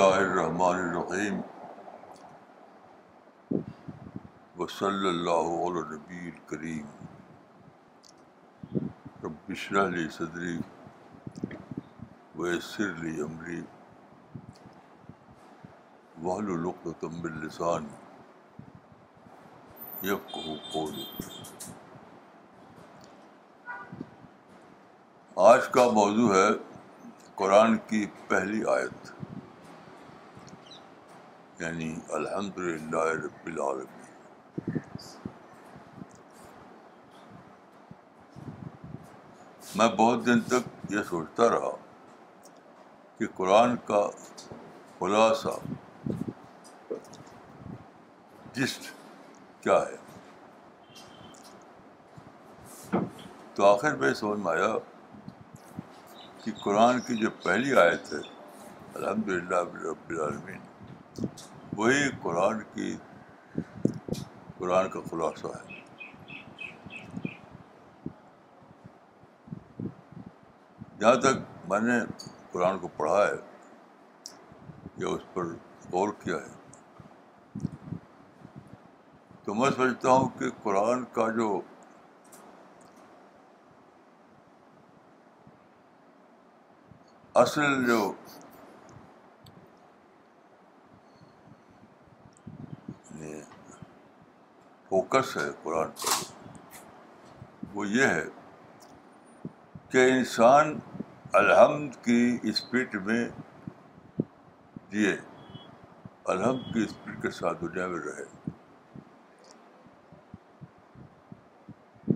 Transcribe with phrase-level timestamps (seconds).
[0.00, 1.40] اللہ الرحمن الرحیم
[4.58, 6.86] وصلی اللہ علیہ نبی الکریم
[9.24, 10.56] رب بشر علی صدری
[12.38, 13.60] ویسر علی عمری
[16.22, 17.88] وحل القم السان
[20.12, 20.34] یک
[20.72, 21.04] قولی
[25.52, 26.48] آج کا موضوع ہے
[27.34, 29.18] قرآن کی پہلی آیت
[31.60, 31.86] یعنی
[32.18, 34.76] الحمد للہ رب العالمین
[39.76, 41.72] میں بہت دن تک یہ سوچتا رہا
[43.18, 44.00] کہ قرآن کا
[45.00, 45.54] خلاصہ
[48.56, 48.82] جسٹ
[49.64, 49.98] کیا ہے
[53.54, 54.72] تو آخر میں سمجھ میں آیا
[56.44, 58.20] کہ قرآن کی جو پہلی آیت ہے
[58.98, 60.62] الحمد للہ رب العالمین
[61.76, 62.96] وہی قرآن کی
[64.58, 65.78] قرآن کا خلاصہ ہے
[71.00, 71.98] جہاں تک میں نے
[72.52, 73.36] قرآن کو پڑھا ہے
[75.02, 75.52] یا اس پر
[75.92, 77.66] غور کیا ہے
[79.44, 81.60] تو میں سمجھتا ہوں کہ قرآن کا جو
[87.44, 88.00] اصل جو
[94.90, 98.22] فوکس ہے قرآن پر وہ یہ ہے
[99.90, 100.78] کہ انسان
[101.40, 102.18] الحمد کی
[102.50, 103.22] اسپرٹ میں
[104.92, 105.14] جیے
[106.34, 108.24] الحمد کی اسپرٹ کے ساتھ دنیا میں رہے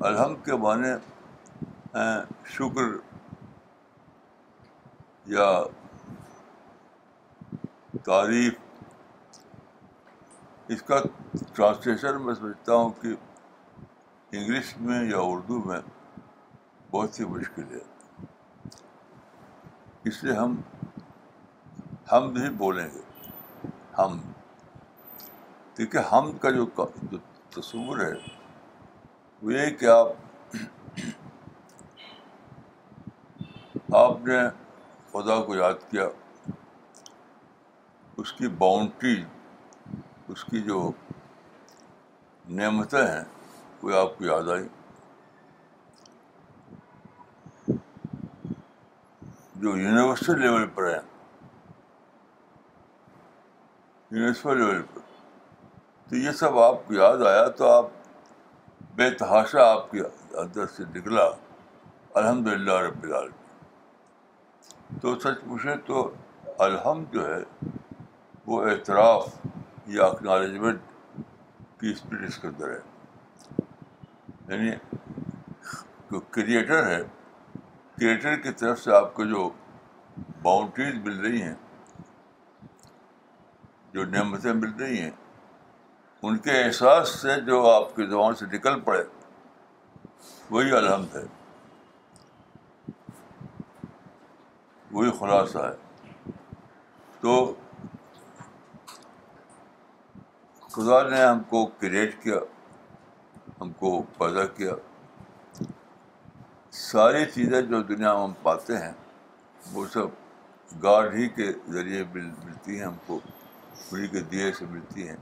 [0.09, 0.89] الحمد کے معنی
[2.57, 2.91] شکر
[5.37, 5.49] یا
[8.07, 8.64] تعریف
[10.73, 11.01] اس کا
[11.55, 13.09] ٹرانسلیشن میں سمجھتا ہوں کہ
[14.37, 15.81] انگلش میں یا اردو میں
[16.91, 17.79] بہت ہی مشکل ہے
[20.09, 20.57] اس لیے ہم
[22.13, 24.19] ہم بھی بولیں گے ہم
[25.79, 26.65] دیکھیے ہم کا جو
[27.57, 28.13] تصور ہے
[29.43, 30.57] وہ یہ کہ آپ
[34.05, 34.41] آپ نے
[35.13, 36.09] خدا کو یاد کیا
[38.23, 39.23] اس کی باؤنڈری
[40.33, 40.77] اس کی جو
[42.59, 43.25] نعمتیں ہیں
[43.83, 44.67] وہ آپ کو یاد آئیں
[49.63, 50.99] جو یونیورسل لیول پر ہیں
[54.11, 55.01] یونیورسل لیول پر
[56.09, 57.89] تو یہ سب آپ کو یاد آیا تو آپ
[58.97, 60.01] بے تحاشا آپ کے
[60.43, 61.29] اندر سے نکلا
[62.21, 66.11] الحمد للہ رب العالمین تو سچ پوچھیں تو
[66.69, 67.43] الحمد جو ہے
[68.47, 69.33] وہ اعتراف
[69.93, 70.81] یا اکنالجمنٹ
[71.81, 74.71] کی اسپرٹ اس کے اندر ہے یعنی
[76.11, 77.01] جو کریٹر ہے
[77.99, 79.49] کریٹر کی طرف سے آپ کو جو
[80.43, 81.55] باؤنڈریز مل رہی ہیں
[83.95, 85.11] جو نعمتیں مل رہی ہیں
[86.23, 89.03] ان کے احساس سے جو آپ کے زبان سے نکل پڑے
[90.51, 91.23] وہی الحمد ہے
[94.93, 96.33] وہی خلاصہ ہے
[97.21, 97.35] تو
[100.75, 102.37] خدا نے ہم کو کریٹ کیا
[103.61, 104.73] ہم کو پیدا کیا
[106.77, 108.93] ساری چیزیں جو دنیا میں ہم پاتے ہیں
[109.73, 113.19] وہ سب گاڑ ہی کے ذریعے ملتی ہیں ہم کو
[113.93, 115.17] میری کے دیے سے ملتی ہیں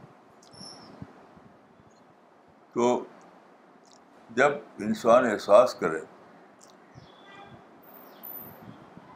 [2.74, 2.88] تو
[4.36, 4.52] جب
[4.88, 6.00] انسان احساس کرے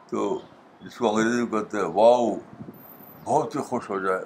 [0.09, 0.29] تو
[0.85, 2.31] جس کو انگریزی کہتے ہیں واؤ
[3.23, 4.23] بہت ہی خوش ہو جائے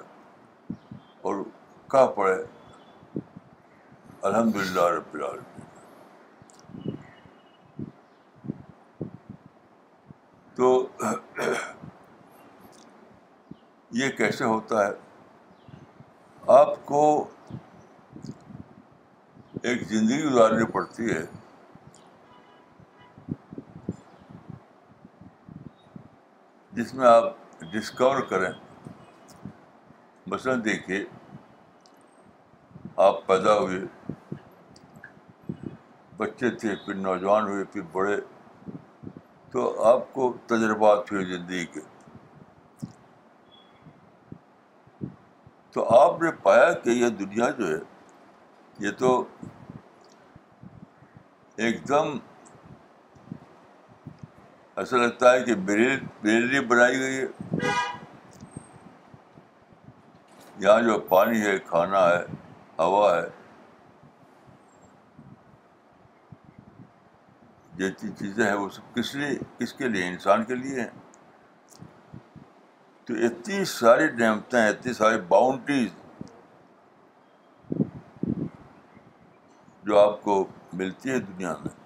[1.28, 1.44] اور
[1.92, 2.34] پڑے
[4.24, 5.50] الحمد للہ رب العالمین
[10.54, 10.70] تو
[14.00, 14.92] یہ کیسے ہوتا ہے
[16.58, 17.02] آپ کو
[19.62, 21.22] ایک زندگی گزارنی پڑتی ہے
[26.76, 27.32] جس میں آپ
[27.72, 28.52] ڈسکور کریں
[30.32, 31.04] مثلاً دیکھیے
[33.00, 33.78] آپ پیدا ہوئے
[36.16, 38.16] بچے تھے پھر نوجوان ہوئے پھر بڑے
[39.52, 41.80] تو آپ کو تجربات ہوئے زندگی کے
[45.72, 47.78] تو آپ نے پایا کہ یہ دنیا جو ہے
[48.86, 49.24] یہ تو
[51.64, 52.16] ایک دم
[54.80, 57.70] ایسا لگتا ہے کہ بریانی بنائی گئی ہے
[60.58, 62.41] یہاں جو پانی ہے کھانا ہے
[62.84, 63.28] ہوا ہے
[67.78, 70.90] جتنی چیزیں ہیں وہ سب کس لیے کس کے لیے انسان کے لیے ہیں
[73.06, 75.90] تو اتنی ساری نعمتیں اتنی ساری باؤنڈریز
[79.86, 80.44] جو آپ کو
[80.82, 81.80] ملتی ہے دنیا میں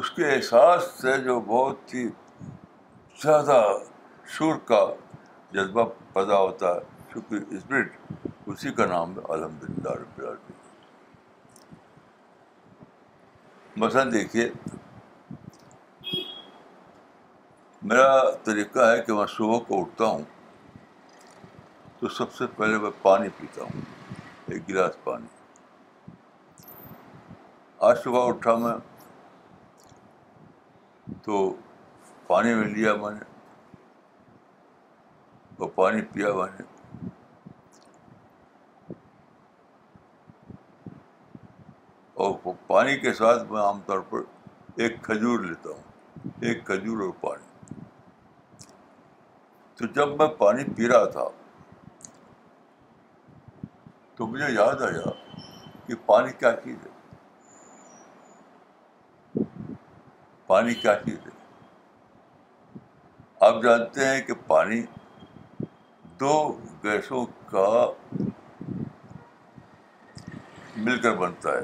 [0.00, 2.06] اس کے احساس سے جو بہت ہی
[3.22, 3.60] زیادہ
[4.36, 4.84] شور کا
[5.52, 6.80] جذبہ پیدا ہوتا ہے
[7.12, 10.60] شکر اسپرٹ اسی کا نام ہے الحمد للہ رب العالمین
[13.82, 14.48] مثلاً دیکھیے
[17.90, 18.08] میرا
[18.44, 20.22] طریقہ ہے کہ میں صبح کو اٹھتا ہوں
[22.00, 23.80] تو سب سے پہلے میں پانی پیتا ہوں
[24.52, 25.26] ایک گلاس پانی
[27.90, 28.74] آج صبح اٹھا میں
[31.24, 31.38] تو
[32.26, 33.30] پانی میں لیا میں نے
[35.74, 36.28] پانی پیا
[42.22, 42.30] اور
[42.66, 44.20] پانی کے ساتھ میں عام طور پر
[44.82, 47.50] ایک کھجور لیتا ہوں ایک کھجور اور پانی
[49.76, 51.26] تو جب میں پانی پی رہا تھا
[54.16, 55.10] تو مجھے یاد آیا
[55.86, 56.90] کہ پانی کیا چیز ہے
[60.46, 61.40] پانی کیا چیز ہے
[63.46, 64.80] آپ جانتے ہیں کہ پانی
[66.22, 66.36] دو
[66.82, 67.68] گیسوں کا
[70.76, 71.60] مل کر بنتا ہے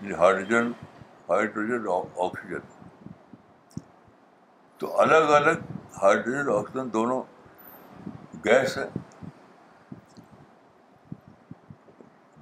[0.00, 0.70] یعنی ہائیڈروجن
[1.28, 1.86] ہائیڈروجن
[2.24, 3.82] آکسیجن
[4.78, 5.60] تو الگ الگ
[6.02, 7.20] ہائیڈروجن آکسیجن دونوں
[8.44, 8.86] گیس ہے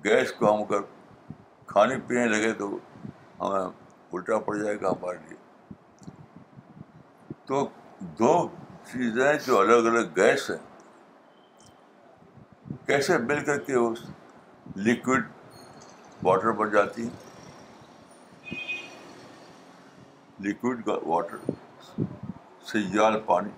[0.04, 0.82] گیس کو ہم اگر
[1.72, 2.68] کھانے پینے لگے تو
[3.40, 3.64] ہمیں
[4.12, 6.14] الٹا پڑ جائے گا ہمارے لیے
[7.46, 7.66] تو
[8.20, 8.34] دو
[8.90, 10.56] چیزیں جو الگ الگ گیس ہیں
[12.86, 13.74] کیسے مل کر کے
[14.86, 15.24] لکوڈ
[16.22, 17.08] واٹر بن جاتی
[20.44, 21.36] لکوڈ واٹر
[22.76, 23.50] واٹر پانی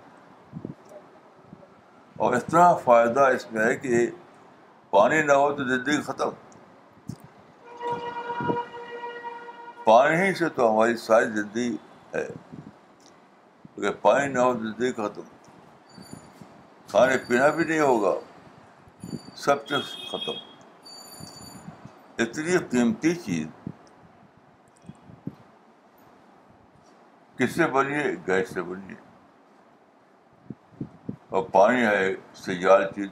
[2.25, 4.05] اور اتنا فائدہ اس میں ہے کہ
[4.89, 6.29] پانی نہ ہو تو زندگی ختم
[9.85, 11.75] پانی ہی سے تو ہماری ساری زندگی
[12.15, 12.27] ہے
[14.01, 14.39] پانی نہ
[14.97, 15.21] ہو تو
[16.91, 18.13] کھانے پینا بھی نہیں ہوگا
[19.43, 20.47] سب چیز ختم
[22.23, 23.47] اتنی قیمتی چیز
[27.37, 29.07] کس سے بنی ہے گیس سے بنی ہے
[31.37, 33.07] اور پانی ہے سیال چیز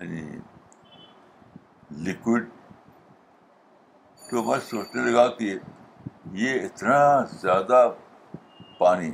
[0.00, 0.24] یعنی
[2.10, 2.48] لکوڈ
[4.30, 5.54] تو بس سوچنے لگا کہ
[6.34, 6.96] یہ اتنا
[7.40, 7.88] زیادہ
[8.78, 9.10] پانی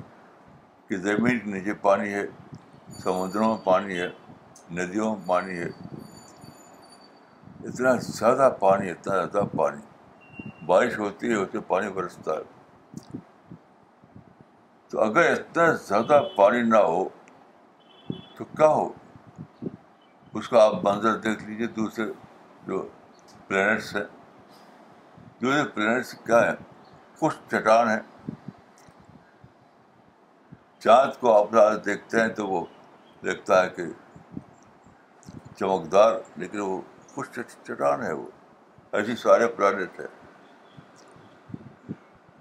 [0.88, 2.22] کہ زمین کے نیچے پانی ہے
[3.02, 4.06] سمندروں میں پانی ہے
[4.76, 5.68] ندیوں میں پانی ہے
[7.68, 13.18] اتنا زیادہ پانی اتنا زیادہ پانی بارش ہوتی ہے ہوتے پانی برستا ہے
[14.90, 17.08] تو اگر اتنا زیادہ پانی نہ ہو
[18.36, 18.88] تو کیا ہو
[20.38, 22.06] اس کا آپ منظر دیکھ لیجیے دوسرے
[22.66, 22.86] جو
[23.48, 24.04] پلینٹس ہیں
[25.42, 26.56] دوسرے پلینٹس کیا ہیں
[27.22, 27.98] کچھ چٹان ہے
[30.84, 31.52] چاند کو آپ
[31.84, 32.64] دیکھتے ہیں تو وہ
[33.24, 33.82] دیکھتا ہے کہ
[35.58, 36.80] چمکدار لیکن وہ
[37.14, 38.24] کچھ چٹان ہے وہ
[39.00, 40.06] ایسی سارے پلانٹ ہے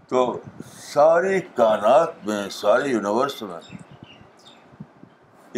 [0.10, 0.24] تو
[0.74, 3.60] ساری کائنات میں سارے یونیورس میں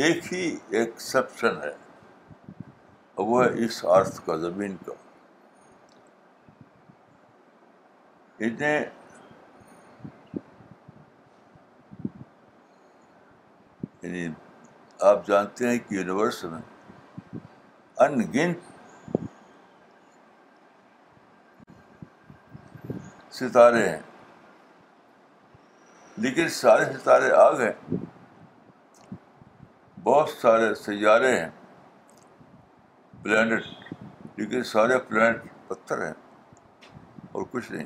[0.06, 0.44] ایک ہی
[0.80, 1.70] ایکسپشن ہے
[3.16, 4.94] اور وہ ہے اس آرتھ کا زمین کا
[8.46, 8.74] اتنے
[14.04, 14.28] یعنی
[15.10, 16.62] آپ جانتے ہیں کہ یونیورس میں
[18.04, 18.72] ان گنت
[23.40, 24.00] ستارے ہیں
[26.24, 27.96] لیکن سارے ستارے آگ ہیں
[30.04, 31.50] بہت سارے سیارے ہیں
[33.24, 33.64] پلانٹ
[34.40, 36.14] لیکن سارے پلانٹ پتھر ہیں
[37.32, 37.86] اور کچھ نہیں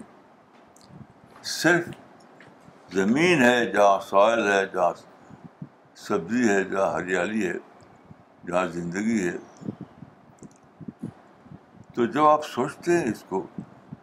[1.57, 4.91] صرف زمین ہے جہاں سائل ہے جہاں
[6.05, 7.53] سبزی ہے جہاں ہریالی ہے
[8.47, 9.37] جہاں زندگی ہے
[11.95, 13.41] تو جب آپ سوچتے ہیں اس کو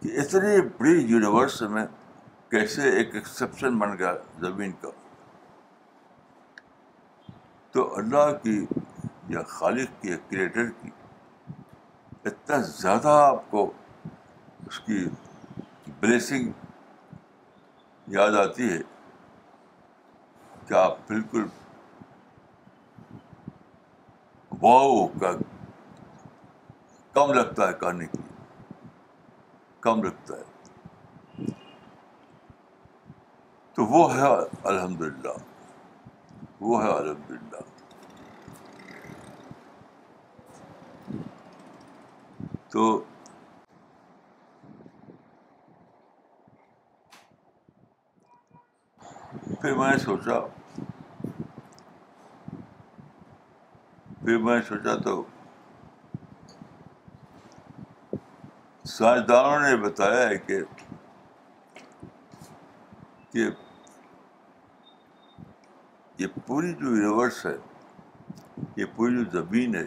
[0.00, 1.84] کہ اتنی بڑی یونیورس میں
[2.50, 4.90] کیسے ایک ایکسپشن بن گیا زمین کا
[7.72, 8.58] تو اللہ کی
[9.34, 10.90] یا خالق کی یا کریٹر کی
[12.30, 13.70] اتنا زیادہ آپ کو
[14.66, 15.04] اس کی
[16.00, 16.50] بلیسنگ
[18.18, 18.80] یاد آتی ہے
[20.68, 21.44] کہ آپ بالکل
[24.64, 25.06] واؤ
[27.16, 28.06] کم لگتا ہے کہنے
[29.86, 31.50] کم لگتا ہے
[33.76, 34.30] تو وہ ہے
[34.70, 35.34] الحمد للہ
[36.60, 37.62] وہ ہے الحمد للہ
[42.72, 42.98] تو
[49.60, 50.38] پھر میں نے سوچا
[54.24, 55.22] پھر میں سوچا تو
[58.90, 60.58] سائنسدانوں نے بتایا ہے کہ
[66.18, 67.54] یہ پوری جو یونیورس ہے
[68.76, 69.84] یہ پوری جو زمین ہے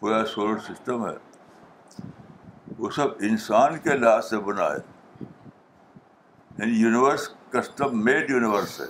[0.00, 1.14] پورا سولر سسٹم ہے
[2.78, 8.86] وہ سب انسان کے لحاظ سے بنا ہے یعنی یونیورس کسٹم میڈ یونیورس ہے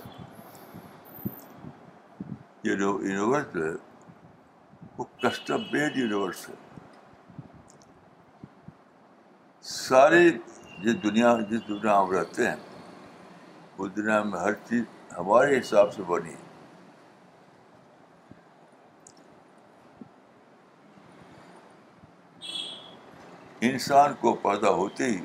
[2.69, 3.75] یہ جو یونیورس جو ہے
[5.21, 6.55] کسٹم میڈ یونیورس ہے
[9.71, 10.29] سارے
[10.83, 12.55] جس دنیا جس دنیا ہم رہتے ہیں
[13.77, 14.83] اس دنیا میں ہر چیز
[15.17, 16.33] ہمارے حساب سے بنی
[23.69, 25.19] انسان کو پیدا ہوتے ہی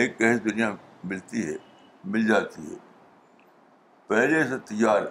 [0.00, 0.70] ایک ایسی دنیا
[1.12, 1.56] ملتی ہے
[2.14, 2.76] مل جاتی ہے
[4.06, 5.02] پہلے سے تیار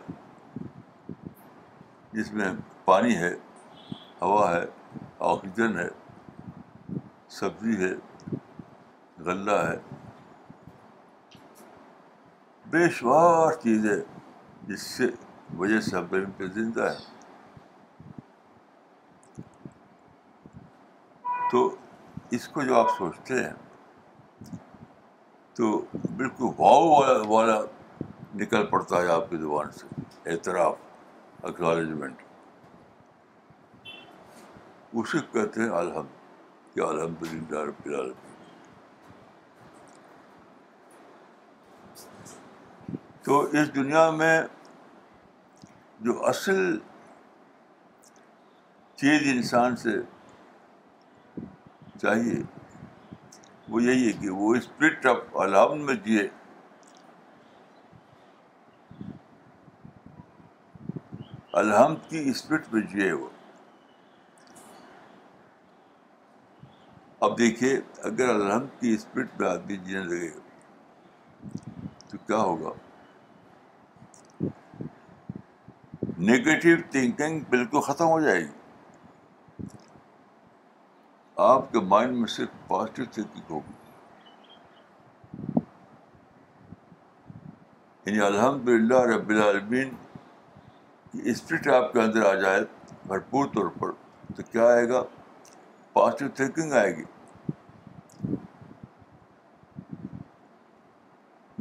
[2.14, 2.50] جس میں
[2.86, 3.34] پانی ہے
[4.22, 4.64] ہوا ہے
[5.32, 5.88] آکسیجن ہے
[7.40, 7.92] سبزی ہے
[9.26, 9.78] غلہ ہے
[12.72, 13.96] بے شمار چیزیں
[14.68, 15.08] جس سے
[15.58, 16.98] وجہ سے ہم زمین پہ زندہ ہے
[21.52, 21.68] تو
[22.36, 23.54] اس کو جو آپ سوچتے ہیں
[25.58, 27.60] تو بالکل واؤ والا والا
[28.42, 32.23] نکل پڑتا ہے آپ کی زبان سے اعتراف اکنالجمنٹ
[34.94, 38.32] کہتے ہیں الحمد الحمد للہ رب العالمین
[43.26, 44.36] تو اس دنیا میں
[46.08, 46.78] جو اصل
[49.02, 49.98] چیز انسان سے
[52.02, 52.42] چاہیے
[53.70, 56.28] وہ یہی ہے کہ وہ اسپرٹ آف الحمد میں جیے
[61.64, 63.30] الحمد کی اسپرٹ میں جیے وہ
[67.24, 67.70] اب دیکھیے
[68.08, 70.30] اگر الحمد کی اسپرٹ میں آدمی جینے لگے
[72.10, 72.72] تو کیا ہوگا
[76.30, 78.52] نگیٹو تھنکنگ بالکل ختم ہو جائے گی
[81.46, 83.76] آپ کے مائنڈ میں صرف پازیٹیو تھنکنگ ہوگی
[88.06, 89.90] یعنی الحمد للہ رب العالمین
[91.12, 92.62] کی اسپرٹ آپ کے اندر آ جائے
[93.08, 93.90] بھرپور طور پر
[94.36, 95.02] تو کیا آئے گا
[95.94, 97.04] پازیٹیو تھنکنگ آئے گی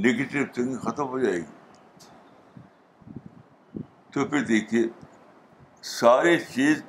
[0.05, 1.45] نگیٹو تھنکنگ ختم ہو جائے گی
[4.13, 4.83] تو پھر دیکھیے
[5.91, 6.83] ساری چیز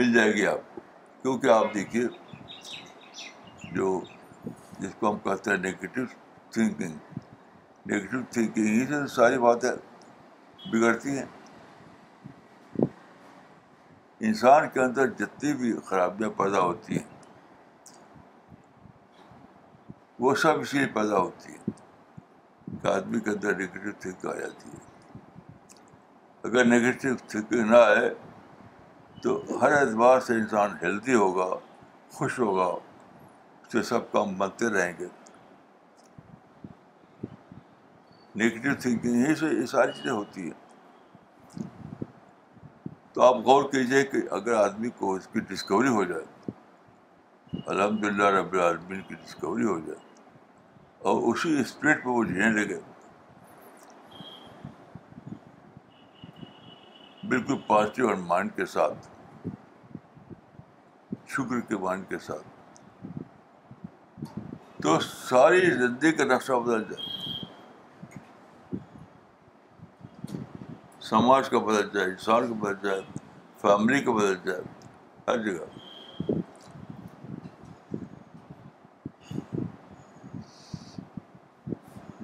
[0.00, 0.80] مل جائے گی آپ کو
[1.22, 2.04] کیونکہ آپ دیکھیے
[3.74, 3.86] جو
[4.78, 6.04] جس کو ہم کہتے ہیں نگیٹو
[6.52, 6.94] تھنکنگ
[7.92, 9.70] نگیٹو تھنکنگ ہی سے ساری باتیں
[10.72, 11.26] بگڑتی ہیں
[14.28, 17.08] انسان کے اندر جتنی بھی خرابیاں پیدا ہوتی ہیں
[20.20, 21.72] وہ سب اس لیے پیدا ہوتی ہے
[22.82, 24.82] کہ آدمی کے اندر نگیٹو تھنک آ جاتی ہے
[26.48, 28.08] اگر نگیٹو تھنکنگ نہ آئے
[29.22, 31.48] تو ہر اعتبار سے انسان ہیلدی ہوگا
[32.18, 35.08] خوش ہوگا اس سے سب کام بنتے رہیں گے
[38.44, 40.62] نگیٹو تھنکنگ ہی سے یہ ساری چیزیں ہوتی ہیں
[43.12, 46.24] تو آپ غور کیجیے کہ اگر آدمی کو اس کی ڈسکوری ہو جائے
[47.66, 49.98] الحمد للہ رب العالمین کی ڈسکوری ہو جائے
[51.10, 52.78] اور اسی اسپرٹ پہ وہ جینے لگے
[57.30, 59.06] بالکل پازیٹیو مائنڈ مائنڈ کے کے کے ساتھ
[62.24, 62.48] ساتھ
[62.98, 63.22] شکر
[64.82, 68.80] تو ساری زندگی کا نقشہ بدل جائے
[71.10, 73.00] سماج کا بدل جائے انسان کا بدل جائے
[73.62, 74.60] فیملی کا بدل جائے
[75.28, 75.82] ہر جگہ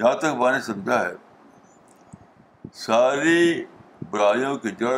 [0.00, 3.40] جہاں تک میں نے سمجھا ہے ساری
[4.10, 4.92] برائیوں کی جڑ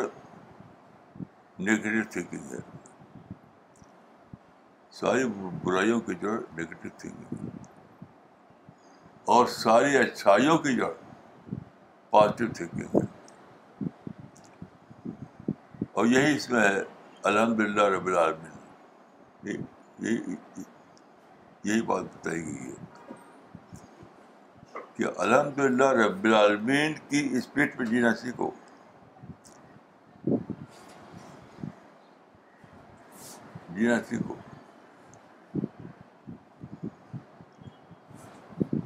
[1.64, 2.58] نگیٹو تھینکنگ ہے
[5.00, 5.24] ساری
[5.64, 7.48] برائیوں کی جڑ نگیٹو تھنکنگ
[9.36, 10.90] اور ساری اچھائیوں کی جڑ
[12.10, 13.86] پازیٹیو تھینکنگ ہے
[15.92, 16.82] اور یہی اس میں ہے
[17.32, 19.62] الحمد للہ رب العالمین
[21.64, 22.91] یہی بات بتائی گئی ہے
[24.96, 28.50] کہ الحمد للہ رب العالمین کی اسپیڈ پہ جینا سیکھو
[33.76, 34.34] جینا سیکھو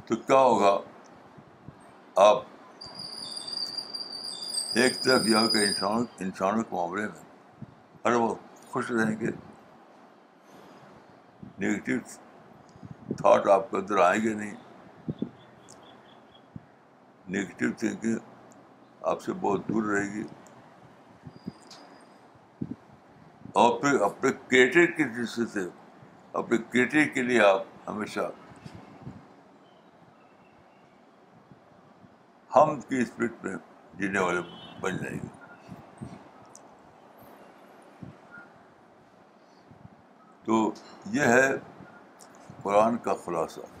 [0.07, 0.77] تو کیا ہوگا
[2.27, 2.39] آپ
[4.81, 7.67] ایک طرف یہ ہو کہ انسان انسانوں کے معاملے میں
[8.05, 9.31] ہر وقت خوش رہیں گے
[11.59, 11.97] نگیٹو
[13.21, 14.55] تھاٹ آپ کے اندر آئیں گے نہیں
[17.31, 18.17] نگیٹو تھنکنگ
[19.11, 20.21] آپ سے بہت دور رہے گی
[23.63, 25.67] اور پھر اپنے کریٹر کے دشتے سے
[26.41, 28.19] اپنے کریٹر کے لیے آپ ہمیشہ
[32.55, 33.55] ہم کی اسپرٹ پہ
[33.99, 34.41] جینے والے
[34.81, 36.13] بن جائیں گے
[40.45, 40.69] تو
[41.13, 41.51] یہ ہے
[42.63, 43.76] قرآن کا خلاصہ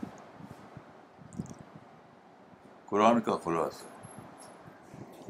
[2.89, 3.85] قرآن کا خلاصہ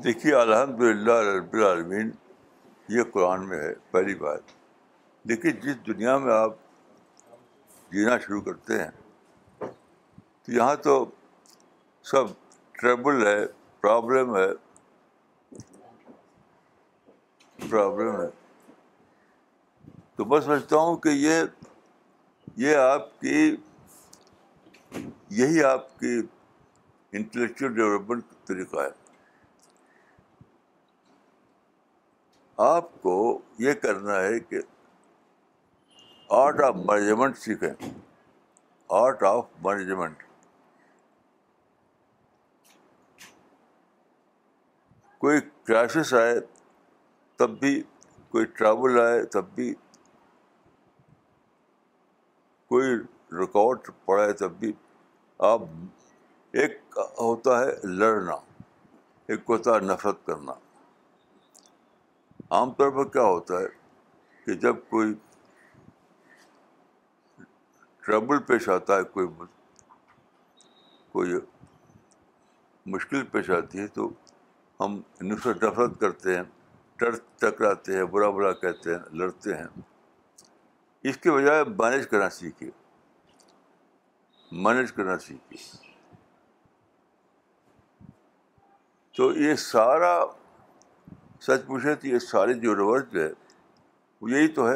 [0.04, 2.10] دیکھیے الحمد للہ رب العالمین
[2.96, 4.52] یہ قرآن میں ہے پہلی بات
[5.30, 6.52] دیکھیے جس دنیا میں آپ
[7.94, 8.90] جینا شروع کرتے ہیں
[9.68, 10.94] تو یہاں تو
[12.12, 12.28] سب
[12.82, 13.36] ٹریبل ہے
[13.82, 14.48] پرابلم ہے
[17.70, 18.28] پرابلم ہے
[20.16, 21.42] تو میں سمجھتا ہوں کہ یہ
[22.68, 23.56] یہ آپ کی
[25.42, 26.18] یہی آپ کی
[27.18, 28.90] انٹلیکچوئل ڈیولپمنٹ طریقہ ہے
[32.76, 33.14] آپ کو
[33.66, 34.60] یہ کرنا ہے کہ
[36.39, 37.89] آرٹ آف مینجمنٹ سیکھیں
[39.02, 40.24] آرٹ آف مینجمنٹ
[45.26, 46.39] کوئی کرائسس آئے
[47.39, 47.82] تب بھی
[48.32, 49.74] کوئی ٹریول آئے تب بھی
[52.74, 52.96] کوئی
[53.41, 54.72] ریکارڈ پڑے تب بھی
[55.52, 55.62] آپ
[56.62, 56.78] ایک
[57.20, 58.34] ہوتا ہے لڑنا
[59.32, 60.54] ایک ہوتا ہے نفرت کرنا
[62.58, 63.68] عام طور پر کیا ہوتا ہے
[64.46, 65.14] کہ جب کوئی
[68.06, 69.28] ٹربل پیش آتا ہے کوئی
[71.12, 71.34] کوئی
[72.94, 74.10] مشکل پیش آتی ہے تو
[74.80, 75.00] ہم
[75.32, 76.44] نفرت نفرت کرتے ہیں
[77.00, 79.66] ٹر ٹکراتے ہیں برا برا کہتے ہیں لڑتے ہیں
[81.10, 82.70] اس کے بجائے مینج کرنا سیکھے
[84.66, 85.87] مینج کرنا سیکھیے
[89.17, 90.19] تو یہ سارا
[91.41, 93.27] سچ پوچھے تو یہ سارے جو رولٹ ہے
[94.21, 94.75] وہ یہی تو ہے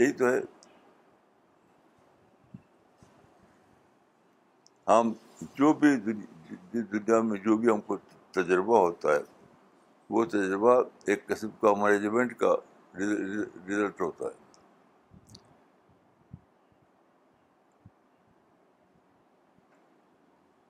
[0.00, 0.40] یہی تو ہے
[4.88, 5.12] ہم
[5.58, 7.96] جو بھی دنیا میں جو بھی ہم کو
[8.38, 9.18] تجربہ ہوتا ہے
[10.16, 10.74] وہ تجربہ
[11.06, 12.54] ایک قسم کا مینجمنٹ کا
[12.98, 14.47] ریزلٹ ہوتا ہے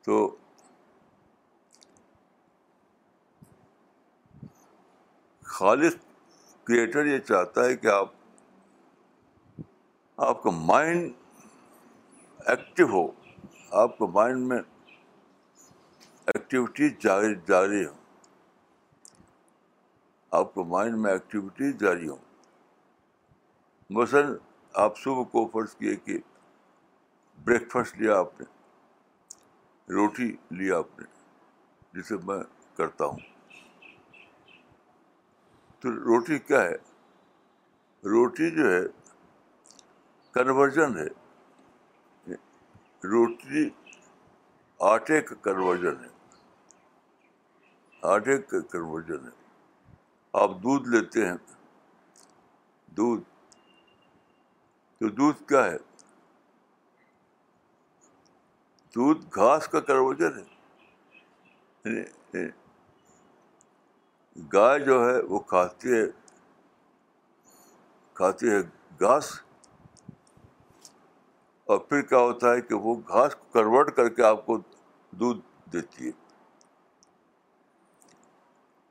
[0.08, 0.18] تو
[5.56, 5.94] خالص
[6.66, 8.12] کریٹر یہ چاہتا ہے کہ آپ
[10.28, 11.12] آپ کا مائنڈ
[12.50, 13.06] ایکٹیو ہو
[13.82, 14.58] آپ کا مائنڈ میں
[16.34, 18.02] ایکٹیویٹی جاری جاری ہوں
[20.40, 22.22] آپ کا مائنڈ میں ایکٹیویٹیز جاری ہوں
[24.00, 24.34] مثلاً
[24.86, 26.18] آپ صبح کو فرض کیے کہ
[27.46, 28.56] بریک فاسٹ لیا آپ نے
[29.96, 31.04] روٹی لیا آپ نے
[31.94, 32.38] جسے میں
[32.76, 33.18] کرتا ہوں
[35.80, 36.74] تو روٹی کیا ہے
[38.14, 38.82] روٹی جو ہے
[40.32, 42.32] کنورژن ہے
[43.12, 43.68] روٹی
[44.90, 46.08] آٹے کا کنورژن ہے
[48.12, 49.36] آٹے کا کنورژن ہے
[50.42, 51.36] آپ دودھ لیتے ہیں
[52.96, 53.22] دودھ
[54.98, 55.76] تو دودھ کیا ہے
[58.98, 62.48] دودھ گھاس کا کروجن ہے ہے ہے ہے
[64.52, 64.96] گائے جو
[65.28, 65.98] وہ کھاتی
[68.20, 68.50] کھاتی
[69.00, 69.28] گھاس
[71.70, 74.56] اور پھر کیا ہوتا ہے کہ وہ گھاس کو کنورٹ کر کے آپ کو
[75.20, 75.40] دودھ
[75.72, 76.10] دیتی ہے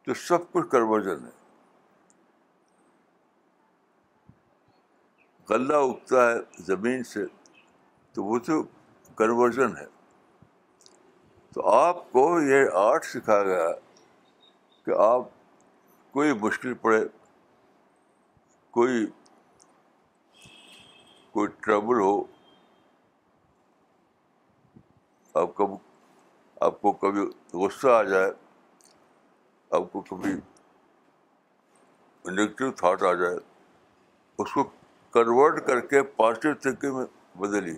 [0.05, 1.35] تو سب کچھ کروجن ہے
[5.49, 6.37] غلہ اگتا ہے
[6.71, 7.25] زمین سے
[8.13, 8.61] تو وہ تو
[9.17, 9.85] کنورژن ہے
[11.53, 13.67] تو آپ کو یہ آرٹ سکھایا گیا
[14.85, 15.21] کہ آپ
[16.13, 17.03] کوئی مشکل پڑے
[18.77, 19.05] کوئی
[21.33, 22.19] کوئی ٹربل ہو
[25.41, 25.73] آپ کب
[26.65, 27.25] آپ کو کبھی
[27.65, 28.31] غصہ آ جائے
[29.77, 30.31] آپ کو کبھی
[32.31, 33.37] نگیٹو تھاٹ آ جائے
[34.41, 34.63] اس کو
[35.13, 37.05] کنورٹ کر کے پازیٹیو تھینکنگ میں
[37.39, 37.77] بدلیے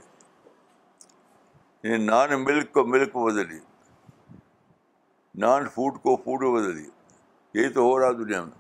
[1.84, 3.60] یعنی نان ملک کو ملک بدلی
[5.44, 6.90] نان فوڈ کو فوڈ بدلی
[7.54, 8.58] یہی تو ہو رہا دنیا میں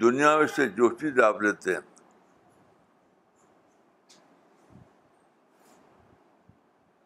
[0.00, 1.80] دنیا میں سے جو چیز آپ لیتے ہیں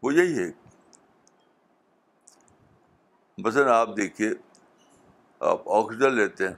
[0.03, 0.51] وہ یہی ہے
[3.45, 4.31] مثلاً آپ دیکھیے
[5.51, 6.55] آپ آکسیجن لیتے ہیں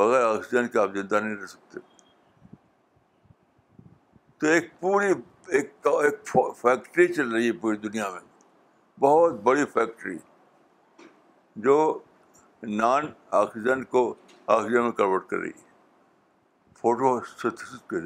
[0.00, 1.80] بغیر آکسیجن کے آپ زندہ نہیں رہ سکتے
[4.44, 5.06] تو ایک پوری
[5.56, 8.20] ایک ایک فیکٹری چل رہی ہے پوری دنیا میں
[9.00, 10.16] بہت بڑی فیکٹری
[11.66, 11.76] جو
[12.62, 13.06] نان
[13.40, 14.02] آکسیجن کو
[14.56, 18.02] آکسیجن میں کنورٹ کر رہی ہے فوٹو فوٹو کر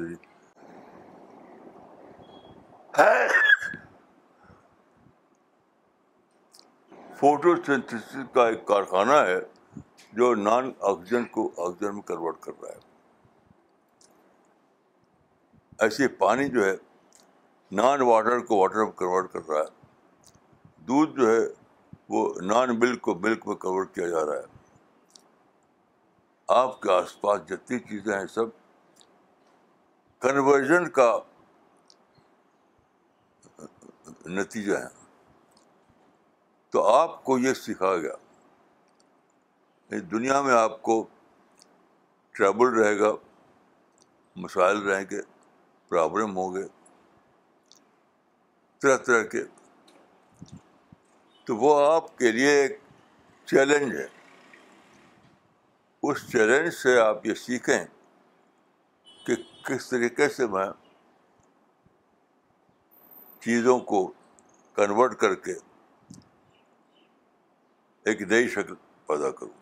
[7.43, 9.39] رہی سنتھس کا ایک کارخانہ ہے
[10.19, 12.87] جو نان آکسیجن کو آکسیجن میں کنورٹ کر رہا ہے
[15.83, 16.75] ایسے پانی جو ہے
[17.79, 21.41] نان واٹر کو واٹر میں کنورٹ کر رہا ہے دودھ جو ہے
[22.13, 24.57] وہ نان ملک کو ملک میں کنورٹ کیا جا رہا ہے
[26.63, 28.49] آپ کے آس پاس جتنی چیزیں ہیں سب
[30.27, 31.09] کنورژن کا
[34.37, 34.87] نتیجہ ہے
[36.71, 41.03] تو آپ کو یہ سکھایا گیا دنیا میں آپ کو
[42.37, 43.11] ٹریبل رہے گا
[44.41, 45.21] مسائل رہیں گے
[45.89, 46.61] پرابلم ہو گے
[48.81, 49.43] طرح طرح کے
[51.45, 52.77] تو وہ آپ کے لیے ایک
[53.51, 54.05] چیلنج ہے
[56.09, 57.83] اس چیلنج سے آپ یہ سیکھیں
[59.25, 59.35] کہ
[59.67, 60.65] کس طریقے سے میں
[63.45, 64.05] چیزوں کو
[64.75, 65.53] کنورٹ کر کے
[68.11, 68.75] ایک نئی شکل
[69.07, 69.58] پیدا کروں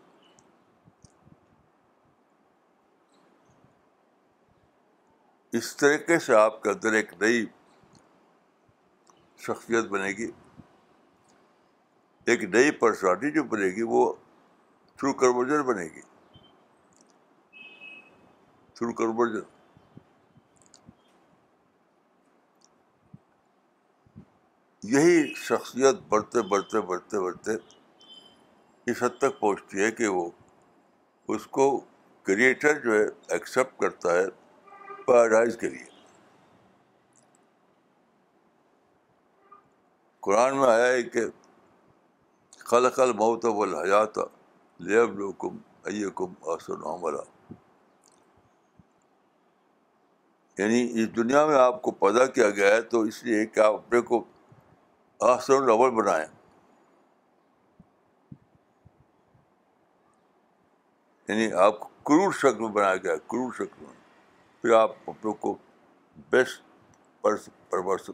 [5.80, 7.46] طریقے سے آپ کے اندر ایک نئی
[9.46, 10.30] شخصیت بنے گی
[12.32, 14.12] ایک نئی پرسنالٹی جو بنے گی وہ
[14.98, 16.02] تھرو کروجن بنے گی
[18.76, 19.26] تھرو
[24.90, 27.54] یہی شخصیت بڑھتے بڑھتے بڑھتے بڑھتے
[28.92, 30.30] اس حد تک پہنچتی ہے کہ وہ
[31.36, 31.66] اس کو
[32.28, 34.26] کریٹر جو ہے ایکسیپٹ کرتا ہے
[35.08, 35.86] پیراڈائز کے لیے
[40.28, 41.22] قرآن میں آیا ہے کہ
[42.72, 44.26] خل خل موتاب لیا تھا
[44.80, 47.22] نملا
[50.58, 53.74] یعنی اس دنیا میں آپ کو پیدا کیا گیا ہے تو اس لیے کہ آپ
[53.74, 54.16] اپنے کو
[55.34, 56.26] آسن العمل بنائیں
[61.28, 63.97] یعنی آپ کو کرور شکل میں بنایا گیا ہے کرور شکل میں
[64.62, 65.54] پھر آپ اپنے کو
[66.30, 66.62] بیسٹ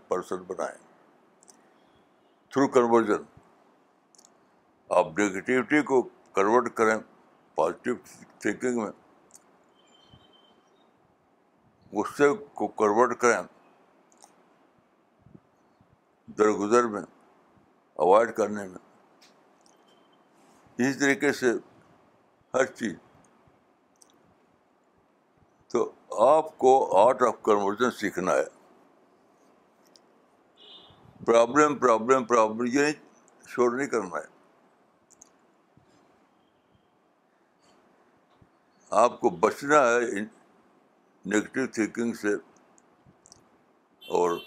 [0.10, 0.78] پرسن بنائیں
[2.54, 3.24] تھرو کنورژن
[4.98, 6.02] آپ نگیٹیوٹی کو
[6.36, 6.96] کنورٹ کریں
[7.56, 7.96] پازیٹیو
[8.42, 8.92] تھینکنگ میں
[11.98, 12.28] غصے
[12.60, 13.42] کو کنورٹ کریں
[16.38, 17.02] درگزر میں
[18.04, 18.80] اوائڈ کرنے میں
[20.78, 21.52] اسی طریقے سے
[22.54, 22.96] ہر چیز
[25.74, 25.90] تو
[26.24, 28.44] آپ کو آرٹ آف کنورژن سیکھنا ہے
[31.26, 32.92] پرابلم پرابلم پرابلم یہ
[33.54, 34.32] شور نہیں کرنا ہے
[39.06, 42.34] آپ کو بچنا ہے نگیٹو تھنکنگ سے
[44.20, 44.38] اور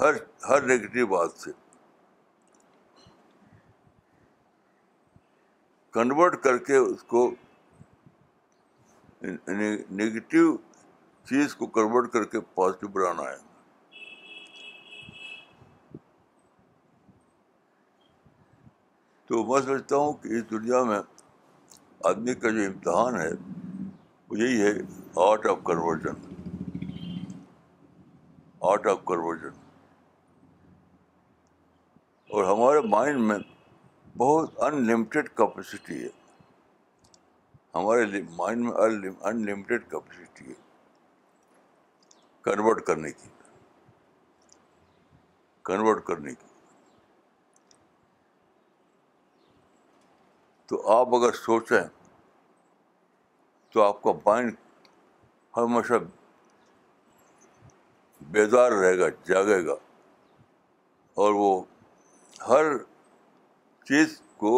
[0.00, 0.14] ہر
[0.48, 1.50] ہر نگیٹو بات سے
[5.94, 7.30] کنورٹ کر کے اس کو
[9.28, 10.56] نگیٹو
[11.28, 13.36] چیز کو کنورٹ کر کے پازیٹو بنانا ہے
[19.26, 20.98] تو میں سمجھتا ہوں کہ اس دنیا میں
[22.08, 23.30] آدمی کا جو امتحان ہے
[24.28, 24.72] وہ یہی ہے
[25.28, 26.88] art of conversion
[28.70, 29.60] art of conversion
[32.34, 33.38] اور ہمارے مائنڈ میں
[34.16, 36.08] بہت ان کیپیسٹی ہے
[37.74, 38.64] ہمارے مائنڈ
[39.04, 40.54] میں ان لمٹیڈ کیپیسٹی ہے
[42.44, 43.28] کنورٹ کرنے کی
[45.64, 46.50] کنورٹ کرنے کی
[50.68, 51.80] تو آپ اگر سوچیں
[53.72, 54.54] تو آپ کا مائنڈ
[55.56, 55.94] ہمیشہ
[58.34, 59.74] بیدار رہے گا جاگے گا
[61.22, 61.50] اور وہ
[62.48, 62.76] ہر
[63.88, 64.52] چیز کو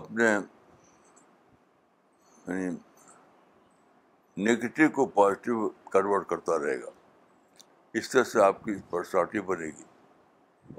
[0.00, 0.28] اپنے
[2.48, 2.68] یعنی
[4.44, 6.90] نگیٹو کو پازیٹیو کنورٹ کرتا رہے گا
[7.98, 9.82] اس طرح سے آپ کی پرسنالٹی بنے گی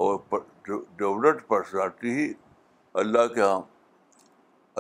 [0.06, 0.20] اور
[0.98, 2.32] ڈیولپڈ پرسنالٹی ہی
[3.04, 3.60] اللہ کے یہاں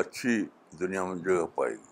[0.03, 0.43] اچھی
[0.79, 1.91] دنیا میں جگہ پائے گی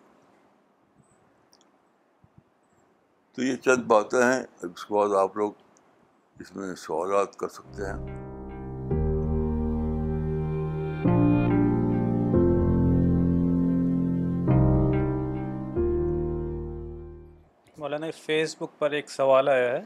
[3.35, 5.51] تو یہ چند باتیں ہیں اس کے بعد آپ لوگ
[6.41, 8.20] اس میں سوالات کر سکتے ہیں
[18.19, 19.81] فیس بک پر ایک سوال آیا ہے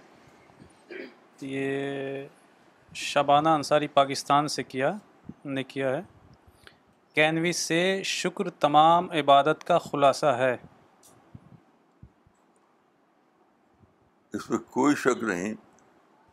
[1.52, 2.26] یہ
[3.10, 4.92] شبانہ انصاری پاکستان سے کیا
[5.46, 6.02] نے کیا ہے
[7.16, 10.56] کینوی سے شکر تمام عبادت کا خلاصہ ہے
[14.34, 15.54] اس میں کوئی شک نہیں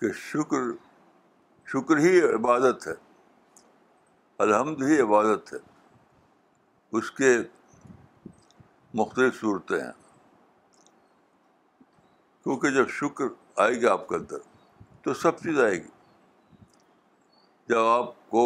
[0.00, 0.70] کہ شکر
[1.72, 2.92] شکر ہی عبادت ہے
[4.46, 5.58] الحمد ہی عبادت ہے
[6.98, 7.36] اس کے
[8.94, 9.90] مختلف صورتیں ہیں
[12.44, 13.24] کیونکہ جب شکر
[13.62, 14.38] آئے گا آپ کے اندر
[15.02, 15.88] تو سب چیز آئے گی
[17.68, 18.42] جب آپ کو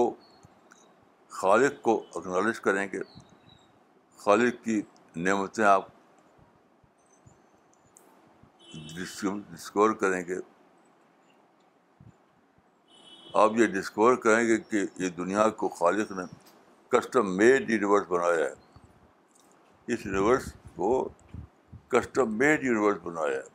[1.40, 2.98] خالق کو اکنالج کریں گے
[4.24, 4.80] خالق کی
[5.28, 5.86] نعمتیں آپ
[8.94, 10.36] ڈسکور کریں گے
[13.44, 16.22] آپ یہ ڈسکور کریں گے کہ یہ دنیا کو خالق نے
[16.96, 21.08] کسٹم میڈ یونیورس بنایا ہے اس یونیورس کو
[21.90, 23.54] کسٹم میڈ یونیورس بنایا ہے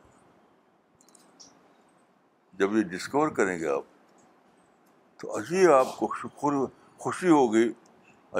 [2.62, 3.86] جب یہ ڈسکور کریں گے آپ
[5.20, 6.56] تو عجیب آپ کو شکر
[7.04, 7.62] خوشی ہوگی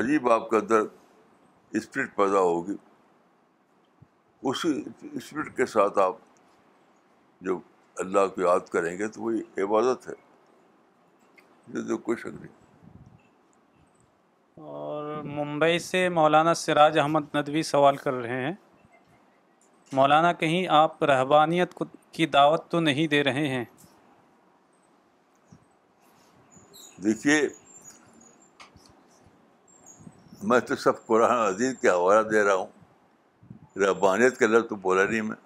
[0.00, 0.82] عجیب آپ کے اندر
[1.80, 2.74] اسپرٹ پیدا ہوگی
[4.50, 4.70] اسی
[5.20, 6.16] اسپرٹ کے ساتھ آپ
[7.48, 12.54] جب اللہ کو یاد کریں گے تو وہی عبادت ہے کوئی شک نہیں
[14.78, 18.52] اور ممبئی سے مولانا سراج احمد ندوی سوال کر رہے ہیں
[20.00, 21.74] مولانا کہیں آپ رہبانیت
[22.18, 23.64] کی دعوت تو نہیں دے رہے ہیں
[27.04, 27.36] دیکھیے
[30.50, 35.04] میں تو سب قرآن عزیز کے حوالہ دے رہا ہوں ربانیت کا لفظ تو بولا
[35.10, 35.36] نہیں میں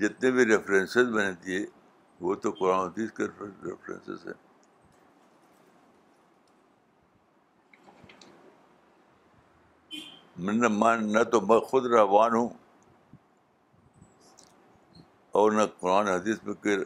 [0.00, 1.64] جتنے بھی ریفرنسز میں نے دیے
[2.26, 4.34] وہ تو قرآن حدیث کے ریفرنسز ہیں
[10.44, 12.48] میں نہ تو میں خود روان ہوں
[15.40, 16.76] اور نہ قرآن حدیث میں کوئی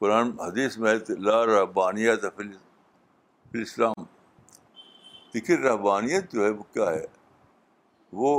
[0.00, 2.24] قرآن حدیث میں اللہ رحبانیت
[3.60, 4.04] اسلام
[5.34, 7.04] دیکھیے رحبانیت جو ہے وہ کیا ہے
[8.20, 8.30] وہ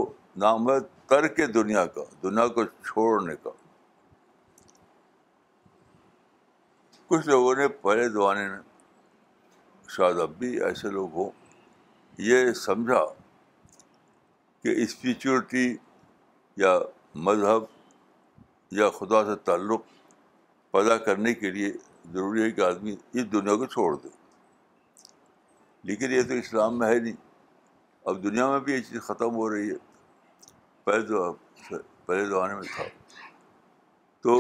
[0.44, 3.50] نام ہے تر کے دنیا کا دنیا کو چھوڑنے کا
[7.10, 8.60] کچھ لوگوں نے پہلے زمانے میں
[9.98, 11.30] شاید اب بھی ایسے لوگ ہوں
[12.30, 13.06] یہ سمجھا
[14.64, 15.68] کہ اسپریچولیٹی
[16.64, 16.78] یا
[17.28, 17.64] مذہب
[18.80, 19.86] یا خدا سے تعلق
[20.74, 21.72] پیدا کرنے کے لیے
[22.14, 24.08] ضروری ہے کہ آدمی اس دنیا کو چھوڑ دے
[25.90, 27.16] لیکن یہ تو اسلام میں ہے نہیں
[28.10, 29.76] اب دنیا میں بھی یہ چیز ختم ہو رہی ہے
[30.84, 32.84] پہلے پہلے زمانے میں تھا
[34.28, 34.40] تو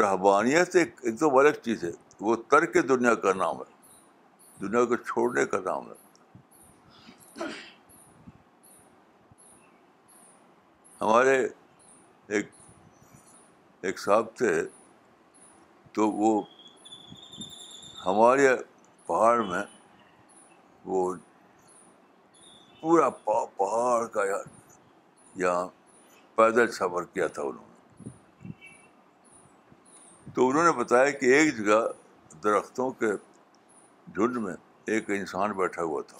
[0.00, 1.90] رہبانیت ایک دم الگ چیز ہے
[2.26, 7.46] وہ ترک دنیا کا نام ہے دنیا کو چھوڑنے کا نام ہے
[11.00, 11.36] ہمارے
[12.34, 12.46] ایک
[13.86, 14.52] ایک صاحب تھے
[15.96, 16.30] تو وہ
[18.06, 18.48] ہمارے
[19.06, 19.62] پہاڑ میں
[20.86, 21.00] وہ
[22.80, 25.66] پورا پہاڑ کا یہاں
[26.36, 28.10] پیدل سفر کیا تھا انہوں نے
[30.34, 31.80] تو انہوں نے بتایا کہ ایک جگہ
[32.44, 33.12] درختوں کے
[34.14, 34.54] جھنڈ میں
[34.94, 36.18] ایک انسان بیٹھا ہوا تھا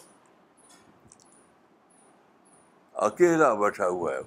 [3.06, 4.18] اکیلا بیٹھا ہوا ہے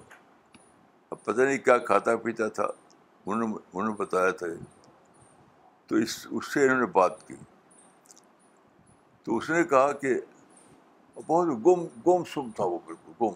[1.10, 2.68] اب پتہ نہیں کیا کھاتا پیتا تھا
[3.26, 4.46] انہوں نے بتایا تھا
[5.90, 7.34] تو اس اس سے انہوں نے بات کی
[9.24, 10.14] تو اس نے کہا کہ
[11.26, 13.32] بہت گم گم سم تھا وہ بالکل گم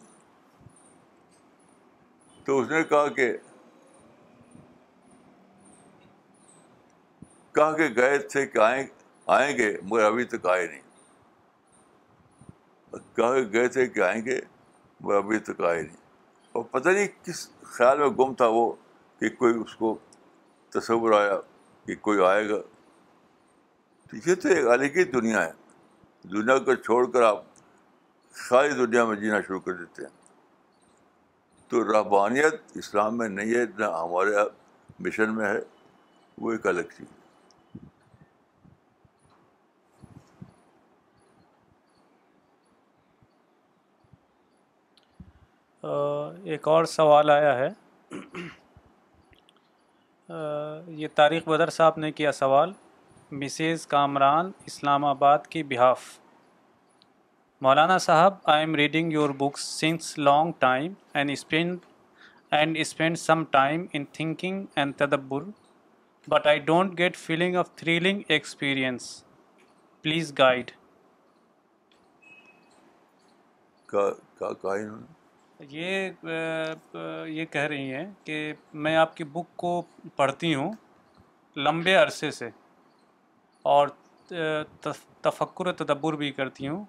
[2.45, 3.27] تو اس نے کہا کہ
[7.55, 8.85] کہا کہ گئے تھے کہ آئیں
[9.39, 10.81] آئیں گے مگر ابھی تک آئے نہیں
[13.17, 14.37] کہا کہ گئے تھے کہ آئیں گے
[15.01, 15.97] مگر ابھی تک آئے نہیں
[16.57, 17.47] اور پتہ نہیں کس
[17.79, 18.71] خیال میں گم تھا وہ
[19.21, 19.95] کہ کوئی اس کو
[20.79, 21.39] تصور آیا
[21.87, 22.57] کہ کوئی آئے گا
[24.11, 25.51] تو یہ تو ایک الگ ہی دنیا ہے
[26.33, 27.43] دنیا کو چھوڑ کر آپ
[28.49, 30.23] ساری دنیا میں جینا شروع کر دیتے ہیں
[31.71, 34.47] تو رحبانیت اسلام میں نہیں ہے نہ ہمارے
[35.07, 35.61] مشن میں ہے
[36.45, 37.07] وہ ایک الگ چیز
[46.53, 47.69] ایک اور سوال آیا ہے
[50.29, 52.73] یہ تاریخ بدر صاحب نے کیا سوال
[53.41, 56.03] مسز کامران اسلام آباد کی بحاف
[57.65, 61.81] مولانا صاحب I am reading your books since long time and spend
[62.59, 65.43] and spend some time in thinking and تدبر
[66.31, 69.09] but I don't get feeling of thrilling experience
[70.03, 70.71] please guide
[75.61, 78.53] یہ یہ کہہ رہی ہیں کہ
[78.85, 79.81] میں آپ کی بک کو
[80.17, 80.73] پڑھتی ہوں
[81.57, 82.49] لمبے عرصے سے
[83.75, 83.89] اور
[85.23, 86.85] تفکر و تدبر بھی کرتی ہوں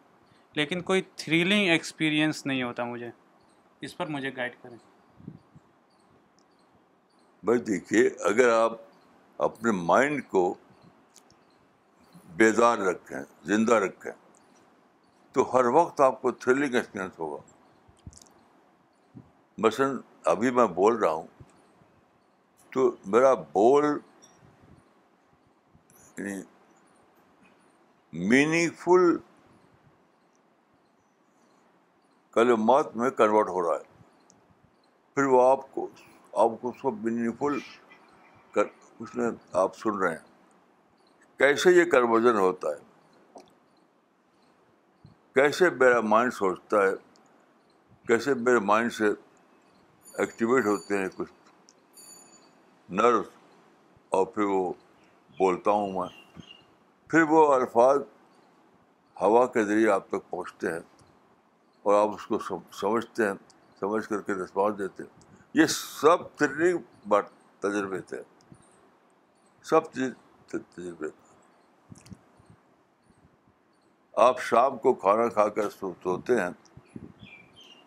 [0.55, 3.09] لیکن کوئی تھریلنگ ایکسپیرینس نہیں ہوتا مجھے
[3.85, 4.77] اس پر مجھے گائڈ کریں
[7.45, 8.77] بھائی دیکھیے اگر آپ
[9.47, 10.53] اپنے مائنڈ کو
[12.37, 14.11] بیدار رکھیں زندہ رکھیں
[15.33, 17.41] تو ہر وقت آپ کو تھریلنگ ایکسپیرئنس ہوگا
[19.63, 19.97] مثلاً
[20.31, 21.27] ابھی میں بول رہا ہوں
[22.73, 23.85] تو میرا بول
[26.17, 26.43] میننگ
[28.53, 29.15] یعنی فل
[32.33, 33.93] کلمات میں کنورٹ ہو رہا ہے
[35.15, 35.87] پھر وہ آپ کو
[36.43, 37.57] آپ کو اس کو میننگ فل
[38.99, 43.39] اس میں آپ سن رہے ہیں کیسے یہ کنورژن ہوتا ہے
[45.35, 46.91] کیسے میرا مائنڈ سوچتا ہے
[48.07, 49.09] کیسے میرے مائنڈ سے
[50.23, 51.31] ایکٹیویٹ ہوتے ہیں کچھ
[52.99, 53.25] نرس
[54.15, 54.71] اور پھر وہ
[55.39, 56.07] بولتا ہوں میں
[57.09, 57.97] پھر وہ الفاظ
[59.21, 60.79] ہوا کے ذریعے آپ تک پہنچتے ہیں
[61.85, 62.39] اور آپ اس کو
[62.79, 63.33] سمجھتے ہیں
[63.79, 65.65] سمجھ کر کے رسپانس دیتے ہیں یہ
[65.99, 66.73] سب فری
[67.07, 67.25] بات
[67.61, 68.21] تجربے تھے
[69.69, 70.09] سب چیز
[70.51, 71.07] تجربے
[74.27, 76.49] آپ شام کو کھانا کھا کر سوتے ہیں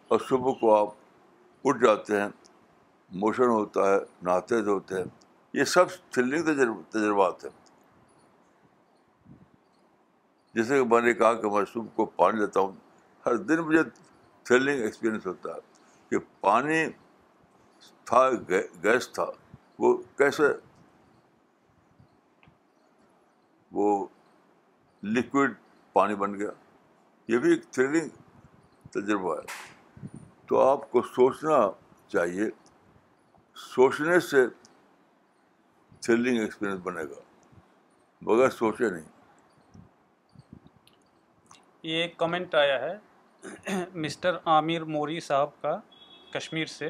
[0.09, 0.95] اور صبح کو آپ
[1.67, 2.29] اٹھ جاتے ہیں
[3.21, 5.05] موشن ہوتا ہے نہاتے دھوتے ہیں
[5.59, 7.51] یہ سب تھرلنگ تجربات ہیں
[10.55, 12.73] جیسے کہ میں نے کہا کہ میں صبح کو پانی لیتا ہوں
[13.27, 13.83] ہر دن مجھے
[14.45, 15.61] تھرلنگ ایکسپیرئنس ہوتا ہے
[16.11, 16.85] کہ پانی
[18.11, 18.29] تھا
[18.85, 19.27] گیس تھا
[19.79, 20.43] وہ کیسے
[23.79, 23.89] وہ
[25.17, 25.55] لکوڈ
[25.93, 26.51] پانی بن گیا
[27.33, 28.09] یہ بھی ایک تھرلنگ
[28.93, 29.77] تجربہ ہے
[30.49, 31.57] تو آپ کو سوچنا
[32.13, 32.45] چاہیے
[33.63, 34.47] سوچنے سے
[36.03, 37.19] تھرلنگ ایکسپیرئنس بنے گا
[38.29, 39.83] بغیر سوچے نہیں
[41.89, 45.77] یہ ایک کمنٹ آیا ہے مسٹر عامر موری صاحب کا
[46.33, 46.89] کشمیر سے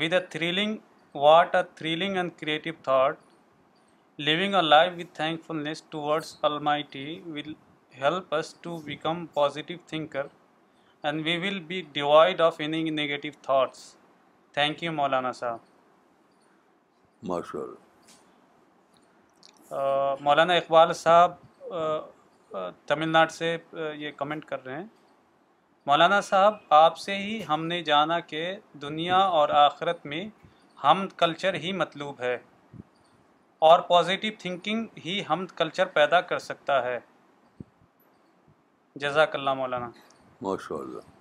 [0.00, 0.76] with a thrilling
[1.24, 3.18] what a thrilling and creative thought
[4.28, 5.14] living a life with
[5.46, 6.34] thankfulness towards
[6.90, 7.52] it will
[8.00, 10.26] help us to become positive thinker
[11.06, 13.80] and we will be devoid of any negative thoughts
[14.54, 15.58] thank you مولانا صاحب
[20.24, 21.34] مولانا اقبال صاحب
[22.86, 23.56] تمل ناڈ سے
[23.98, 24.86] یہ comment کر رہے ہیں
[25.90, 28.42] مولانا صاحب آپ سے ہی ہم نے جانا کہ
[28.82, 30.24] دنیا اور آخرت میں
[30.84, 32.36] ہم کلچر ہی مطلوب ہے
[33.70, 36.98] اور پازیٹیو تھنکنگ ہی حمد کلچر پیدا کر سکتا ہے
[39.04, 39.90] جزاک اللہ مولانا
[40.42, 41.14] ماشاء اللہ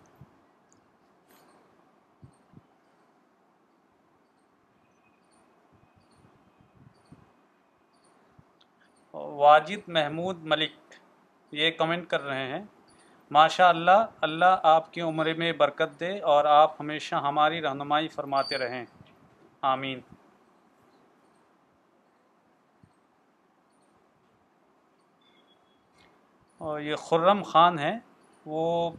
[9.39, 10.93] واجد محمود ملک
[11.53, 12.63] یہ کمنٹ کر رہے ہیں
[13.37, 18.57] ماشاء اللہ اللہ آپ کی عمرے میں برکت دے اور آپ ہمیشہ ہماری رہنمائی فرماتے
[18.57, 18.85] رہیں
[19.71, 19.99] آمین
[26.65, 27.97] اور یہ خرم خان ہیں
[28.45, 28.89] وہ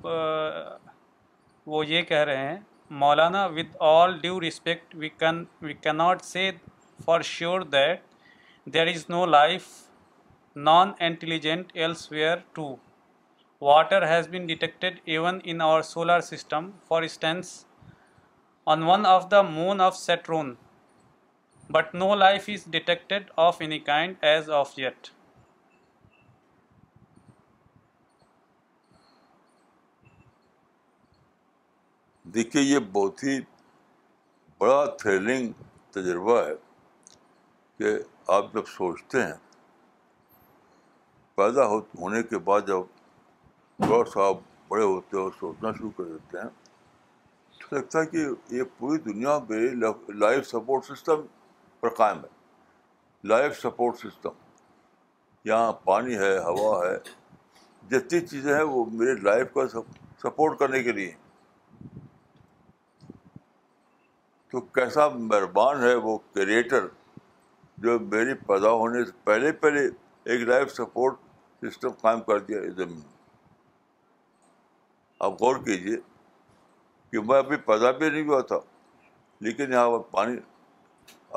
[1.72, 2.56] وہ یہ کہہ رہے ہیں
[3.02, 6.50] Maulana with all due respect we can we کی not say
[7.04, 8.00] for sure that
[8.74, 9.68] there is no life
[10.68, 11.70] non intelligent
[12.12, 12.74] elsewhere to
[13.62, 17.52] water has been detected even in our solar system for instance
[18.74, 20.54] on one of the moon of Saturn
[21.72, 25.08] but no life is detected of any kind as of yet
[32.36, 33.38] دیکھیے یہ بہت ہی
[34.58, 35.52] بڑا thrilling
[35.92, 36.52] تجربہ ہے
[37.78, 37.92] کہ
[38.36, 39.32] آپ جب سوچتے ہیں
[41.36, 42.82] پیدا ہو ہونے کے بعد جب
[43.86, 44.36] ڈاکٹر صاحب
[44.68, 46.48] بڑے ہوتے ہیں اور سوچنا شروع کر دیتے ہیں
[47.58, 49.62] تو لگتا ہے کہ یہ پوری دنیا میں
[50.24, 51.22] لائف سپورٹ سسٹم
[51.80, 54.36] پر قائم ہے لائف سپورٹ سسٹم
[55.48, 56.96] یہاں پانی ہے ہوا ہے
[57.90, 59.68] جتنی چیزیں ہیں وہ میرے لائف کا
[60.22, 61.24] سپورٹ کرنے کے لیے ہیں
[64.52, 66.86] تو کیسا مہربان ہے وہ کریٹر
[67.84, 69.80] جو میری پیدا ہونے سے پہلے پہلے
[70.24, 71.14] ایک لائف سپورٹ
[71.64, 73.00] سسٹم قائم کر دیا اس زمین
[75.28, 75.96] آپ غور کیجیے
[77.12, 78.58] کہ میں ابھی پیدا بھی نہیں ہوا تھا
[79.46, 80.36] لیکن یہاں پر پانی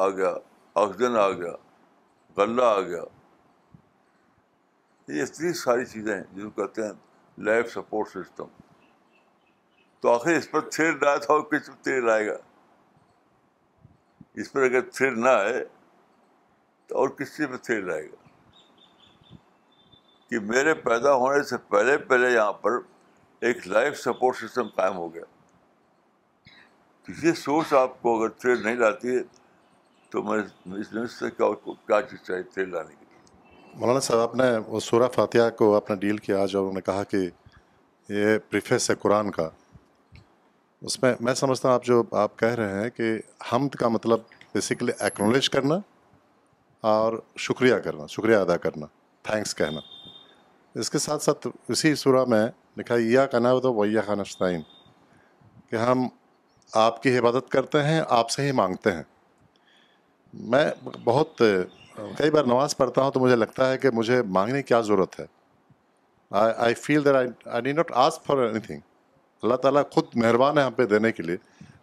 [0.01, 0.33] آ گیا
[0.81, 1.51] آکسیجن آ گیا
[2.37, 3.01] غلہ آ گیا
[5.15, 6.93] یہ اتنی ساری چیزیں ہیں جن کو کہتے ہیں
[7.45, 8.61] لائف سپورٹ سسٹم
[10.01, 12.35] تو آخر اس پر تھیر ڈایا تھا اور کس پر تھیر آئے گا
[14.37, 15.63] اس پر اگر تھر نہ آئے
[16.87, 19.35] تو اور کس چیز پہ تھر آئے گا
[20.29, 22.77] کہ میرے پیدا ہونے سے پہلے پہلے یہاں پر
[23.47, 25.23] ایک لائف سپورٹ سسٹم قائم ہو گیا
[27.23, 29.21] یہ سوچ آپ کو اگر تھر نہیں لاتی ہے
[30.11, 30.37] تو میں
[30.79, 31.47] اس سے کیا
[31.87, 35.89] کیا چیز چاہیے تھر لانے کے لیے مولانا صاحب آپ نے سورہ فاتحہ کو آپ
[35.89, 37.29] نے ڈیل کیا جب انہوں نے کہا کہ
[38.09, 39.49] یہ پریفیس ہے قرآن کا
[40.87, 43.11] اس میں میں سمجھتا ہوں آپ جو آپ کہہ رہے ہیں کہ
[43.51, 44.19] حمد کا مطلب
[44.53, 45.75] بیسیکلی ایکنالج کرنا
[46.91, 47.13] اور
[47.47, 48.85] شکریہ کرنا شکریہ ادا کرنا
[49.29, 49.79] تھینکس کہنا
[50.79, 52.45] اس کے ساتھ ساتھ اسی صورح میں
[52.77, 54.61] لکھا یا کہنا ہو تو ویا خان فائن
[55.69, 56.07] کہ ہم
[56.85, 59.03] آپ کی عبادت کرتے ہیں آپ سے ہی مانگتے ہیں
[60.51, 60.65] میں
[61.03, 61.41] بہت
[62.17, 65.19] کئی بار نماز پڑھتا ہوں تو مجھے لگتا ہے کہ مجھے مانگنے کی کیا ضرورت
[65.19, 65.25] ہے
[66.39, 68.79] I feel that I I did not ask for anything
[69.43, 71.37] Allah تعالیٰ خود مہربان ہے ہم پہ دینے کے لیے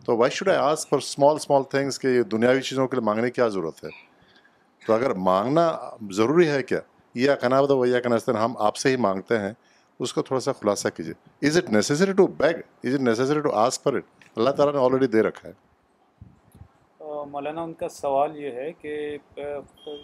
[0.07, 3.05] تو why should I ask for small small things کہ یہ دنیاوی چیزوں کے لیے
[3.07, 3.89] مانگنے کی کیا ضرورت ہے
[4.87, 5.65] تو اگر مانگنا
[6.17, 6.81] ضروری ہے کیا
[7.21, 9.53] یہ کہنا بتا وہ یہ کہنا ہم آپ سے ہی مانگتے ہیں
[10.05, 13.53] اس کا تھوڑا سا خلاصہ کیجیے is it necessary to beg is it necessary to
[13.61, 14.05] ask for it
[14.35, 15.65] Allah تعالیٰ نے آلریڈی دے رکھا ہے
[17.31, 18.99] مولانا ان کا سوال یہ ہے کہ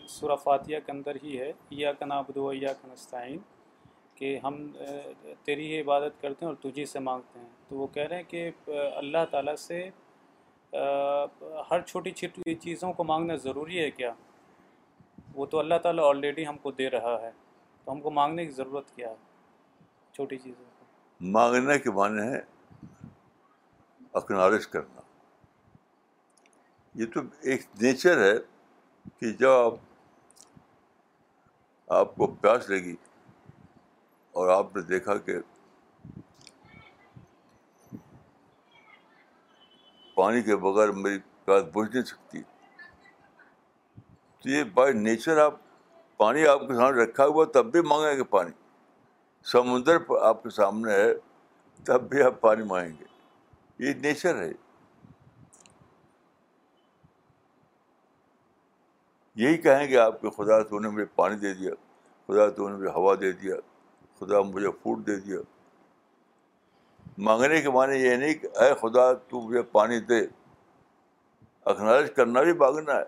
[0.08, 3.38] سورہ فاتحہ کے اندر ہی ہے یا کنا بدو یا کنستین
[4.14, 4.54] کہ ہم
[5.44, 8.22] تیری ہی عبادت کرتے ہیں اور تجھی سے مانگتے ہیں تو وہ کہہ رہے ہیں
[8.28, 8.50] کہ
[8.96, 9.88] اللہ تعالیٰ سے
[11.70, 14.12] ہر چھوٹی چھوٹی چیزوں کو مانگنا ضروری ہے کیا
[15.34, 17.30] وہ تو اللہ تعالیٰ آلریڈی ہم کو دے رہا ہے
[17.84, 19.14] تو ہم کو مانگنے کی ضرورت کیا ہے
[20.14, 22.40] چھوٹی چیزوں کو مانگنے کے معنی ہے
[24.20, 25.00] اقنارش کرنا
[27.00, 28.32] یہ تو ایک نیچر ہے
[29.20, 29.74] کہ جب آپ
[32.00, 32.94] آپ کو پیاس لگی
[34.38, 35.32] اور آپ نے دیکھا کہ
[40.14, 42.40] پانی کے بغیر میری پیاس بجھ نہیں سکتی
[44.42, 45.54] تو یہ بائی نیچر آپ
[46.16, 48.50] پانی آپ کے سامنے رکھا ہوا تب بھی مانگیں گے پانی
[49.52, 49.96] سمندر
[50.30, 51.12] آپ کے سامنے ہے
[51.86, 54.50] تب بھی آپ پانی مانگیں گے یہ نیچر ہے
[59.42, 61.70] یہی کہیں گے آپ کے خدا تو نے مجھے پانی دے دیا
[62.26, 63.56] خدا تو نے مجھے ہوا دے دیا
[64.22, 65.36] خدا مجھے فوڈ دے دیا
[67.28, 70.20] مانگنے کے معنی یہ نہیں کہ اے خدا تو مجھے پانی دے
[71.70, 73.04] اکنالج کرنا بھی مانگنا ہے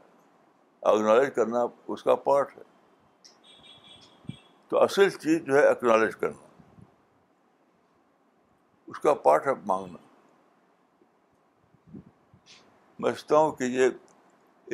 [0.92, 2.62] اکنالج کرنا اس کا پارٹ ہے
[4.68, 6.42] تو اصل چیز جو ہے اکنالج کرنا
[8.92, 9.98] اس کا پارٹ ہے مانگنا
[11.94, 13.86] میں سمجھتا ہوں کہ یہ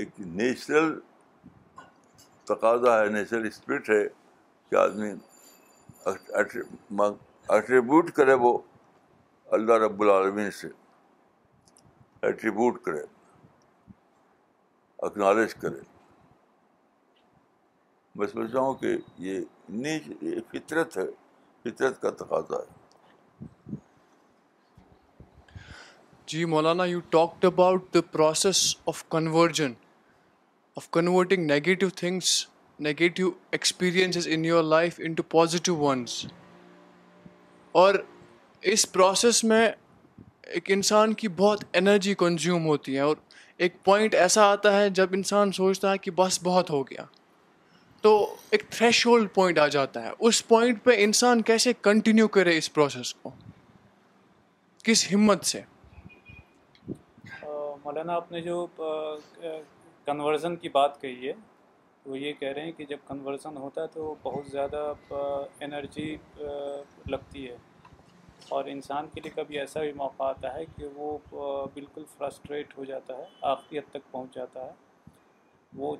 [0.00, 0.98] ایک نیچرل
[2.48, 4.04] تقاضا ہے نیچرل اسپرٹ ہے
[4.68, 5.12] کہ آدمی
[6.06, 8.48] ایٹریبیوٹ کرے وہ
[9.56, 10.68] اللہ رب العالمین سے
[12.26, 13.02] ایٹریبیوٹ کرے
[15.06, 15.80] اکنالج کرے
[18.18, 18.90] میں سمجھتا ہوں کہ
[19.24, 19.34] یہ
[19.86, 21.04] نیچ یہ فطرت ہے
[21.64, 22.62] فطرت کا تقاضا ہے
[26.32, 28.96] جی مولانا you talked about the process of
[30.78, 32.28] of converting negative things
[32.82, 36.12] negative experiences in your life into positive ones
[37.80, 37.94] اور
[38.72, 39.68] اس پروسیس میں
[40.54, 43.16] ایک انسان کی بہت انرجی کنزیوم ہوتی ہے اور
[43.64, 47.04] ایک پوائنٹ ایسا آتا ہے جب انسان سوچتا ہے کہ بس بہت ہو گیا
[48.02, 48.14] تو
[48.50, 52.72] ایک تھریش ہولڈ پوائنٹ آ جاتا ہے اس پوائنٹ پہ انسان کیسے کنٹینیو کرے اس
[52.74, 53.30] پروسیس کو
[54.84, 55.60] کس ہمت سے
[57.84, 58.66] مولانا آپ نے جو
[60.06, 61.32] کنورژن کی بات کہی ہے
[62.06, 64.92] وہ یہ کہہ رہے ہیں کہ جب کنورزن ہوتا ہے تو بہت زیادہ
[65.64, 66.16] انرجی
[67.10, 67.56] لگتی ہے
[68.56, 71.16] اور انسان کے لیے کبھی ایسا بھی موقع آتا ہے کہ وہ
[71.74, 74.70] بالکل فرسٹریٹ ہو جاتا ہے آخری حد تک پہنچ جاتا ہے
[75.76, 75.94] وہ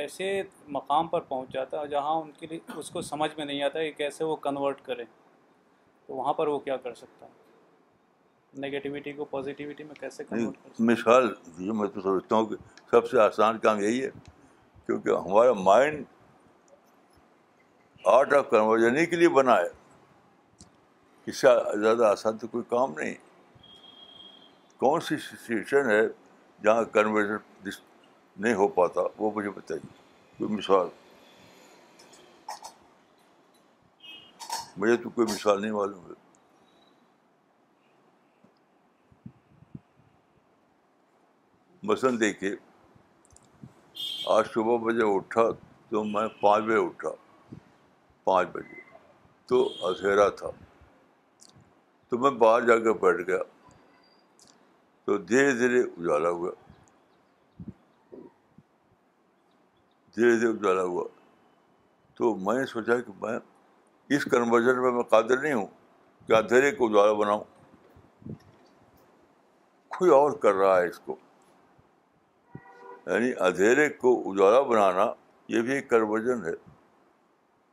[0.00, 0.28] ایسے
[0.76, 3.82] مقام پر پہنچ جاتا ہے جہاں ان کے لیے اس کو سمجھ میں نہیں آتا
[3.82, 5.04] کہ کیسے وہ کنورٹ کریں
[6.06, 7.34] تو وہاں پر وہ کیا کر سکتا ہے
[8.66, 12.56] نگیٹیوٹی کو پازیٹیوٹی میں کیسے کنورٹ کر سکتا مثال جو میں تو سوچتا ہوں کہ
[12.90, 14.10] سب سے آسان کام یہی ہے
[14.86, 16.04] کیونکہ ہمارا مائنڈ
[18.12, 19.68] آرٹ آف کنورزن کے لیے بنا ہے
[21.30, 23.14] اس کا زیادہ آسان تو کوئی کام نہیں
[24.80, 26.00] کون سی سچویشن ہے
[26.64, 27.68] جہاں کنورژن
[28.44, 29.88] نہیں ہو پاتا وہ مجھے بتائیے
[30.38, 30.88] کوئی مثال
[34.82, 36.24] مجھے تو کوئی مثال نہیں معلوم ہے
[41.88, 42.54] مثلاً دیکھیے
[44.34, 45.42] آج صبح بجے اٹھا
[45.90, 47.08] تو میں پانچ بجے اٹھا
[48.24, 48.78] پانچ بجے
[49.48, 50.48] تو اندھیرا تھا
[52.08, 53.38] تو میں باہر جا کے بیٹھ گیا
[55.06, 56.50] تو دھیرے دھیرے اجالا ہوا
[60.16, 61.04] دھیرے دھیرے اجالا ہوا
[62.18, 63.38] تو میں سوچا کہ میں
[64.16, 65.66] اس کنورژن میں میں قادر نہیں ہوں
[66.26, 67.44] کہ اندھیرے کو اجالا بناؤں
[69.98, 71.16] کوئی اور کر رہا ہے اس کو
[73.06, 75.06] یعنی اندھیرے کو اجالا بنانا
[75.48, 76.54] یہ بھی ایک کروجن ہے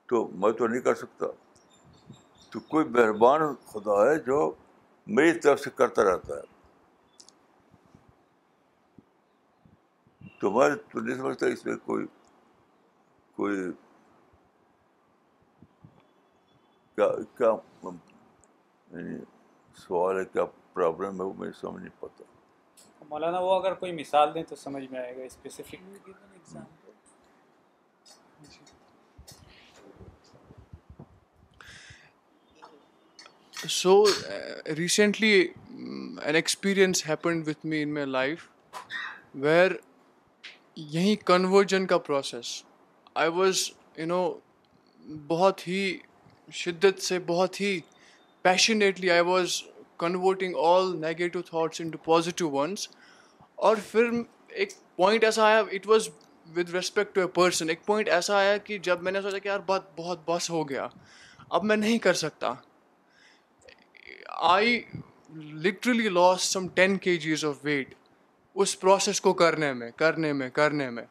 [0.09, 1.25] تو میں تو نہیں کر سکتا
[2.53, 4.39] تو کوئی مہربان خدا ہے جو
[5.19, 6.51] میری طرف سے کرتا رہتا ہے
[10.41, 12.05] تو میں تو نہیں سمجھتا اس میں کوئی
[13.35, 13.61] کوئی
[17.37, 17.51] کیا
[17.85, 19.17] یعنی
[19.87, 22.31] سوال ہے کیا پرابلم ہے وہ میں سمجھ نہیں پاتا
[23.13, 26.61] مولانا وہ اگر کوئی مثال دیں تو سمجھ میں آئے گا
[33.69, 33.93] so
[34.77, 38.47] recently an experience happen with me in my life
[39.43, 39.71] where
[40.97, 42.55] یہی کنورژن کا process
[43.21, 43.63] I was
[43.97, 44.23] you know
[45.27, 45.79] بہت ہی
[46.63, 47.79] شدت سے بہت ہی
[48.49, 49.61] passionately I was
[50.05, 52.87] converting all negative thoughts into positive ones
[53.67, 54.05] اور پھر
[54.61, 56.07] ایک پوائنٹ ایسا آیا it was
[56.55, 59.47] with respect to a person ایک پوائنٹ ایسا آیا کہ جب میں نے سوچا کہ
[59.47, 60.87] یار بات بہت بس ہو گیا
[61.59, 62.51] اب میں نہیں کر سکتا
[64.49, 64.81] I
[65.67, 66.97] literally loss some ten
[67.27, 67.93] kgs of weight
[68.65, 71.03] us process کو کرنے میں کرنے میں کرنے میں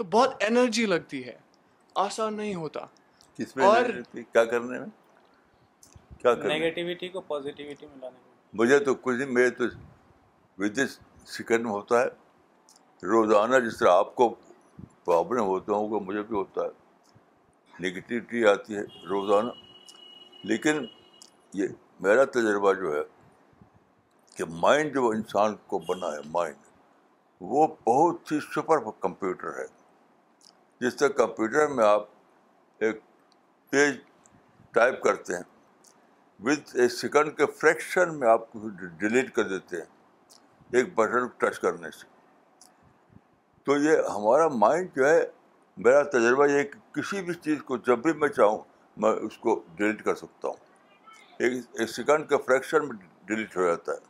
[0.00, 1.36] تو بہت انرجی لگتی ہے
[2.06, 2.86] آسان نہیں ہوتا
[3.70, 4.86] اور کیا کرنے میں
[6.54, 8.16] نیگیٹیوٹی کو پازیٹیوٹی ملانے
[8.60, 9.74] مجھے تو کچھ نہیں میرے تو
[10.62, 10.98] ود دس
[11.36, 14.28] سیکنڈ میں ہوتا ہے روزانہ جس طرح آپ کو
[15.04, 19.50] پرابلم ہوتا ہوں کہ مجھے بھی ہوتا ہے نگیٹیوٹی آتی ہے روزانہ
[20.50, 20.84] لیکن
[21.60, 21.68] یہ
[22.06, 23.02] میرا تجربہ جو ہے
[24.36, 26.56] کہ مائنڈ جو انسان کو بنا ہے مائنڈ
[27.52, 29.66] وہ بہت ہی سپر کمپیوٹر ہے
[30.80, 32.06] جس طرح کمپیوٹر میں آپ
[32.86, 33.00] ایک
[33.70, 33.94] پیج
[34.74, 35.42] ٹائپ کرتے ہیں
[36.46, 38.68] وتھ اے سیکنڈ کے فریکشن میں آپ کو
[38.98, 39.96] ڈیلیٹ کر دیتے ہیں
[40.76, 42.06] ایک بٹن ٹچ کرنے سے
[43.64, 45.20] تو یہ ہمارا مائنڈ جو ہے
[45.84, 48.58] میرا تجربہ یہ کہ کسی بھی چیز کو جب بھی میں چاہوں
[49.02, 50.56] میں اس کو ڈیلیٹ کر سکتا ہوں
[51.46, 52.96] ایک ایک سیکنڈ کے فریکشن میں
[53.28, 54.06] ڈیلیٹ ہو جاتا ہے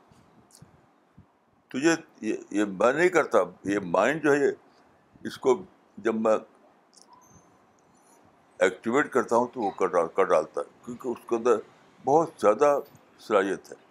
[1.71, 3.39] تو یہ یہ میں نہیں کرتا
[3.71, 4.51] یہ مائنڈ جو ہے
[5.29, 5.61] اس کو
[6.05, 6.37] جب میں
[8.67, 11.57] ایکٹیویٹ کرتا ہوں تو وہ کر ڈال کر ڈالتا ہے کیونکہ اس کے اندر
[12.05, 12.79] بہت زیادہ
[13.27, 13.87] صلاحیت ہے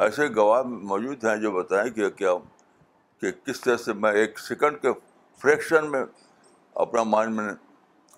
[0.00, 2.30] ایسے گواہ موجود ہیں جو بتائیں کہ کیا
[3.20, 4.88] کہ کس طرح سے میں ایک سیکنڈ کے
[5.40, 6.04] فریکشن میں
[6.84, 7.52] اپنا مائنڈ میں نے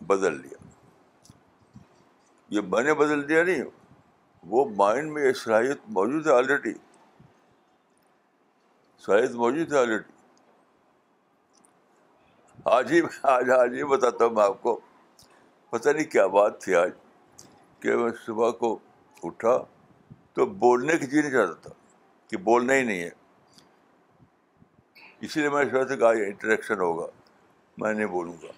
[0.06, 0.62] بدل لیا
[2.56, 3.62] یہ میں نے بدل دیا نہیں
[4.50, 6.72] وہ مائنڈ میں یہ صلاحیت موجود ہے آلریڈی
[9.04, 10.12] صلاحیت موجود ہے آلریڈی
[12.76, 13.00] آج ہی
[13.36, 14.78] آج آج ہی بتاتا ہوں میں آپ کو
[15.70, 16.90] پتہ نہیں کیا بات تھی آج
[17.82, 18.78] کہ میں صبح کو
[19.26, 19.58] اٹھا
[20.34, 21.70] تو بولنے کی جی نہیں چاہتا تھا
[22.30, 23.10] کہ بولنا ہی نہیں ہے
[25.26, 25.64] اسی لیے میں
[26.02, 27.06] انٹریکشن ہوگا
[27.82, 28.48] میں نہیں بولوں گا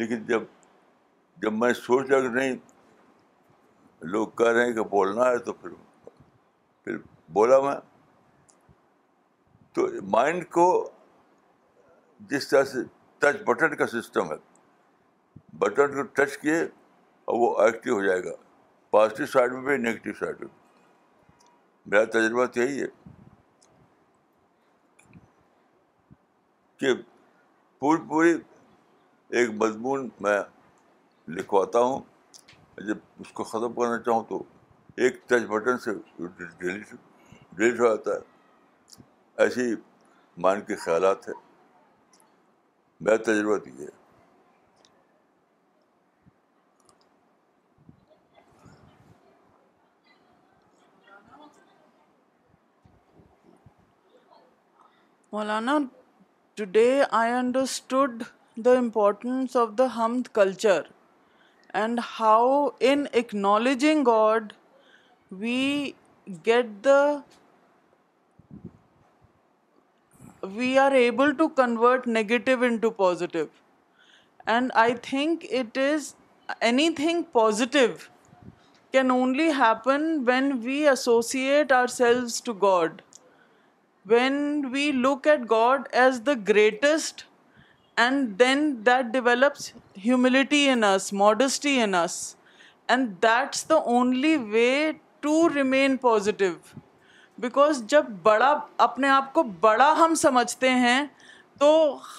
[0.00, 0.42] لیکن جب
[1.42, 2.56] جب میں سوچ رہا کہ نہیں
[4.14, 5.70] لوگ کہہ رہے ہیں کہ بولنا ہے تو پھر
[6.84, 6.96] پھر
[7.38, 7.74] بولا میں
[9.74, 10.66] تو مائنڈ کو
[12.30, 12.82] جس طرح سے
[13.18, 14.36] ٹچ بٹن کا سسٹم ہے
[15.58, 18.32] بٹن کو ٹچ کیے اور وہ ایکٹیو ہو جائے گا
[18.90, 20.48] پازیٹیو سائڈ میں بھی نگیٹو سائڈ میں
[21.90, 22.86] میرا تجربہ تو یہی ہے
[26.80, 26.92] کہ
[27.78, 28.32] پوری پوری
[29.38, 30.38] ایک مضمون میں
[31.38, 32.00] لکھواتا ہوں
[32.88, 34.42] جب اس کو ختم کرنا چاہوں تو
[35.02, 35.90] ایک ٹچ بٹن سے
[36.38, 36.92] ڈیلیٹ
[37.56, 39.02] ڈیلیٹ ہو جاتا ہے
[39.44, 39.74] ایسی
[40.44, 41.32] مان کے خیالات ہے
[43.00, 43.96] میرا تو یہ ہے
[55.30, 55.90] Maulana,
[56.56, 58.24] today I understood
[58.56, 60.86] the importance of the Hamd culture
[61.74, 64.54] and how in acknowledging God
[65.30, 65.96] we
[66.34, 67.22] are
[71.06, 73.50] able to convert negative into positive.
[74.46, 76.14] And I think it is
[76.62, 78.08] anything positive
[78.90, 82.96] can only happen when we associate ourselves to God.
[84.10, 84.34] When
[84.72, 87.22] we look at God as the greatest
[88.04, 89.70] and then that develops
[90.04, 92.14] humility in us modesty in us
[92.94, 94.70] and that's the only way
[95.20, 96.52] to remain positive
[97.46, 98.52] because جب بڑا
[98.88, 101.00] اپنے آپ کو بڑا ہم سمجھتے ہیں
[101.60, 101.68] تو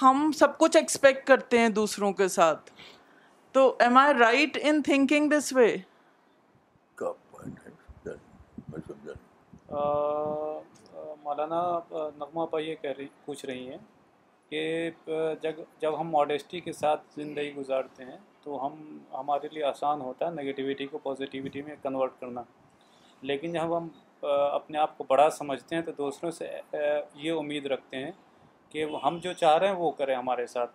[0.02, 2.72] ہم سب کچھ ایکسپیکٹ کرتے ہیں دوسروں کے ساتھ
[3.58, 5.76] تو am I right in thinking this way
[11.30, 13.78] مولانا نغمہ پا یہ کہہ رہی پوچھ رہی ہیں
[14.50, 14.62] کہ
[15.42, 18.74] جب جب ہم موڈیسٹی کے ساتھ زندگی گزارتے ہیں تو ہم
[19.18, 22.44] ہمارے لیے آسان ہوتا ہے نگیٹیویٹی کو پازیٹیوٹی میں کنورٹ کرنا
[23.32, 23.88] لیکن جب ہم
[24.60, 28.12] اپنے آپ کو بڑا سمجھتے ہیں تو دوسروں سے یہ امید رکھتے ہیں
[28.72, 30.72] کہ ہم جو چاہ رہے ہیں وہ کریں ہمارے ساتھ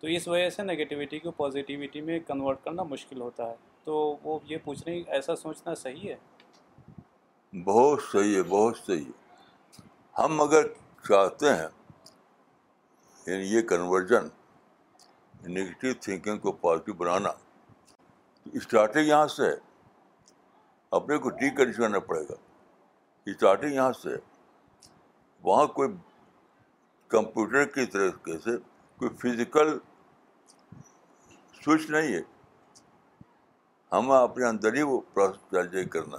[0.00, 3.54] تو اس وجہ سے نگیٹیویٹی کو پازیٹیوٹی میں کنورٹ کرنا مشکل ہوتا ہے
[3.84, 9.20] تو وہ یہ پوچھ رہی ایسا سوچنا صحیح ہے بہت صحیح ہے بہت صحیح ہے
[10.18, 10.66] ہم اگر
[11.08, 11.68] چاہتے ہیں
[13.26, 14.26] یعنی یہ کنورژن
[15.50, 17.30] نگیٹیو تھینکنگ کو پازیٹیو بنانا
[18.44, 19.54] تو اسٹارٹنگ یہاں سے ہے
[20.96, 22.34] اپنے کو ڈی کنڈیش کرنا پڑے گا
[23.30, 24.16] اسٹارٹنگ یہاں سے ہے
[25.44, 25.88] وہاں کوئی
[27.14, 28.56] کمپیوٹر کی طریقے سے
[28.98, 29.76] کوئی فزیکل
[31.64, 32.20] سوئچ نہیں ہے
[33.92, 36.16] ہمیں اپنے اندر ہی وہ پروسیس کرنا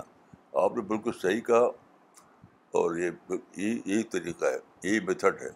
[0.63, 1.65] آپ نے بالکل صحیح کہا
[2.79, 3.11] اور یہ
[3.55, 5.49] یہی طریقہ ہے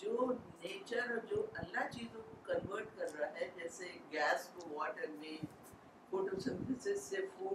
[0.00, 0.24] جو
[1.54, 2.22] اللہ چیزوں
[7.38, 7.54] کو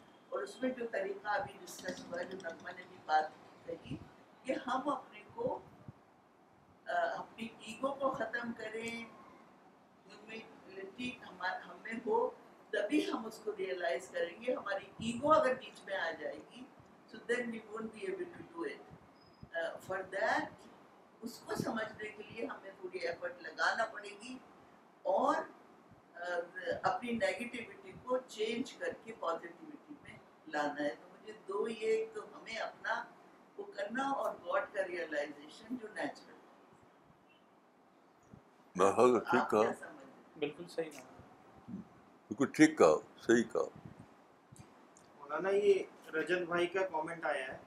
[0.31, 3.27] اور اس میں جو طریقہ ابھی ڈسکس ہوا جو نغمہ نے بھی بات
[3.65, 3.95] کہی
[4.43, 5.45] کہ ہم اپنے کو
[6.97, 11.35] اپنی ایگو کو ختم کریں ہیوملٹی ہم
[11.83, 12.17] میں ہو
[12.75, 16.61] تبھی ہم اس کو ریئلائز کریں گے ہماری ایگو اگر بیچ میں آ جائے گی
[17.11, 18.83] so then we won't be able to do it
[19.87, 20.51] for that
[21.25, 24.33] اس کو سمجھنے کے لیے ہمیں پوری ایفرٹ لگانا پڑے گی
[25.17, 25.35] اور
[26.21, 29.70] اپنی نیگیٹیوٹی کو چینج کر کے پازیٹیو
[30.53, 33.01] لانا ہے تو مجھے دو یہ ایک تو ہمیں اپنا
[33.57, 36.39] وہ کرنا اور گاڈ کا ریئلائزیشن جو نیچرل
[38.81, 39.71] بہت ٹھیک کہا
[40.39, 41.75] بالکل صحیح کہا
[42.29, 42.95] بالکل ٹھیک کہا
[43.25, 43.91] صحیح کہا
[45.19, 47.57] مولانا یہ رجت بھائی کا کامنٹ آیا ہے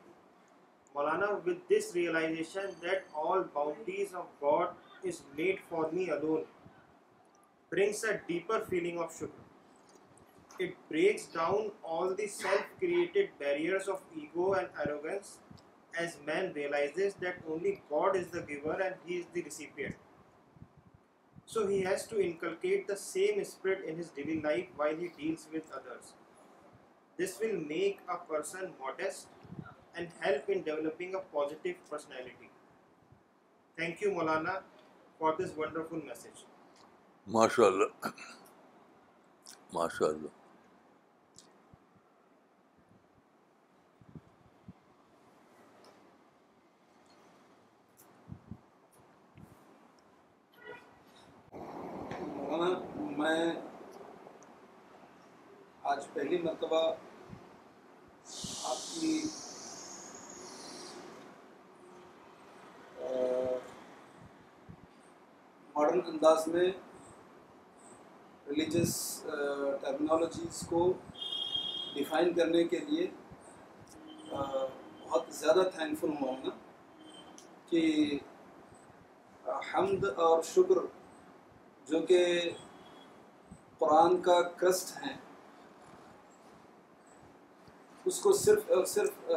[0.94, 6.42] مولانا with this realisation that all boundaries of God is made for me alone
[7.72, 9.43] brings a deeper feeling of شکر
[10.58, 15.38] it breaks down all the self-created barriers of ego and arrogance
[15.98, 19.96] as man realizes that only God is the giver and he is the recipient.
[21.46, 25.46] So he has to inculcate the same spirit in his daily life while he deals
[25.52, 26.14] with others.
[27.16, 29.26] This will make a person modest
[29.96, 32.50] and help in developing a positive personality.
[33.76, 34.62] Thank you, Molana,
[35.18, 36.44] for this wonderful message.
[37.30, 37.86] MashaAllah.
[39.72, 40.30] MashaAllah.
[53.34, 53.52] میں
[55.92, 56.80] آج پہلی مرتبہ
[58.70, 59.14] آپ کی
[65.74, 66.70] modern انداز میں
[68.48, 68.92] religious
[69.80, 70.82] terminologies کو
[71.94, 73.06] define کرنے کے لیے
[74.32, 76.54] بہت زیادہ تھینکفل ہوا نا
[77.70, 77.84] کہ
[79.72, 80.84] حمد اور شکر
[81.88, 82.20] جو کہ
[83.78, 85.16] قرآن کا کرسٹ ہیں
[88.10, 89.30] اس کو صرف اور صرف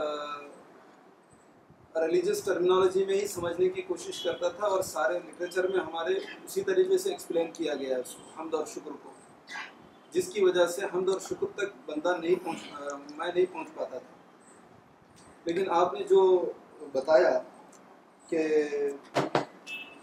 [2.02, 6.14] ریلیجس ٹرمینالوجی میں ہی سمجھنے کی کوشش کرتا تھا اور سارے لٹریچر میں ہمارے
[6.46, 9.12] اسی طریقے سے ایکسپلین کیا گیا ہے اس کو حمد اور شکر کو
[10.12, 13.98] جس کی وجہ سے حمد اور شکر تک بندہ نہیں پہنچ میں نہیں پہنچ پاتا
[13.98, 16.22] تھا لیکن آپ نے جو
[16.94, 17.38] بتایا
[18.30, 18.46] کہ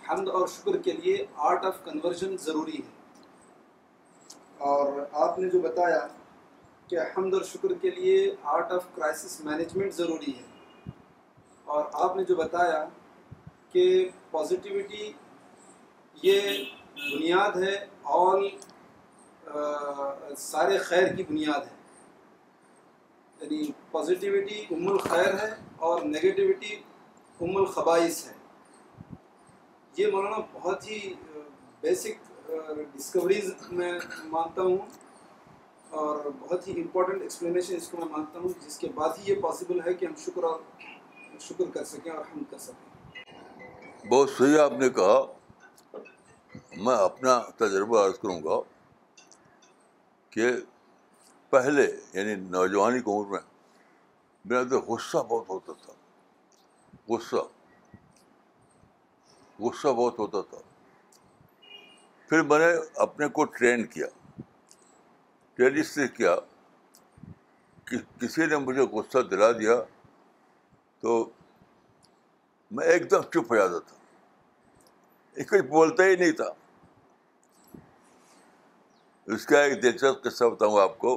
[0.08, 2.93] حمد اور شکر کے لیے آرٹ آف کنورژن ضروری ہے
[4.70, 4.86] اور
[5.22, 5.98] آپ نے جو بتایا
[6.88, 8.14] کہ حمد اور شکر کے لیے
[8.52, 10.90] آرٹ آف کرائسس مینجمنٹ ضروری ہے
[11.74, 12.82] اور آپ نے جو بتایا
[13.72, 13.84] کہ
[14.30, 15.10] پازیٹیوٹی
[16.22, 16.48] یہ
[16.98, 17.74] بنیاد ہے
[18.20, 18.40] اور
[20.46, 21.76] سارے خیر کی بنیاد ہے
[23.44, 25.52] یعنی پازیٹیوٹی ام الخیر ہے
[25.90, 26.74] اور نگیٹیوٹی
[27.40, 28.32] ام الخبائش ہے
[29.98, 31.02] یہ مولانا بہت ہی
[31.82, 33.92] بیسک ڈسکوریز میں
[34.30, 34.76] مانتا ہوں
[36.00, 39.40] اور بہت ہی امپورٹنٹ ایکسپلینیشن اس کو میں مانتا ہوں جس کے بعد ہی یہ
[39.42, 40.58] پاسبل ہے کہ ہم شکر اور
[41.40, 45.18] شکر کر سکیں اور ہم کر سکیں بہت صحیح آپ نے کہا
[46.84, 48.60] میں اپنا تجربہ عرض کروں گا
[50.30, 50.50] کہ
[51.50, 53.40] پہلے یعنی نوجوانی عمر میں
[54.44, 55.92] میرا تو غصہ بہت ہوتا تھا
[57.08, 57.44] غصہ
[59.60, 60.58] غصہ بہت ہوتا تھا
[62.28, 62.66] پھر میں نے
[63.02, 64.06] اپنے کو ٹرین کیا
[65.56, 66.34] ٹرین اس سے کیا
[68.20, 69.74] کسی نے مجھے غصہ دلا دیا
[71.00, 71.18] تو
[72.76, 73.96] میں ایک دم چپ ہو جاتا تھا
[75.40, 76.48] ایک کچھ بولتا ہی نہیں تھا
[79.34, 81.16] اس کا ایک دلچسپ قصہ بتاؤں آپ کو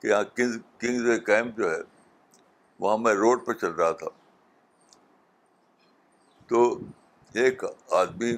[0.00, 1.78] کہ یہاں کنگز وے کیمپ جو ہے
[2.80, 4.06] وہاں میں روڈ پہ چل رہا تھا
[6.48, 6.64] تو
[7.44, 7.64] ایک
[8.00, 8.34] آدمی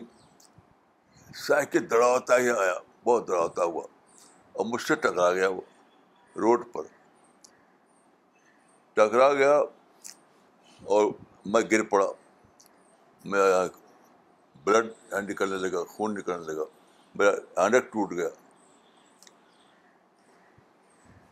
[1.37, 2.75] سائیکل دڑاوتا ہی آیا
[3.05, 3.83] بہت دڑاوتا ہوا
[4.57, 5.61] اور مجھ سے ٹکرا گیا وہ
[6.41, 6.83] روڈ پر
[8.95, 9.57] ٹکرا گیا
[10.95, 11.11] اور
[11.53, 12.07] میں گر پڑا
[13.31, 13.41] میں
[14.65, 14.93] بلڈ
[15.31, 16.65] نکلنے لگا خون نکلنے لگا
[17.19, 18.29] میرا ٹوٹ گیا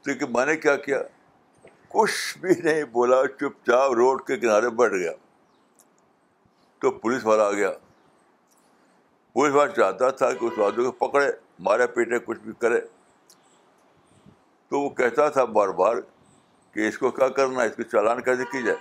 [0.04, 0.98] کیونکہ میں نے کیا کیا
[1.94, 5.12] کچھ بھی نہیں بولا چپ چاپ روڈ کے کنارے بیٹھ گیا
[6.82, 7.70] تو پولیس والا آ گیا
[9.36, 11.26] بار چاہتا تھا کہ اس آدمی کو پکڑے
[11.64, 12.78] مارے پیٹے کچھ بھی کرے
[14.68, 15.96] تو وہ کہتا تھا بار بار
[16.74, 18.76] کہ اس کو کیا کرنا ہے اس کی چالان کیسے کی جائے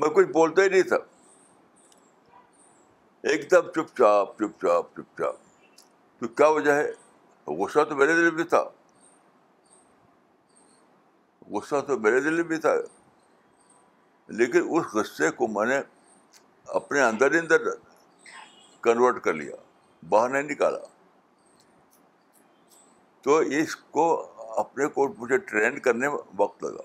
[0.00, 0.96] میں کچھ بولتا ہی نہیں تھا
[3.30, 5.34] ایک دم چپ چاپ چپ چاپ چپ چاپ
[6.20, 6.90] تو کیا وجہ ہے
[7.60, 8.62] غصہ تو میرے دل بھی تھا
[11.50, 12.74] غصہ تو میرے دل بھی تھا
[14.40, 15.80] لیکن اس غصے کو میں نے
[16.80, 17.68] اپنے اندر ہی اندر
[18.84, 19.56] کنورٹ کر لیا
[20.08, 20.78] باہر نہیں نکالا
[23.22, 24.06] تو اس کو
[24.60, 26.82] اپنے کو مجھے ٹرین کرنے میں وقت لگا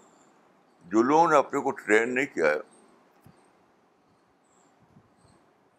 [0.91, 2.59] جو لوگوں نے اپنے کو ٹرین نہیں کیا ہے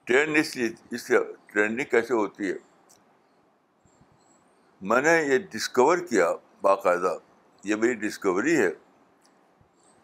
[0.07, 1.19] ٹرین اس لیے اس سے
[1.53, 2.57] ٹریننگ کیسے ہوتی ہے
[4.91, 6.31] میں نے یہ ڈسکور کیا
[6.63, 7.17] باقاعدہ
[7.69, 8.69] یہ میری ڈسکوری ہے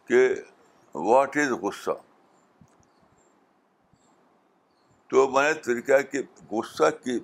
[0.08, 0.20] کہ
[1.08, 1.90] واٹ از غصہ
[5.10, 7.18] تو میں نے طریقہ کہ غصہ کی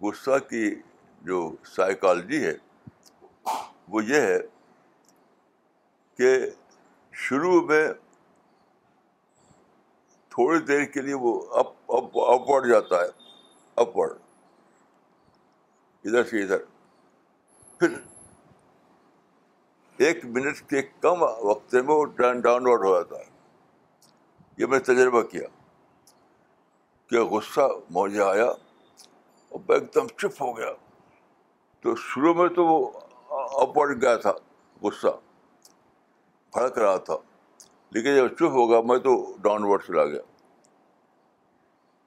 [0.00, 0.68] غصہ کی
[1.28, 1.38] جو
[1.74, 2.52] سائیکالوجی ہے
[3.92, 4.38] وہ یہ ہے
[6.18, 6.28] کہ
[7.26, 7.86] شروع میں
[10.34, 13.08] تھوڑی دیر کے لیے وہ اپ اپ اپورڈ جاتا ہے
[13.82, 14.16] اپورڈ
[16.06, 16.62] ادھر سے ادھر
[17.78, 17.96] پھر
[20.06, 23.32] ایک منٹ کے کم وقت میں وہ ڈاؤن ورڈ ہو جاتا ہے
[24.58, 25.46] یہ میں تجربہ کیا
[27.10, 27.60] کہ غصہ
[27.92, 30.70] مجھے آیا اور میں ایک دم چپ ہو گیا
[31.82, 34.32] تو شروع میں تو وہ اپورڈ گیا تھا
[34.82, 35.12] غصہ
[36.52, 37.16] بھڑک رہا تھا
[37.94, 40.20] لیکن جب چپ ہو گیا میں تو ڈاؤن ورڈ چلا گیا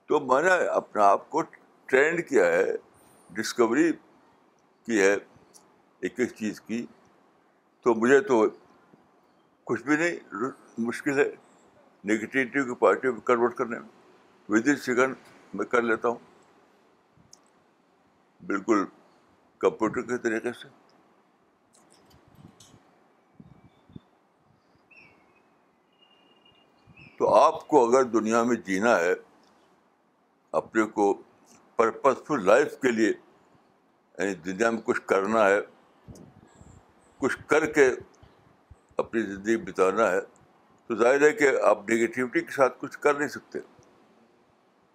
[0.09, 1.41] تو میں نے اپنے آپ کو
[1.91, 2.63] ٹرینڈ کیا ہے
[3.37, 3.91] ڈسکوری
[4.85, 6.85] کی ہے ایک ایک چیز کی
[7.83, 8.43] تو مجھے تو
[9.69, 10.49] کچھ بھی نہیں
[10.87, 11.29] مشکل ہے
[12.11, 13.95] نگیٹیوٹی کو پازیٹیو کنورٹ کرنے میں
[14.49, 15.15] ودن سیکنڈ
[15.53, 16.17] میں کر لیتا ہوں
[18.47, 18.83] بالکل
[19.59, 20.67] کمپیوٹر کے طریقے سے
[27.17, 29.13] تو آپ کو اگر دنیا میں جینا ہے
[30.61, 31.13] اپنے کو
[31.75, 35.59] پرپزفل فل لائف کے لیے یعنی دنیا میں کچھ کرنا ہے
[37.19, 37.89] کچھ کر کے
[39.05, 40.19] اپنی زندگی بتانا ہے
[40.87, 43.59] تو ظاہر ہے کہ آپ نگیٹیوٹی کے ساتھ کچھ کر نہیں سکتے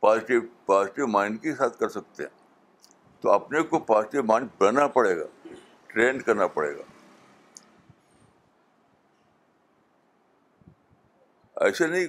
[0.03, 5.16] پازیٹیو پازیٹیو مائنڈ کے ساتھ کر سکتے ہیں تو اپنے کو پازیٹیو مائنڈ بنانا پڑے
[5.18, 5.24] گا
[5.92, 6.90] ٹرین کرنا پڑے گا
[11.64, 12.07] ایسے نہیں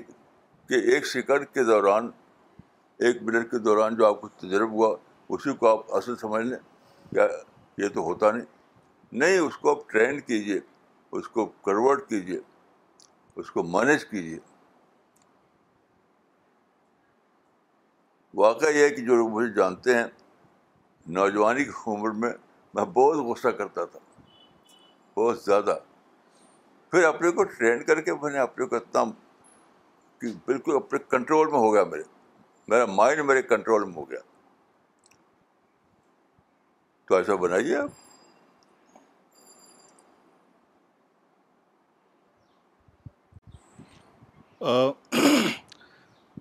[0.69, 2.09] کہ ایک سیکنڈ کے دوران
[3.07, 4.95] ایک منٹ کے دوران جو آپ کو تجربہ ہوا
[5.35, 6.57] اسی کو آپ اصل سمجھ لیں
[7.11, 7.27] کیا
[7.83, 8.45] یہ تو ہوتا نہیں
[9.23, 10.59] نہیں اس کو آپ ٹرین کیجیے
[11.19, 12.39] اس کو کروٹ کیجیے
[13.41, 14.39] اس کو مینیج کیجیے
[18.41, 20.03] واقعہ یہ ہے کہ جو لوگ مجھے جانتے ہیں
[21.17, 22.29] نوجوانی کی عمر میں
[22.75, 23.99] میں بہت غصہ کرتا تھا
[25.17, 25.75] بہت زیادہ
[26.91, 29.03] پھر اپنے کو ٹرین کر کے میں نے اپنے کو اتنا
[30.21, 32.03] کہ بالکل اپنے کنٹرول میں ہو گیا میرے
[32.67, 34.19] میرا مائنڈ میرے کنٹرول میں ہو گیا
[37.07, 37.75] تو ایسا بنائیے
[44.65, 45.22] آپ uh,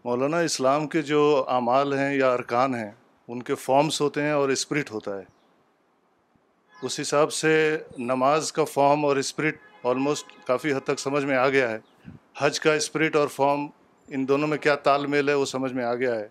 [0.04, 1.18] مولانا اسلام کے جو
[1.54, 2.90] اعمال ہیں یا ارکان ہیں
[3.32, 5.24] ان کے فارمز ہوتے ہیں اور اسپرٹ ہوتا ہے
[6.86, 7.52] اس حساب سے
[7.98, 9.58] نماز کا فارم اور اسپرٹ
[9.90, 11.78] آلموسٹ کافی حد تک سمجھ میں آ گیا ہے
[12.38, 13.66] حج کا اسپرٹ اور فارم
[14.14, 16.26] ان دونوں میں کیا تال میل ہے وہ سمجھ میں آ گیا ہے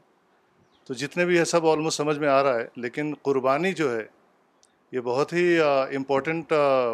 [0.87, 4.03] تو جتنے بھی ہے سب آلموسٹ سمجھ میں آ رہا ہے لیکن قربانی جو ہے
[4.91, 6.53] یہ بہت ہی امپورٹنٹ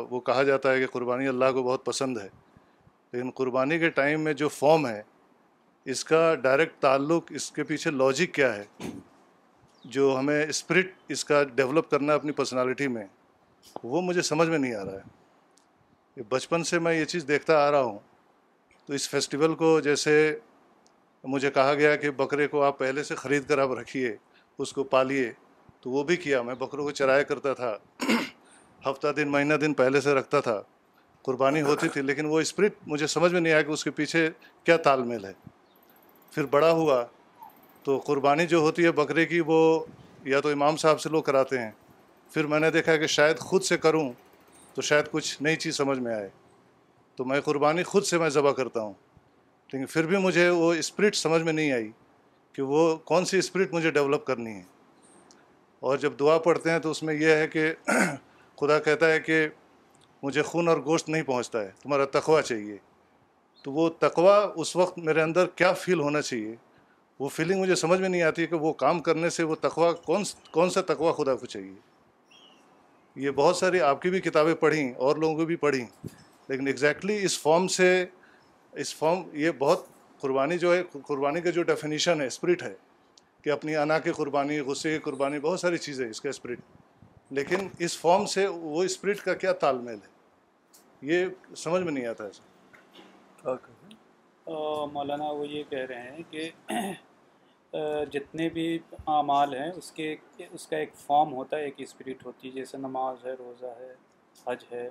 [0.10, 2.28] وہ کہا جاتا ہے کہ قربانی اللہ کو بہت پسند ہے
[3.12, 5.02] لیکن قربانی کے ٹائم میں جو فارم ہے
[5.92, 8.88] اس کا ڈائریکٹ تعلق اس کے پیچھے لاجک کیا ہے
[9.94, 13.06] جو ہمیں اسپرٹ اس کا ڈیولپ کرنا اپنی پرسنالٹی میں
[13.84, 15.00] وہ مجھے سمجھ میں نہیں آ رہا
[16.18, 17.98] ہے بچپن سے میں یہ چیز دیکھتا آ رہا ہوں
[18.88, 20.16] تو اس فیسٹیول کو جیسے
[21.36, 24.16] مجھے کہا گیا کہ بکرے کو آپ پہلے سے خرید کر آپ رکھیے
[24.60, 25.32] اس کو پالیے
[25.82, 27.76] تو وہ بھی کیا میں بکروں کو چرایا کرتا تھا
[28.90, 30.62] ہفتہ دن مہینہ دن پہلے سے رکھتا تھا
[31.26, 34.30] قربانی ہوتی تھی لیکن وہ اسپرٹ مجھے سمجھ میں نہیں آیا کہ اس کے پیچھے
[34.66, 35.34] کیا تال میل ہے
[36.38, 37.04] پھر بڑا ہوا
[37.84, 39.60] تو قربانی جو ہوتی ہے بکرے کی وہ
[40.30, 41.70] یا تو امام صاحب سے لوگ کراتے ہیں
[42.34, 44.08] پھر میں نے دیکھا کہ شاید خود سے کروں
[44.74, 46.28] تو شاید کچھ نئی چیز سمجھ میں آئے
[47.16, 48.94] تو میں قربانی خود سے میں ذبح کرتا ہوں
[49.74, 51.90] لیکن پھر بھی مجھے وہ اسپرٹ سمجھ میں نہیں آئی
[52.56, 54.62] کہ وہ کون سی اسپرٹ مجھے ڈیولپ کرنی ہے
[55.88, 57.72] اور جب دعا پڑھتے ہیں تو اس میں یہ ہے کہ
[58.60, 59.46] خدا کہتا ہے کہ
[60.24, 62.78] مجھے خون اور گوشت نہیں پہنچتا ہے تمہارا تخوا چاہیے
[63.68, 66.54] تو وہ تقوا اس وقت میرے اندر کیا فیل ہونا چاہیے
[67.20, 70.24] وہ فیلنگ مجھے سمجھ میں نہیں آتی کہ وہ کام کرنے سے وہ تقوا کون
[70.52, 71.74] کون سا تقوا خدا کو چاہیے
[73.24, 75.84] یہ بہت ساری آپ کی بھی کتابیں پڑھیں اور لوگوں کی بھی پڑھیں
[76.50, 77.90] لیکن ایگزیکٹلی اس فارم سے
[78.84, 79.86] اس فارم یہ بہت
[80.22, 82.74] قربانی جو ہے قربانی کا جو ڈیفینیشن ہے اسپرٹ ہے
[83.44, 86.60] کہ اپنی انا کی قربانی غصے کی قربانی بہت ساری چیزیں اس کا اسپرٹ
[87.40, 91.26] لیکن اس فارم سے وہ اسپرٹ کا کیا تال میل ہے یہ
[91.64, 92.47] سمجھ میں نہیں آتا ہے سر
[94.92, 96.50] مولانا وہ یہ کہہ رہے ہیں کہ
[98.12, 98.68] جتنے بھی
[99.16, 100.16] اعمال ہیں اس کے
[100.52, 103.94] اس کا ایک فارم ہوتا ہے ایک اسپرٹ ہوتی ہے جیسے نماز ہے روزہ ہے
[104.48, 104.88] حج ہے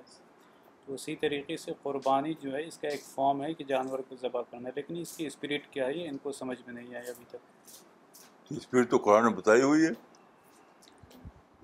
[0.85, 4.15] تو اسی طریقے سے قربانی جو ہے اس کا ایک فارم ہے کہ جانور کو
[4.21, 7.07] ذبح کرنا ہے لیکن اس کی اسپرٹ کیا ہے ان کو سمجھ میں نہیں آئی
[7.09, 9.91] ابھی تک اسپرٹ تو قرآن بتائی ہوئی ہے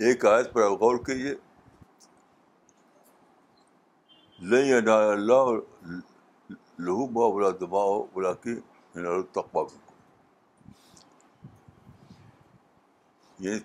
[0.10, 1.34] ایک آیت پر غور کیجیے
[4.52, 4.74] نہیں
[6.80, 7.80] لہو با بلا دبا
[8.13, 8.55] بلا کی
[9.34, 9.65] تقوا
[13.39, 13.55] یہ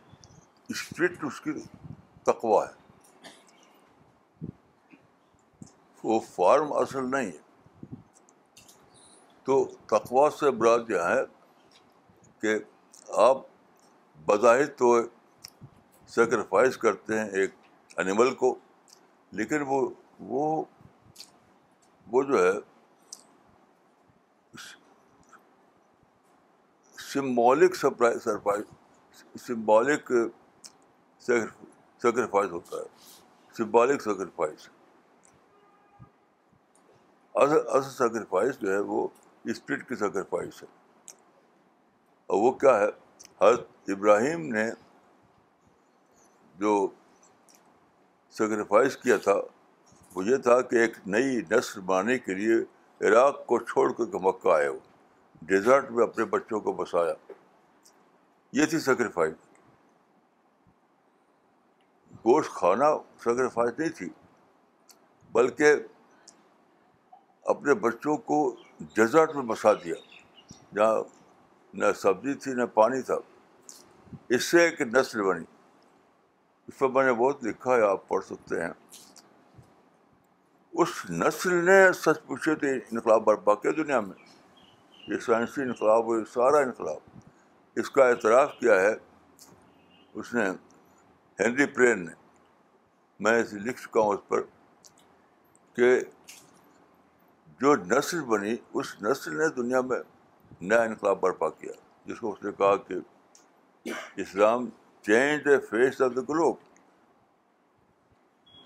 [0.70, 1.50] اسٹرکٹ اس کی
[2.24, 2.76] تقوا ہے
[6.02, 7.96] وہ فارم اصل نہیں ہے
[9.44, 11.20] تو تقوا سے براد یہ ہے
[12.40, 12.58] کہ
[13.28, 13.38] آپ
[14.26, 14.94] بظاہر تو
[16.14, 17.54] سیکریفائز کرتے ہیں ایک
[18.00, 18.54] انیمل کو
[19.38, 19.88] لیکن وہ
[22.12, 22.58] وہ جو ہے
[27.12, 28.26] سمبولک سرپرائز
[29.46, 30.10] سمبولک
[31.26, 34.66] سیکریفائز ہوتا ہے سمبولک سیکریفائز
[37.42, 39.06] اصل سیکریفائز جو ہے وہ
[39.54, 40.66] اسپرٹ کی سیکریفائز ہے
[42.26, 42.88] اور وہ کیا ہے
[43.40, 44.68] حضرت ابراہیم نے
[46.60, 46.74] جو
[48.38, 49.36] سیکریفائز کیا تھا
[50.14, 52.58] وہ یہ تھا کہ ایک نئی نسل بنانے کے لیے
[53.08, 54.78] عراق کو چھوڑ کر کے مکہ آئے ہو
[55.46, 57.12] ڈیزرٹ میں اپنے بچوں کو بسایا
[58.60, 59.32] یہ تھی سیکریفائز
[62.24, 62.86] گوشت کھانا
[63.24, 64.08] سیکریفائز نہیں تھی
[65.32, 65.74] بلکہ
[67.52, 68.38] اپنے بچوں کو
[68.94, 69.94] ڈیزرٹ میں بسا دیا
[70.74, 70.96] جہاں
[71.78, 73.16] نہ سبزی تھی نہ پانی تھا
[74.34, 75.44] اس سے ایک نسل بنی
[76.68, 78.72] اس پر میں نے بہت لکھا ہے آپ پڑھ سکتے ہیں
[80.82, 84.26] اس نسل نے سچ پوچھے تھے انقلاب برپا کیا دنیا میں
[85.10, 88.92] یہ سائنسی انقلاب ہوئی سارا انقلاب اس کا اعتراف کیا ہے
[90.20, 90.44] اس نے
[91.40, 92.12] ہینری پرین نے
[93.24, 94.40] میں اسے لکھ چکا ہوں اس پر
[95.76, 95.88] کہ
[97.60, 99.98] جو نسل بنی اس نسل نے دنیا میں
[100.60, 101.72] نیا انقلاب برپا کیا
[102.06, 103.90] جس کو اس نے کہا کہ
[104.24, 104.68] Islam
[105.06, 106.56] change the face of the globe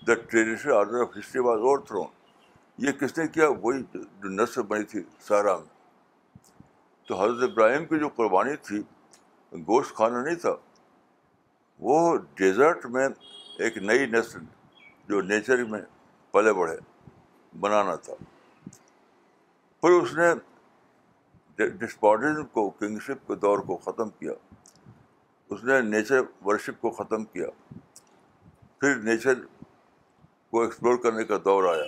[0.07, 4.83] the traditional order of history was overthrown یہ کس نے کیا وہی جو نسل بنی
[4.93, 5.71] تھی سارا میں
[7.07, 8.81] تو حضرت ابراہیم کی جو قربانی تھی
[9.67, 10.55] گوشت کھانا نہیں تھا
[11.87, 11.97] وہ
[12.41, 13.07] ڈیزرٹ میں
[13.65, 14.39] ایک نئی نسل
[15.09, 15.81] جو نیچر میں
[16.33, 16.75] پلے بڑھے
[17.65, 18.13] بنانا تھا
[19.81, 24.31] پھر اس نے ڈسپوٹز کو کنگشپ کے دور کو ختم کیا
[25.53, 27.47] اس نے نیچر ورشپ کو ختم کیا
[28.79, 29.33] پھر نیچر
[30.51, 31.83] کو ایکسپلور کرنے کا دور آیا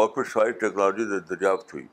[0.00, 1.04] اور پھر ساری ٹیکنالوجی
[1.34, 1.86] دریافت ہوئی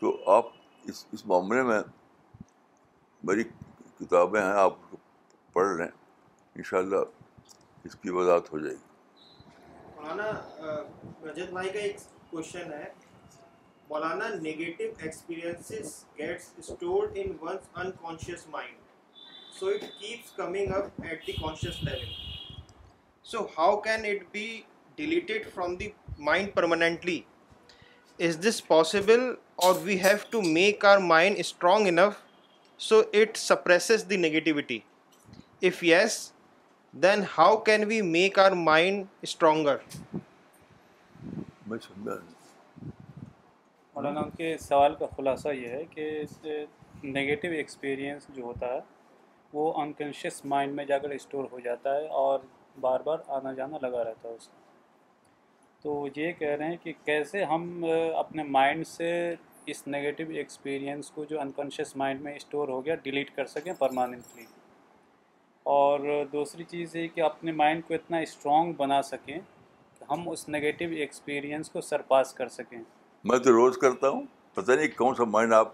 [0.00, 0.44] تو آپ
[0.88, 1.78] اس اس معاملے میں
[3.28, 3.42] میری
[3.98, 4.74] کتابیں ہیں آپ
[5.52, 5.86] پڑھ لیں
[6.54, 10.28] ان شاء اللہ اس کی وضاحت ہو جائے گی مولانا
[11.24, 11.96] رجت بھائی کا ایک
[12.30, 12.84] کوشچن ہے
[13.90, 15.72] مولانا negative experience
[16.18, 19.18] gets stored in one's unconscious mind
[19.58, 22.62] so it keeps coming up at the conscious level
[23.32, 24.46] so how can it be
[24.96, 25.88] deleted from the
[26.30, 27.20] mind permanently
[28.26, 29.20] is this possible
[29.64, 32.14] or we have to make our mind strong enough
[32.86, 34.78] so it suppresses the negativity
[35.68, 36.16] if yes
[37.02, 39.76] then how can we make our mind stronger
[43.94, 46.64] مولانا ان کے سوال کا خلاصہ یہ ہے کہ
[47.04, 48.80] negative experience جو ہوتا ہے
[49.52, 52.40] وہ انکنشیس مائنڈ میں جا کر اسٹور ہو جاتا ہے اور
[52.80, 54.66] بار بار آنا جانا لگا رہتا ہے اس اسے
[55.82, 57.68] تو یہ کہہ رہے ہیں کہ کیسے ہم
[58.18, 59.10] اپنے مائنڈ سے
[59.72, 64.44] اس نگیٹو ایکسپیرینس کو جو انکانشیس مائنڈ میں اسٹور ہو گیا ڈیلیٹ کر سکیں پرماننٹلی
[65.74, 69.36] اور دوسری چیز یہ کہ اپنے مائنڈ کو اتنا اسٹرانگ بنا سکیں
[69.98, 72.80] کہ ہم اس نگیٹو ایکسپیرینس کو سرپاس کر سکیں
[73.30, 74.22] میں تو روز کرتا ہوں
[74.54, 75.72] پتہ نہیں کون سا مائنڈ آپ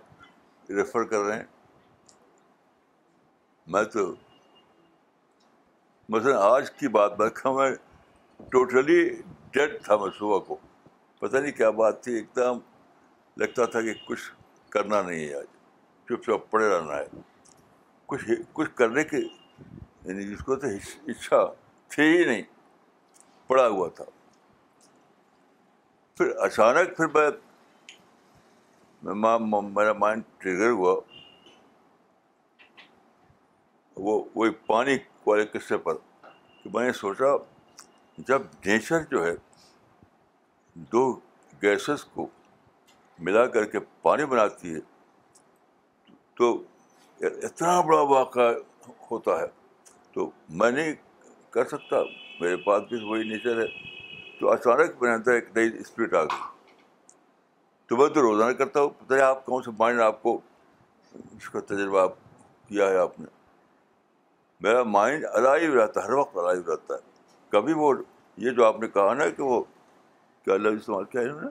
[0.76, 1.44] ریفر کر رہے ہیں
[3.72, 4.12] میں تو
[6.14, 7.70] مثلاً آج کی بات میں
[8.52, 8.98] ٹوٹلی
[9.54, 10.56] ڈیڈ تھا میں صبح کو
[11.18, 12.58] پتہ نہیں کیا بات تھی ایک دم
[13.40, 14.22] لگتا تھا کہ کچھ
[14.70, 15.44] کرنا نہیں ہے آج
[16.08, 17.20] چپ چپ پڑے رہنا ہے
[18.06, 21.44] کچھ کچھ کرنے کے یعنی اچھا
[21.94, 22.42] تھی ہی نہیں
[23.48, 24.04] پڑا ہوا تھا
[26.16, 27.30] پھر اچانک پھر
[29.04, 29.38] میں
[29.76, 31.00] میرا مائنڈ ٹریگر ہوا
[34.06, 34.96] وہ وہی پانی
[35.26, 35.94] والے قصے پر
[36.62, 37.34] کہ میں نے سوچا
[38.28, 39.34] جب نیچر جو ہے
[40.92, 41.10] دو
[41.62, 42.26] گیسز کو
[43.26, 44.80] ملا کر کے پانی بناتی ہے
[46.38, 46.52] تو
[47.20, 48.50] اتنا بڑا واقعہ
[49.10, 49.46] ہوتا ہے
[50.14, 50.28] تو
[50.60, 50.94] میں نہیں
[51.54, 52.02] کر سکتا
[52.40, 53.66] میرے پاس بھی وہی نیچر ہے
[54.40, 56.42] تو اچانک اندر ایک نئی اسپرٹ آ گئی
[57.88, 60.38] تو میں تو روزانہ کرتا پتہ ہے آپ کون سے مائنڈ آپ کو
[61.18, 62.14] اس کا تجربہ آپ
[62.68, 63.26] کیا ہے آپ نے
[64.68, 67.12] میرا مائنڈ الائیو رہتا ہے ہر وقت الائیو رہتا ہے
[67.54, 67.90] کبھی وہ
[68.44, 69.62] یہ جو آپ نے کہا نا کہ وہ
[70.44, 71.50] کیا لفظ استعمال کیا انہوں نے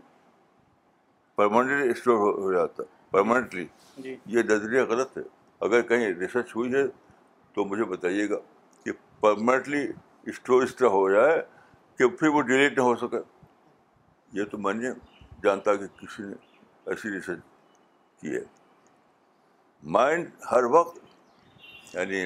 [1.35, 3.65] پرماننٹلی اسٹور ہو جاتا پرماننٹلی
[4.07, 5.21] جی۔ یہ نظریہ غلط ہے
[5.67, 6.83] اگر کہیں ریسرچ ہوئی ہے
[7.53, 8.39] تو مجھے بتائیے گا
[8.83, 8.91] کہ
[9.21, 9.85] پرماننٹلی
[10.33, 11.41] اسٹور اس طرح ہو جائے
[11.97, 13.21] کہ پھر وہ ڈیلیٹ نہ ہو سکے
[14.39, 16.35] یہ تو میں نہیں جانتا کہ کسی نے
[16.91, 17.39] ایسی ریسرچ
[18.21, 18.43] کی ہے
[19.97, 20.97] مائنڈ ہر وقت
[21.95, 22.25] یعنی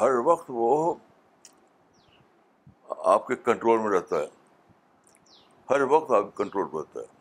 [0.00, 0.68] ہر وقت وہ
[3.14, 4.26] آپ کے کنٹرول میں رہتا ہے
[5.70, 7.18] ہر وقت آپ کنٹرول پہ رہتا ہے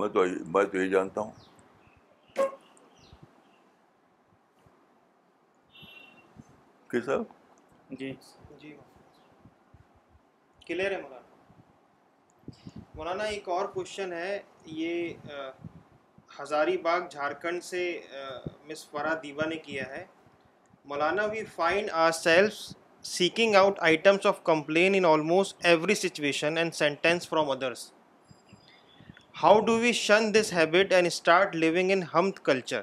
[0.00, 0.24] میں تو
[0.54, 1.32] میں تو یہی جانتا ہوں
[7.04, 7.22] صاحب
[7.98, 8.12] جی
[8.60, 8.74] جی
[10.66, 14.38] کلیئر ہے مولانا مولانا ایک اور کوشچن ہے
[14.82, 15.32] یہ
[16.40, 17.82] ہزاری باغ جھارکھنڈ سے
[18.68, 20.04] مس فرا دیوا نے کیا ہے
[20.90, 22.54] مولانا we find our self
[23.06, 27.90] seeking out items of complain in almost every situation and sentence from others
[29.42, 32.82] how do we shun this habit and start living in hum culture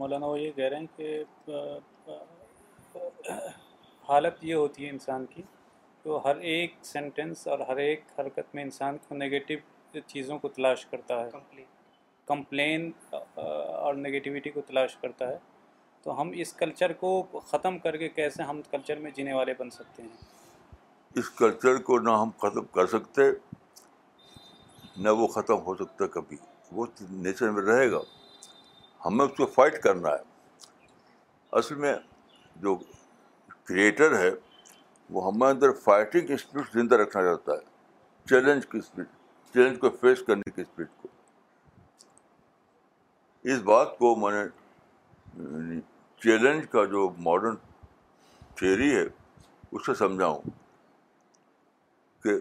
[0.00, 1.72] مولانا وہ یہ کہہ رہے ہیں کہ
[4.08, 5.42] حالت یہ ہوتی ہے انسان کی
[6.02, 10.84] تو ہر ایک سینٹینس اور ہر ایک حرکت میں انسان کو نگیٹو چیزوں کو تلاش
[10.90, 11.60] کرتا ہے
[12.32, 12.90] کمپلین
[13.34, 15.36] اور نگیٹیوٹی کو تلاش کرتا ہے
[16.02, 17.08] تو ہم اس کلچر کو
[17.50, 21.98] ختم کر کے کیسے ہم کلچر میں جینے والے بن سکتے ہیں اس کلچر کو
[22.08, 23.22] نہ ہم ختم کر سکتے
[25.06, 26.36] نہ وہ ختم ہو سکتا کبھی
[26.78, 28.00] وہ نیچر میں رہے گا
[29.04, 30.70] ہمیں اس کو فائٹ کرنا ہے
[31.60, 31.94] اصل میں
[32.64, 32.76] جو
[33.70, 34.30] کریٹر ہے
[35.14, 39.16] وہ ہمارے اندر فائٹنگ اسپرٹ زندہ رکھنا چاہتا ہے چیلنج کی اسپرٹ
[39.54, 41.01] چیلنج کو فیس کرنے کی اسپرٹ
[43.50, 44.40] اس بات کو میں نے
[45.36, 45.80] یعنی
[46.22, 47.54] چیلنج کا جو ماڈرن
[48.58, 49.02] تھیوری ہے
[49.72, 50.40] اس سے سمجھاؤں
[52.22, 52.32] کہ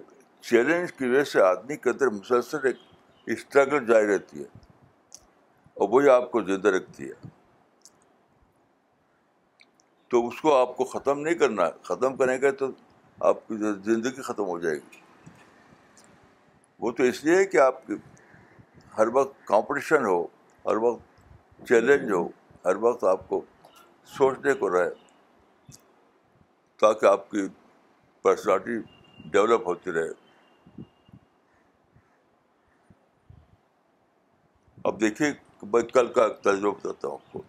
[0.49, 2.75] چیلنج کی وجہ سے آدمی کے اندر مسلسل ایک
[3.37, 4.59] اسٹرگل جاری رہتی ہے
[5.79, 7.27] اور وہی آپ کو زندہ رکھتی ہے
[10.09, 12.67] تو اس کو آپ کو ختم نہیں کرنا ختم کریں گے تو
[13.29, 14.99] آپ کی زندگی ختم ہو جائے گی
[16.85, 17.81] وہ تو اس لیے کہ آپ
[18.97, 20.25] ہر وقت کمپٹیشن ہو
[20.65, 22.27] ہر وقت چیلنج ہو
[22.65, 23.41] ہر وقت آپ کو
[24.17, 24.89] سوچنے کو رہے
[26.81, 27.47] تاکہ آپ کی
[28.23, 28.77] پرسنالٹی
[29.31, 30.11] ڈیولپ ہوتی رہے
[34.89, 35.29] اب دیکھیے
[35.73, 37.41] میں کل کا تجربہ بتاتا ہوں آپ کو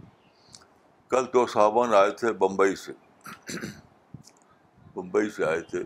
[1.11, 2.93] کل تو صابن آئے تھے بمبئی سے
[4.95, 5.83] بمبئی سے آئے تھے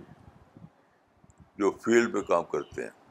[1.58, 3.05] جو فیلڈ میں کام کرتے ہیں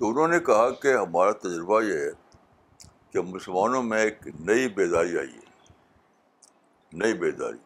[0.00, 2.10] تو انہوں نے کہا کہ ہمارا تجربہ یہ ہے
[3.12, 7.58] کہ مسلمانوں میں ایک نئی بیداری آئی ہے نئی بیداری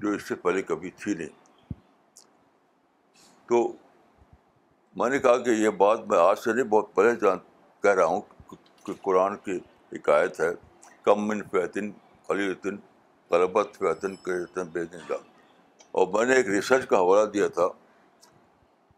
[0.00, 1.28] جو اس سے پہلے کبھی تھی نہیں
[3.48, 3.62] تو
[5.02, 7.38] میں نے کہا کہ یہ بات میں آج سے نہیں بہت پہلے جان
[7.82, 8.20] کہہ رہا ہوں
[8.86, 9.58] کہ قرآن کی
[9.92, 10.50] حکایت ہے
[11.02, 11.90] کم من فیطن
[12.34, 12.76] الدین
[13.30, 15.12] غلبت فیطن کے بے دن
[15.92, 17.68] اور میں نے ایک ریسرچ کا حوالہ دیا تھا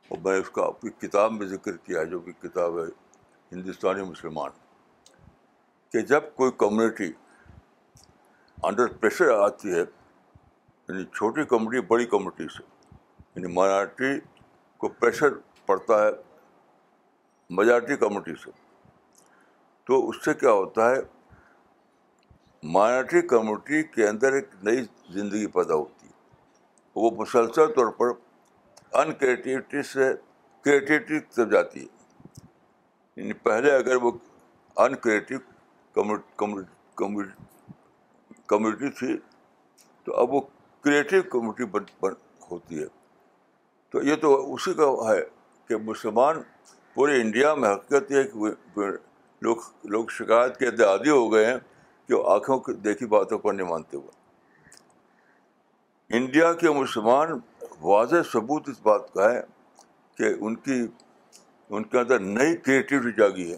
[0.09, 2.85] اور میں اس کا اپنی کتاب میں ذکر کیا ہے جو کہ کتاب ہے
[3.53, 4.51] ہندوستانی مسلمان
[5.93, 7.11] کہ جب کوئی کمیونٹی
[8.69, 12.63] انڈر پریشر آتی ہے یعنی چھوٹی کمیونٹی بڑی کمیونٹی سے
[13.37, 14.19] یعنی مائنارٹی
[14.79, 15.35] کو پریشر
[15.67, 16.11] پڑتا ہے
[17.59, 18.51] میجارٹی کمیونٹی سے
[19.87, 21.01] تو اس سے کیا ہوتا ہے
[22.75, 24.85] مائنارٹی کمیونٹی کے اندر ایک نئی
[25.15, 26.11] زندگی پیدا ہوتی ہے
[26.95, 28.13] وہ مسلسل طور پر
[29.01, 30.12] ان کریٹیوٹی سے
[30.64, 32.43] کریٹیوٹی کی طرف جاتی ہے
[33.20, 34.11] یعنی پہلے اگر وہ
[34.84, 35.38] ان کریٹیو
[38.47, 39.16] کمیونٹی تھی
[40.05, 40.40] تو اب وہ
[40.84, 42.12] کریٹیو کمیونٹی
[42.51, 42.86] ہوتی ہے
[43.90, 45.20] تو یہ تو اسی کا ہے
[45.68, 46.40] کہ مسلمان
[46.95, 48.90] پورے انڈیا میں حقیقت کہ
[49.45, 49.57] لوگ
[49.93, 51.57] لوگ شکایت کے عادی ہو گئے ہیں
[52.09, 54.20] کہ وہ آنکھوں کی دیکھی باتوں پر نہیں مانتے ہوئے
[56.16, 57.38] انڈیا کے مسلمان
[57.91, 59.41] واضح ثبوت اس بات کا ہے
[60.16, 60.80] کہ ان کی
[61.74, 63.57] ان کے اندر نئی کریٹیوٹی جاگی ہے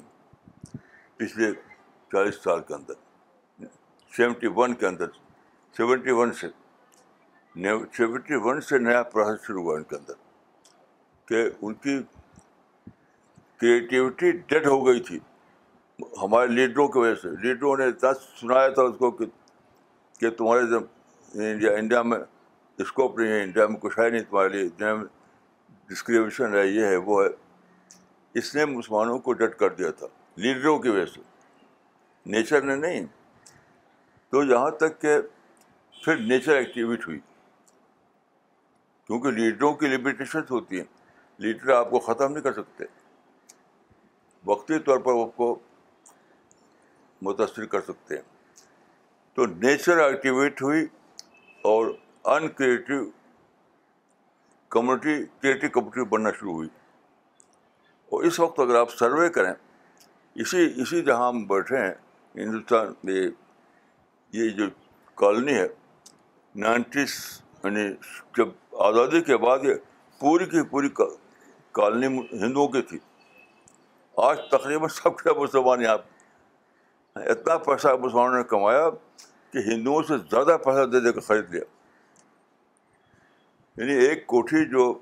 [1.17, 1.51] پچھلے
[2.13, 2.95] چالیس سال کے اندر
[4.17, 5.09] سیونٹی ون کے اندر
[5.77, 6.49] سیونٹی ون سے
[7.97, 10.15] سیونٹی ون سے نیا پروسیس شروع ہوا ان کے اندر
[11.29, 11.99] کہ ان کی
[13.61, 15.19] کریٹیوٹی ڈیڈ ہو گئی تھی
[16.23, 19.25] ہمارے لیڈروں کی وجہ سے لیڈروں نے اتنا سنایا تھا اس کو کہ
[20.21, 22.19] کہ تمہارے انڈیا میں
[22.83, 25.05] اسکوپ نہیں ہے انڈیا میں کچھ ہے نہیں تمہارے لیے انڈیا میں
[25.89, 27.29] ڈسکریمنیشن ہے یہ ہے وہ ہے
[28.39, 30.07] اس نے مسلمانوں کو ڈٹ کر دیا تھا
[30.45, 31.21] لیڈروں کی وجہ سے
[32.37, 33.07] نیچر نے نہیں
[34.31, 35.17] تو یہاں تک کہ
[36.05, 37.19] پھر نیچر ایکٹیویٹ ہوئی
[39.07, 40.85] کیونکہ لیڈروں کی لمیٹیشنس ہوتی ہیں
[41.45, 42.85] لیڈر آپ کو ختم نہیں کر سکتے
[44.47, 45.59] وقتی طور پر آپ کو
[47.23, 48.23] متاثر کر سکتے ہیں
[49.35, 50.85] تو نیچر ایکٹیویٹ ہوئی
[51.69, 51.87] اور
[52.33, 52.95] ان کریٹو
[54.75, 56.69] کمیونٹی کریٹو کمیونٹی بننا شروع ہوئی
[58.13, 59.53] اور اس وقت اگر آپ سروے کریں
[60.45, 61.93] اسی اسی جہاں ہم بیٹھے ہیں
[62.37, 63.29] ہندوستان یہ
[64.43, 64.67] یہ جو
[65.23, 65.67] کالونی ہے
[66.65, 67.19] نائنٹیز
[67.65, 67.85] یعنی
[68.37, 68.49] جب
[68.87, 69.75] آزادی کے بعد یہ
[70.21, 70.89] پوری کی پوری
[71.81, 72.07] کالونی
[72.47, 72.99] ہندوؤں کی تھی
[74.29, 75.99] آج تقریباً سب سے مسلمان یہاں
[77.31, 78.89] اتنا پیسہ مسلمانوں نے کمایا
[79.53, 81.74] کہ ہندوؤں سے زیادہ پیسہ دے دے کر خرید لیا
[83.77, 84.93] یعنی ایک کوٹھی جو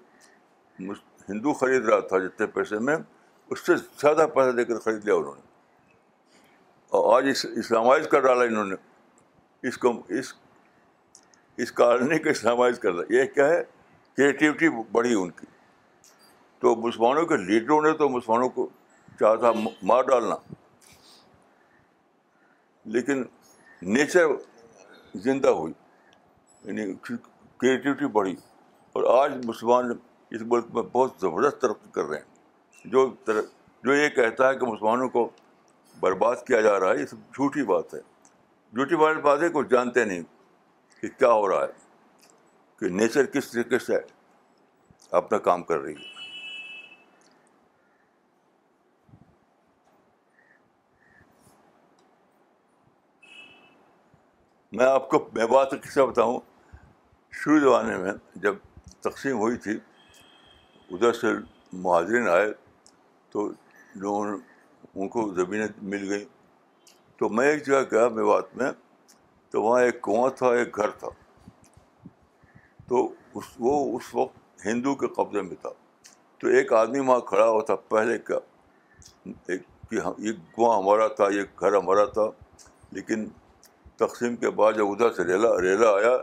[1.29, 2.97] ہندو خرید رہا تھا جتنے پیسے میں
[3.51, 5.51] اس سے زیادہ پیسہ دے کر خرید لیا انہوں نے
[6.97, 8.77] اور آج اس اسلامائز کر ڈالا انہوں نے
[9.69, 10.33] اس کو اس
[11.65, 13.63] اس کالونی کو اسلامائز کر دیا یہ کیا ہے
[14.17, 15.47] کریٹیوٹی بڑھی ان کی
[16.61, 18.69] تو مسلمانوں کے لیڈروں نے تو مسلمانوں کو
[19.21, 19.51] چاہا تھا
[19.91, 20.35] مار ڈالنا
[22.97, 23.23] لیکن
[23.97, 24.27] نیچر
[25.25, 25.73] زندہ ہوئی
[26.65, 28.35] یعنی کریٹیوٹی بڑھی
[28.95, 33.09] اور آج مسلمان اس ملک میں بہت زبردست ترقی کر رہے ہیں جو
[33.85, 35.29] جو یہ کہتا ہے کہ مسلمانوں کو
[36.01, 38.01] برباد کیا جا رہا ہے یہ سب جھوٹی بات ہے
[38.75, 40.23] جھوٹی بات ہے کچھ جانتے نہیں
[41.01, 42.31] کہ کیا ہو رہا ہے
[42.81, 43.99] کہ نیچر کس طریقے سے
[45.21, 46.11] اپنا کام کر رہی ہے
[54.77, 56.39] میں آپ کو میں بات اکثر بتاؤں
[57.43, 58.13] شروع زمانے میں
[58.43, 58.55] جب
[59.05, 59.73] تقسیم ہوئی تھی
[60.95, 61.33] ادھر سے
[61.73, 62.47] مہاجرین آئے
[63.33, 63.49] تو
[64.03, 64.27] لوگوں
[64.95, 66.25] ان کو زمینیں مل گئیں
[67.19, 68.71] تو میں ایک جگہ گیا میوات میں
[69.51, 71.09] تو وہاں ایک کنواں تھا ایک گھر تھا
[72.89, 73.05] تو
[73.39, 75.71] اس وہ اس وقت ہندو کے قبضے میں تھا
[76.41, 78.39] تو ایک آدمی وہاں کھڑا ہوا تھا پہلے کا
[79.47, 79.59] کہ
[79.95, 82.29] یہ کنواں ہمارا تھا یہ گھر ہمارا تھا
[82.99, 83.27] لیکن
[84.05, 86.17] تقسیم کے بعد جب ادھر سے ریلا ریلا آیا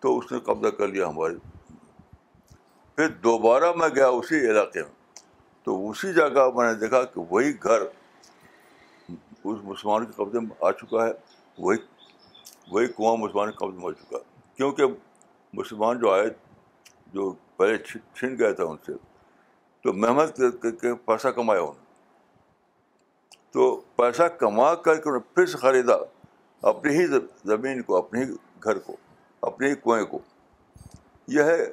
[0.00, 1.56] تو اس نے قبضہ کر لیا ہمارے
[2.98, 5.24] پھر دوبارہ میں گیا اسی علاقے میں
[5.64, 7.80] تو اسی جگہ میں نے دیکھا کہ وہی گھر
[9.10, 11.10] اس مسلمان کے قبضے میں آ چکا ہے
[11.66, 11.76] وہی
[12.72, 14.22] وہی کنواں مسلمان کے قبضے میں آ چکا ہے
[14.56, 14.92] کیونکہ
[15.60, 16.26] مسلمان جو آئے
[17.14, 18.92] جو پہلے چھن گیا تھا ان سے
[19.82, 25.34] تو محنت کر کے پیسہ کمایا انہوں نے تو پیسہ کما کر کے انہوں نے
[25.34, 25.96] پھر سے خریدا
[26.74, 27.06] اپنی ہی
[27.56, 28.30] زمین کو اپنے ہی
[28.64, 28.96] گھر کو
[29.52, 30.18] اپنے ہی کنویں کو
[31.38, 31.64] یہ ہے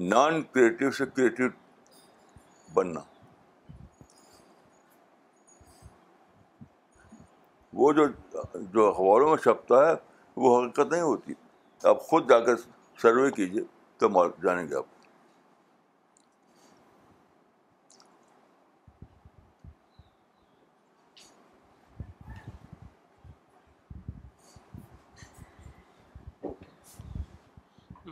[0.00, 1.42] نان کریٹو سے کریٹو
[2.74, 3.00] بننا
[7.80, 8.04] وہ جو
[8.74, 9.94] جو اخباروں میں چھپتا ہے
[10.36, 11.34] وہ حقیقت نہیں ہوتی
[11.88, 12.56] آپ خود جا کر
[13.02, 13.62] سروے کیجیے
[13.98, 14.86] تو جانیں گے آپ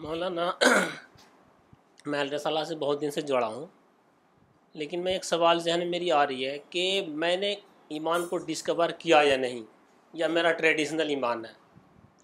[0.01, 0.51] مولانا
[2.13, 3.67] میں الرس اللہ سے بہت دن سے جڑا ہوں
[4.83, 6.83] لیکن میں ایک سوال ذہن میں میری آ رہی ہے کہ
[7.25, 7.55] میں نے
[7.99, 9.61] ایمان کو ڈسکور کیا یا نہیں
[10.23, 11.53] یا میرا ٹریڈیشنل ایمان ہے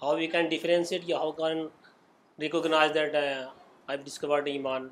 [0.03, 1.67] ہاؤ وی کین ڈیفرینشیٹ یا how can
[2.41, 4.89] recognise that I discovered ایمان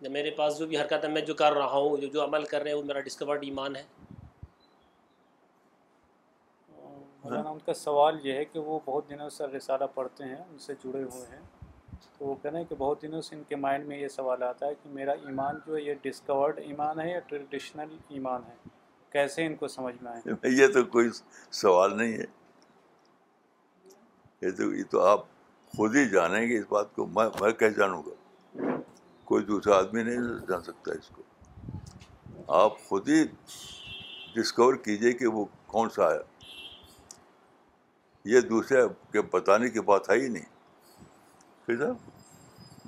[0.00, 2.44] یا میرے پاس جو بھی حرکت ہے میں جو کر رہا ہوں جو جو عمل
[2.52, 3.82] کر رہے ہیں وہ میرا ڈسکورڈ ایمان ہے
[7.38, 10.74] ان کا سوال یہ ہے کہ وہ بہت دنوں سے رسالہ پڑھتے ہیں ان سے
[10.84, 11.40] جڑے ہوئے ہیں
[12.22, 14.74] تو وہ کہنے کہ بہت دنوں سے ان کے مائنڈ میں یہ سوال آتا ہے
[14.82, 17.88] کہ میرا ایمان جو ہے یہ ڈسکورڈ ایمان ہے یا ٹریڈیشنل
[18.18, 18.54] ایمان ہے
[19.12, 21.08] کیسے ان کو سمجھ میں آئے یہ تو کوئی
[21.60, 22.24] سوال نہیں ہے
[24.46, 25.24] یہ تو یہ تو آپ
[25.76, 28.76] خود ہی جانیں گے اس بات کو میں میں کیسے جانوں گا
[29.32, 31.22] کوئی دوسرا آدمی نہیں جان سکتا اس کو
[32.62, 33.22] آپ خود ہی
[34.36, 35.44] ڈسکور کیجیے کہ وہ
[35.74, 36.20] کون سا ہے
[38.34, 38.82] یہ دوسرے
[39.12, 40.50] کے بتانے کی بات ہے ہی نہیں
[41.78, 42.10] صاحب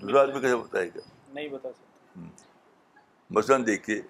[0.06, 1.00] دوسرا آدمی کیسے بتائے گا
[1.34, 3.02] نہیں بتا سکتا
[3.36, 4.00] مثلاً دیکھیے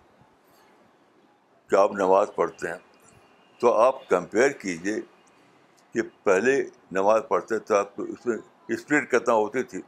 [1.70, 2.78] کہ آپ نماز پڑھتے ہیں
[3.60, 4.94] تو آپ کمپیئر کیجیے
[5.92, 6.56] کہ پہلے
[6.92, 8.36] نماز پڑھتے تھے کو اس میں
[8.74, 9.80] اسپیڈ کتنا ہوتی تھی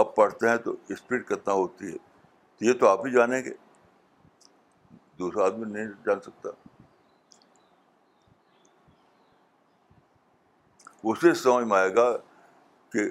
[0.00, 1.98] اب پڑھتے ہیں تو اسپیڈ کتنا ہوتی ہے
[2.58, 3.52] تو یہ تو آپ ہی جانیں گے
[5.18, 6.50] دوسرا آدمی نہیں جان سکتا
[11.10, 12.10] اسے سمجھ میں آئے گا
[12.92, 13.08] کہ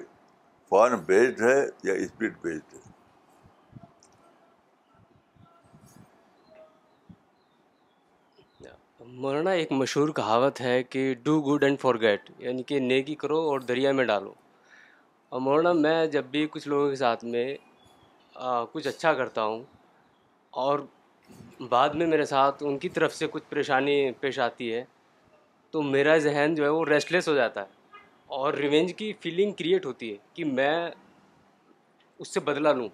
[0.68, 1.56] فارم بیسڈ ہے
[1.88, 2.84] یا اسپرٹ بیسڈ ہے
[9.20, 13.38] مولانا ایک مشہور کہاوت ہے کہ do good and forget یعنی کہ نیکی کرو
[13.50, 14.32] اور دریا میں ڈالو
[15.28, 17.46] اور مولانا میں جب بھی کچھ لوگوں کے ساتھ میں
[18.72, 19.62] کچھ اچھا کرتا ہوں
[20.64, 20.78] اور
[21.68, 24.84] بعد میں میرے ساتھ ان کی طرف سے کچھ پریشانی پیش آتی ہے
[25.70, 27.75] تو میرا ذہن جو ہے وہ ریسٹلیس ہو جاتا ہے
[28.34, 30.72] اور ریونج کی فیلنگ کریٹ ہوتی ہے کہ میں
[32.20, 32.88] اس سے بدلا لوں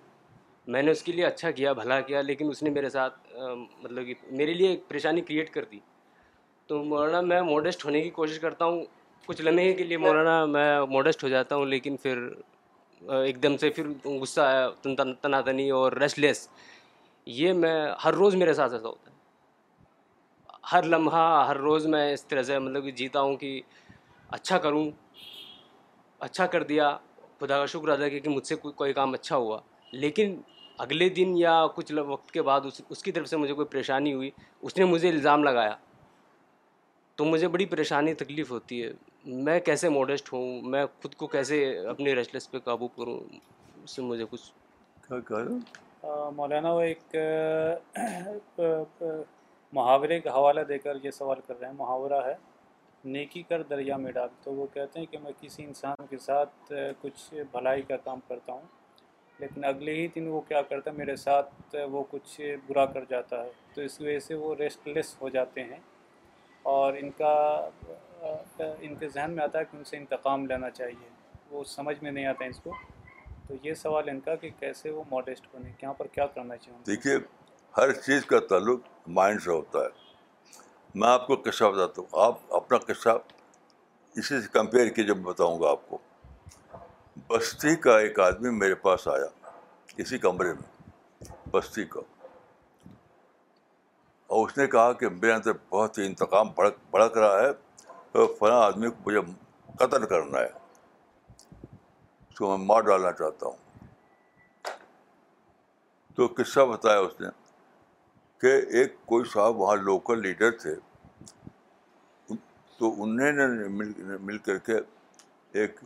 [0.72, 3.32] میں نے اس کے لیے اچھا کیا بھلا کیا لیکن اس نے میرے ساتھ
[3.82, 5.78] مطلب کہ میرے لیے ایک پریشانی کریٹ کر دی
[6.66, 8.84] تو مولانا میں موڈسٹ ہونے کی کوشش کرتا ہوں
[9.26, 12.22] کچھ لمحے کے لیے مولانا میں موڈسٹ ہو جاتا ہوں لیکن پھر
[13.24, 14.68] ایک دم سے پھر غصہ آیا
[15.20, 16.48] تنا تنی اور ریسٹ لیس
[17.40, 19.20] یہ میں ہر روز میرے ساتھ ایسا ہوتا ہے
[20.72, 23.60] ہر لمحہ ہر روز میں اس طرح سے مطلب کہ جیتا ہوں کہ
[24.36, 24.90] اچھا کروں
[26.26, 26.96] اچھا کر دیا
[27.38, 29.58] خدا کا شکر ادا کیا کہ مجھ سے کوئی کام اچھا ہوا
[29.92, 30.36] لیکن
[30.84, 34.30] اگلے دن یا کچھ وقت کے بعد اس کی طرف سے مجھے کوئی پریشانی ہوئی
[34.68, 35.74] اس نے مجھے الزام لگایا
[37.16, 38.90] تو مجھے بڑی پریشانی تکلیف ہوتی ہے
[39.48, 41.58] میں کیسے موڈسٹ ہوں میں خود کو کیسے
[41.94, 43.18] اپنے ریسلس پہ قابو کروں
[43.82, 45.10] اس سے مجھے کچھ
[46.36, 47.16] مولانا وہ ایک
[49.76, 52.34] محاورے کا حوالہ دے کر یہ سوال کر رہے ہیں محاورہ ہے
[53.04, 56.72] نیکی کر دریا میں ڈال تو وہ کہتے ہیں کہ میں کسی انسان کے ساتھ
[57.00, 58.60] کچھ بھلائی کا کام کرتا ہوں
[59.38, 63.42] لیکن اگلے ہی دن وہ کیا کرتا ہے میرے ساتھ وہ کچھ برا کر جاتا
[63.44, 65.78] ہے تو اس وجہ سے وہ ریسٹ لیس ہو جاتے ہیں
[66.72, 67.34] اور ان کا
[68.80, 71.08] ان کے ذہن میں آتا ہے کہ ان سے انتقام لینا چاہیے
[71.50, 72.74] وہ سمجھ میں نہیں آتا ہے اس کو
[73.48, 76.56] تو یہ سوال ان کا کہ کیسے وہ ماڈیسٹ بنے کہ یہاں پر کیا کرنا
[76.56, 77.16] چاہیے دیکھیے
[77.76, 78.88] ہر چیز کا تعلق
[79.18, 80.00] مائنڈ سے ہوتا ہے
[81.00, 83.08] میں آپ کو قصہ بتاتا ہوں آپ اپنا قصہ
[84.18, 85.98] اسی سے کمپیئر کیجیے جب میں بتاؤں گا آپ کو
[87.28, 89.24] بستی کا ایک آدمی میرے پاس آیا
[90.02, 92.00] اسی کمرے میں بستی کا
[94.34, 97.50] اور اس نے کہا کہ میرے اندر بہت ہی انتقام بھڑک بھڑک رہا ہے
[98.12, 99.20] تو فلاں آدمی کو مجھے
[99.78, 100.48] قتل کرنا ہے
[101.64, 104.76] اس کو میں مار ڈالنا چاہتا ہوں
[106.16, 107.28] تو قصہ بتایا اس نے
[108.42, 110.74] کہ ایک کوئی صاحب وہاں لوکل لیڈر تھے
[112.78, 113.92] تو انہیں مل
[114.28, 114.76] مل کر کے
[115.60, 115.78] ایک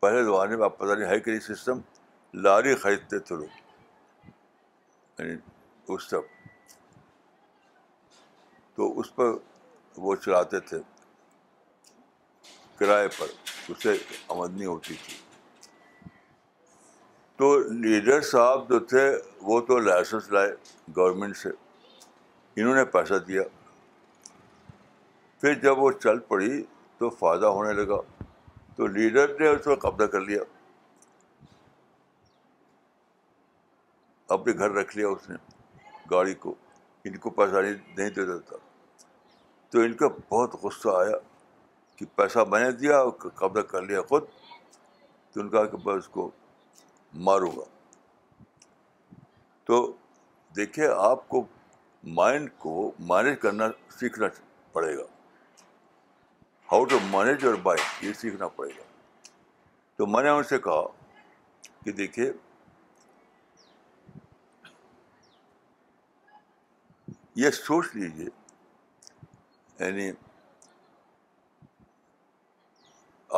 [0.00, 1.78] پہلے زمانے میں آپ پتہ نہیں ہائی کری سسٹم
[2.44, 3.60] لاری خریدتے تھے لوگ
[5.20, 5.34] یعنی
[5.94, 6.68] اس طرف
[8.76, 9.32] تو اس پر
[10.06, 10.78] وہ چلاتے تھے
[12.78, 13.26] کرائے پر
[13.68, 13.96] اس سے
[14.36, 15.16] آمدنی ہوتی تھی
[17.38, 17.48] تو
[17.80, 19.02] لیڈر صاحب جو تھے
[19.48, 20.50] وہ تو لائسنس لائے
[20.96, 21.48] گورنمنٹ سے
[22.56, 23.42] انہوں نے پیسہ دیا
[25.40, 26.62] پھر جب وہ چل پڑی
[26.98, 28.00] تو فائدہ ہونے لگا
[28.76, 30.40] تو لیڈر نے اس پر قبضہ کر لیا
[34.38, 35.36] اپنے گھر رکھ لیا اس نے
[36.10, 36.54] گاڑی کو
[37.04, 38.56] ان کو پیسہ نہیں دے دیتا
[39.70, 41.16] تو ان کا بہت غصہ آیا
[41.96, 43.10] کہ پیسہ میں نے دیا اور
[43.42, 44.24] قبضہ کر لیا خود
[45.32, 46.30] تو ان کا کہ اس کو
[47.24, 47.64] ماروں گا
[49.66, 49.90] تو
[50.56, 51.44] دیکھیے آپ کو
[52.16, 53.68] مائنڈ کو مینیج کرنا
[53.98, 54.26] سیکھنا
[54.72, 55.02] پڑے گا
[56.72, 58.82] how to manage your mind یہ سیکھنا پڑے گا
[59.96, 60.86] تو میں نے ان سے کہا
[61.84, 62.30] کہ دیکھیے
[67.44, 68.26] یہ سوچ لیجیے
[69.78, 70.10] یعنی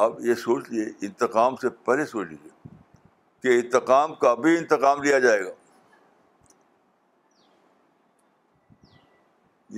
[0.02, 2.59] آپ یہ سوچ لیجیے انتقام سے پہلے سوچ لیجیے
[3.42, 5.50] کہ انتقام کا بھی انتقام لیا جائے گا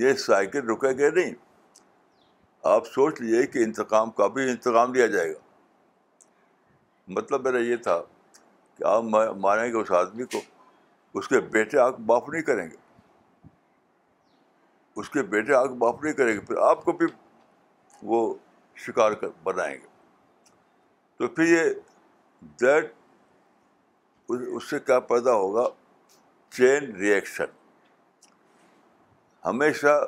[0.01, 1.33] یہ سائیکل رکے گا نہیں
[2.71, 5.39] آپ سوچ لیجیے کہ انتقام کا بھی انتقام لیا جائے گا
[7.15, 7.99] مطلب میرا یہ تھا
[8.77, 9.03] کہ آپ
[9.45, 10.41] ماریں گے اس آدمی کو
[11.19, 12.75] اس کے بیٹے آگ باف نہیں کریں گے
[15.01, 17.05] اس کے بیٹے آگ باف نہیں کریں گے پھر آپ کو بھی
[18.11, 18.19] وہ
[18.85, 19.87] شکار کر بنائیں گے
[21.17, 21.71] تو پھر یہ
[22.61, 22.91] دیٹ
[24.29, 25.65] اس سے کیا پیدا ہوگا
[26.57, 27.51] چین ریئیکشن
[29.45, 29.99] ہمیشہ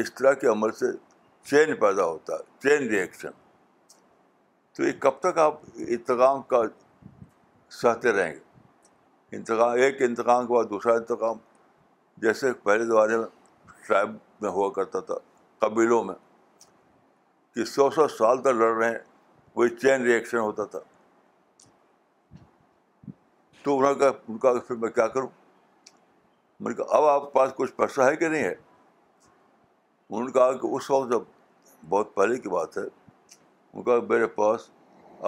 [0.00, 0.92] اس طرح کے عمل سے
[1.50, 3.30] چین پیدا ہوتا ہے چین ریئیکشن
[4.76, 5.58] تو یہ کب تک آپ
[5.88, 6.62] انتقام کا
[7.80, 11.36] سہتے رہیں گے انتقام ایک انتقام کے بعد دوسرا انتقام
[12.24, 13.14] جیسے پہلے دوارے
[13.86, 14.10] ٹرائب
[14.40, 15.14] میں ہوا کرتا تھا
[15.66, 16.14] قبیلوں میں
[17.54, 18.98] کہ سو سو سال تک لڑ رہے ہیں
[19.56, 20.78] وہی چین ریئیکشن ہوتا تھا
[23.64, 25.28] تو انہوں نے کہا ان کا پھر میں کیا کروں
[26.60, 28.54] میں نے کہا اب آپ کے پاس کچھ پیسہ ہے کہ نہیں ہے
[30.08, 31.20] انہوں نے کہا کہ اس وقت جب
[31.88, 34.68] بہت پہلے کی بات ہے ان کا میرے پاس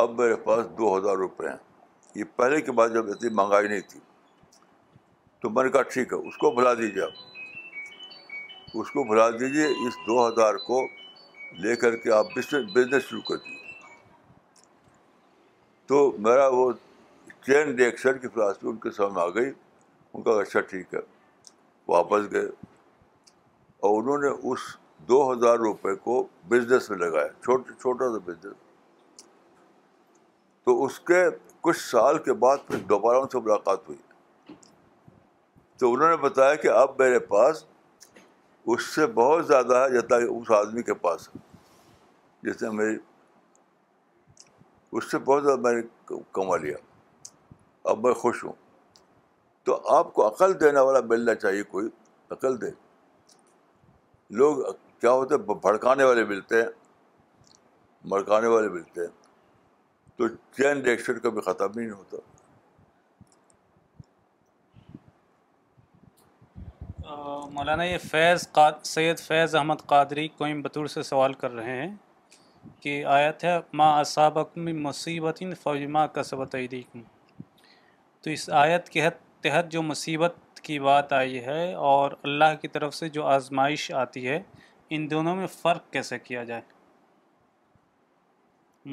[0.03, 1.57] اب میرے پاس دو ہزار روپئے ہیں
[2.15, 4.01] یہ پہلے کی بات جب اتنی مہنگائی نہیں تھی
[5.43, 7.23] تو میں نے کہا ٹھیک ہے اس کو بھلا دیجیے آپ
[8.83, 10.81] اس کو بھلا دیجیے اس دو ہزار کو
[11.63, 13.63] لے کر کے آپ بزنس شروع کر دیجیے
[15.89, 16.71] تو میرا وہ
[17.47, 19.51] چین ریئیکشن کی فلاسفی ان کے سامنے آ گئی
[20.13, 21.01] ان کا اچھا ٹھیک ہے
[21.89, 22.47] واپس گئے
[23.89, 24.61] اور انہوں نے اس
[25.09, 26.15] دو ہزار روپے کو
[26.49, 28.55] بزنس میں لگایا چھوٹا سا بزنس
[30.65, 31.23] تو اس کے
[31.67, 34.53] کچھ سال کے بعد پھر دوبارہ ان سے ملاقات ہوئی
[35.79, 37.65] تو انہوں نے بتایا کہ اب میرے پاس
[38.75, 41.29] اس سے بہت زیادہ ہے جتنا کہ اس آدمی کے پاس
[42.49, 42.97] جس نے میری
[44.97, 46.77] اس سے بہت زیادہ میں نے کما لیا
[47.93, 48.53] اب میں خوش ہوں
[49.65, 51.89] تو آپ کو عقل دینے والا ملنا چاہیے کوئی
[52.31, 52.67] عقل دے
[54.41, 54.63] لوگ
[55.01, 56.69] کیا ہوتے ہیں بھڑکانے والے ملتے ہیں
[58.13, 59.13] مڑکانے والے ملتے ہیں
[60.17, 62.17] تو چین چینشر کبھی ختم نہیں ہوتا
[67.53, 71.95] مولانا یہ فیض قاد سید فیض احمد قادری کوئم بطور سے سوال کر رہے ہیں
[72.81, 77.03] کہ آیت ہے ماں اسابق میں مصیبت فوجما کا سبت عیدی میں
[78.25, 79.09] تو اس آیت کے
[79.43, 80.37] تحت جو مصیبت
[80.67, 84.39] کی بات آئی ہے اور اللہ کی طرف سے جو آزمائش آتی ہے
[84.97, 86.63] ان دونوں میں فرق کیسے کیا جائے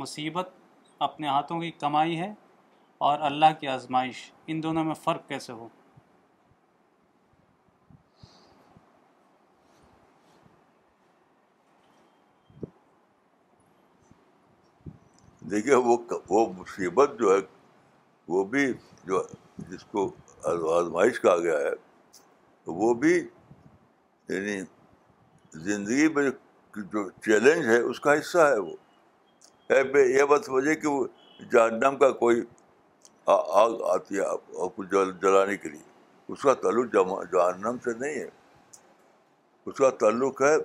[0.02, 0.50] مصیبت
[1.08, 2.28] اپنے ہاتھوں کی کمائی ہے
[3.10, 4.20] اور اللہ کی آزمائش
[4.54, 5.68] ان دونوں میں فرق کیسے ہو
[15.52, 15.76] دیکھیے
[16.32, 17.40] وہ مصیبت جو ہے
[18.32, 18.66] وہ بھی
[19.08, 19.22] جو
[19.70, 20.04] جس کو
[20.76, 21.72] آزمائش کہا گیا ہے
[22.82, 24.60] وہ بھی یعنی
[25.68, 26.30] زندگی میں
[26.94, 31.06] جو چیلنج ہے اس کا حصہ ہے وہ یہ بات وجہ کہ وہ
[31.52, 32.42] جہنم کا کوئی
[33.64, 35.84] آگ آتی ہے آپ کو جلانے کے لیے
[36.34, 36.94] اس کا تعلق
[37.34, 38.30] جہنم سے نہیں ہے
[39.66, 40.56] اس کا تعلق ہے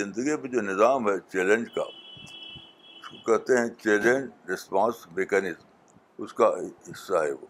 [0.00, 5.65] زندگی میں جو نظام ہے چیلنج کا اس کو کہتے ہیں چیلنج رسپانس میکینزم
[6.24, 6.48] اس کا
[6.90, 7.46] حصہ ہے وہ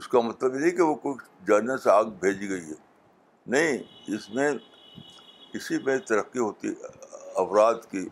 [0.00, 1.16] اس کا مطلب یہ کہ وہ کوئی
[1.48, 2.74] جاننے سے آگ بھیجی گئی ہے
[3.54, 3.78] نہیں
[4.14, 4.50] اس میں
[5.56, 6.72] اسی میں ترقی ہوتی
[7.42, 8.04] افراد کی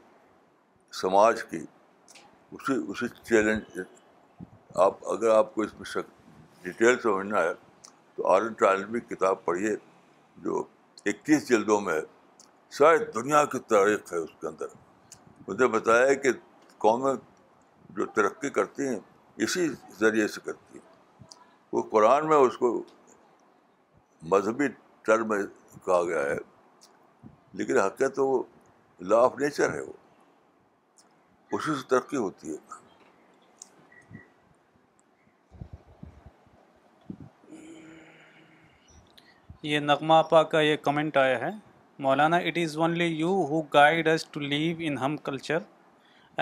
[1.01, 1.65] سماج کی
[2.57, 3.79] اسی اسی چیلنج
[4.85, 7.53] آپ اگر آپ کو اس میں شک ڈیٹیل سمجھنا ہے
[8.17, 9.75] تو آر ٹرائل بھی کتاب پڑھیے
[10.45, 10.65] جو
[11.13, 12.01] اکیس جلدوں میں ہے
[12.79, 14.67] شاید دنیا کی تاریخ ہے اس کے اندر
[15.49, 16.31] مجھے بتایا کہ
[16.85, 17.15] قومیں
[17.97, 18.99] جو ترقی کرتی ہیں
[19.47, 19.67] اسی
[19.99, 21.25] ذریعے سے کرتی ہیں
[21.73, 22.71] وہ قرآن میں اس کو
[24.33, 24.69] مذہبی
[25.07, 25.33] ٹرم
[25.85, 26.37] کہا گیا ہے
[27.61, 28.43] لیکن حقیقت تو وہ
[29.11, 29.93] لا آف نیچر ہے وہ
[31.57, 32.85] اسی سے ترقی ہوتی ہے
[39.71, 41.51] یہ نغمہ پا کا یہ کمنٹ آیا ہے
[42.07, 45.59] مولانا it is only you who guide us to live in ہم culture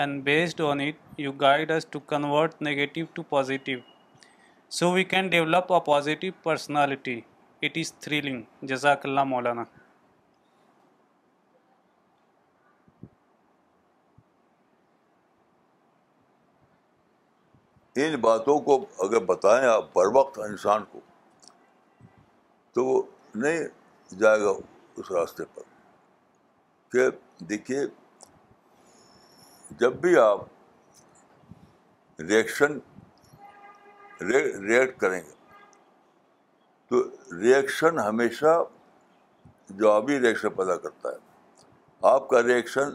[0.03, 0.95] and based on it
[1.25, 3.81] you guide us to convert negative to positive
[4.67, 7.15] so we can develop a positive personality
[7.69, 8.41] it is thrilling
[8.73, 9.67] jazakallah maulana
[18.03, 20.99] ان باتوں کو اگر بتائیں آپ بر وقت انسان کو
[22.73, 23.01] تو وہ
[23.43, 24.49] نہیں جائے گا
[24.97, 25.61] اس راستے پر
[26.95, 27.07] کہ
[27.49, 27.79] دیکھیے
[29.79, 30.41] جب بھی آپ
[32.27, 32.77] ریئیکشن
[34.29, 35.33] ریئیکٹ کریں گے
[36.89, 37.01] تو
[37.39, 38.55] ریئیکشن ہمیشہ
[39.79, 42.93] جوابی ریئیکشن پیدا کرتا ہے آپ کا ریئیکشن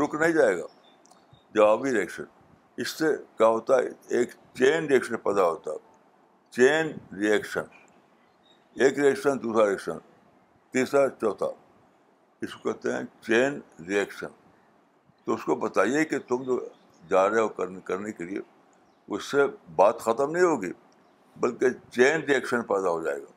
[0.00, 0.66] رک نہیں جائے گا
[1.54, 2.24] جوابی ریئیکشن
[2.82, 7.74] اس سے کیا ہوتا ہے ایک چین ریئیکشن پیدا ہوتا ہے چین ریئیکشن
[8.82, 9.98] ایک ریئیکشن دوسرا ریئیکشن
[10.72, 11.46] تیسرا چوتھا
[12.42, 14.40] اس کو کہتے ہیں چین ریئیکشن
[15.24, 16.58] تو اس کو بتائیے کہ تم جو
[17.10, 17.48] جا رہے ہو
[17.88, 18.40] کرنے کے لیے
[19.14, 19.44] اس سے
[19.76, 20.70] بات ختم نہیں ہوگی
[21.40, 23.30] بلکہ چین ریئیکشن پیدا ہو جائے گا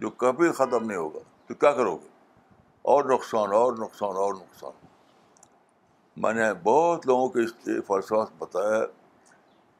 [0.00, 1.18] جو کبھی ختم نہیں ہوگا
[1.48, 2.08] تو کیا کرو گے
[2.92, 4.80] اور نقصان اور نقصان اور نقصان
[6.22, 8.80] میں نے بہت لوگوں کے اس لیے فرشواس بتایا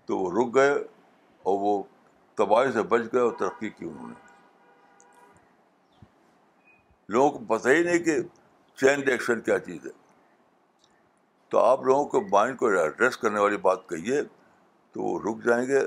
[0.07, 1.83] تو وہ رک گئے اور وہ
[2.39, 4.21] تباہی سے بچ گئے اور ترقی کی انہوں نے
[7.17, 8.19] لوگوں کو پتہ ہی نہیں کہ
[8.81, 9.91] چین ریئیکشن کیا چیز ہے
[11.53, 14.21] تو آپ لوگوں کو مائنڈ کو ایڈریس کرنے والی بات کہیے
[14.93, 15.79] تو وہ رک جائیں گے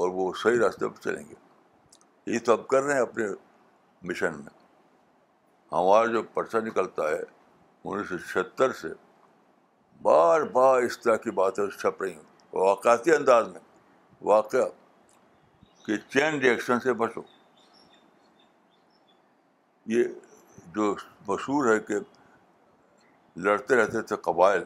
[0.00, 3.26] اور وہ صحیح راستے پر چلیں گے یہ تو اب کر رہے ہیں اپنے
[4.10, 4.52] مشن میں
[5.76, 7.20] ہمارا جو پرچہ نکلتا ہے
[7.84, 8.88] انیس سو چھہتر سے
[10.02, 13.60] بار بار اس طرح کی باتیں چھپ رہی ہیں واقعاتی انداز میں
[14.32, 14.66] واقعہ
[15.86, 17.22] کہ چین ریئیکشن سے بچو
[19.96, 20.04] یہ
[20.74, 20.94] جو
[21.28, 21.98] مشہور ہے کہ
[23.48, 24.62] لڑتے رہتے تھے قبائل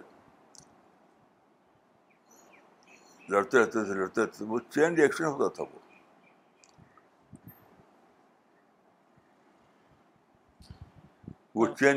[3.31, 5.24] لڑتے لڑتے رہتے رہتے تھے وہ وہ چین چین ریئیکشن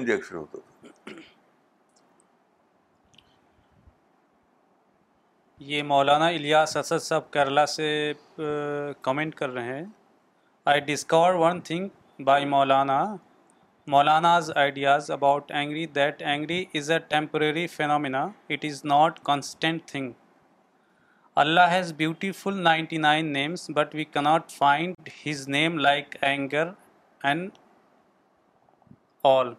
[0.08, 1.22] ریئیکشن ہوتا ہوتا تھا تھا
[5.72, 7.88] یہ مولانا الیاس اسد صاحب کیرلا سے
[9.08, 9.84] کمنٹ کر رہے ہیں
[10.74, 13.04] I discover one thing by Maulana
[13.94, 20.12] Maulana's ideas about angry that angry is a temporary phenomena it is not constant thing
[21.42, 26.72] Allah has beautiful ninety nine names but we cannot find his name like anger
[27.30, 27.50] and
[29.30, 29.54] all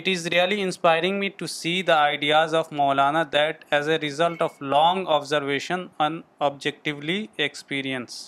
[0.00, 4.42] it is really inspiring me to see the ideas of Maulana that as a result
[4.42, 6.20] of long observation in
[6.50, 8.20] objectively experience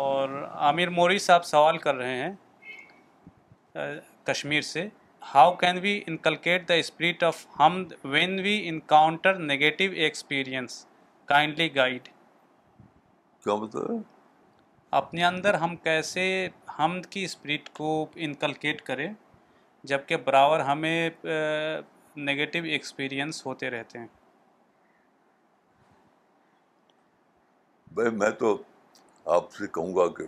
[0.00, 3.90] اور عامر موری صاحب سوال کر رہے ہیں
[4.26, 4.88] کشمیر سے
[5.34, 10.84] how can we inculcate the spirit of ہم when we encounter negative experience
[11.28, 12.08] kindly guide
[13.44, 13.98] کیا بتائے
[15.00, 16.24] اپنے اندر ہم کیسے
[16.78, 17.88] حمد کی اسپرٹ کو
[18.28, 19.12] انکلکیٹ کریں
[19.90, 21.10] جبکہ برابر ہمیں
[22.26, 24.06] نگیٹیو ایکسپیرئنس ہوتے رہتے ہیں
[27.94, 28.56] بھائی میں تو
[29.36, 30.24] آپ سے کہوں گا کہ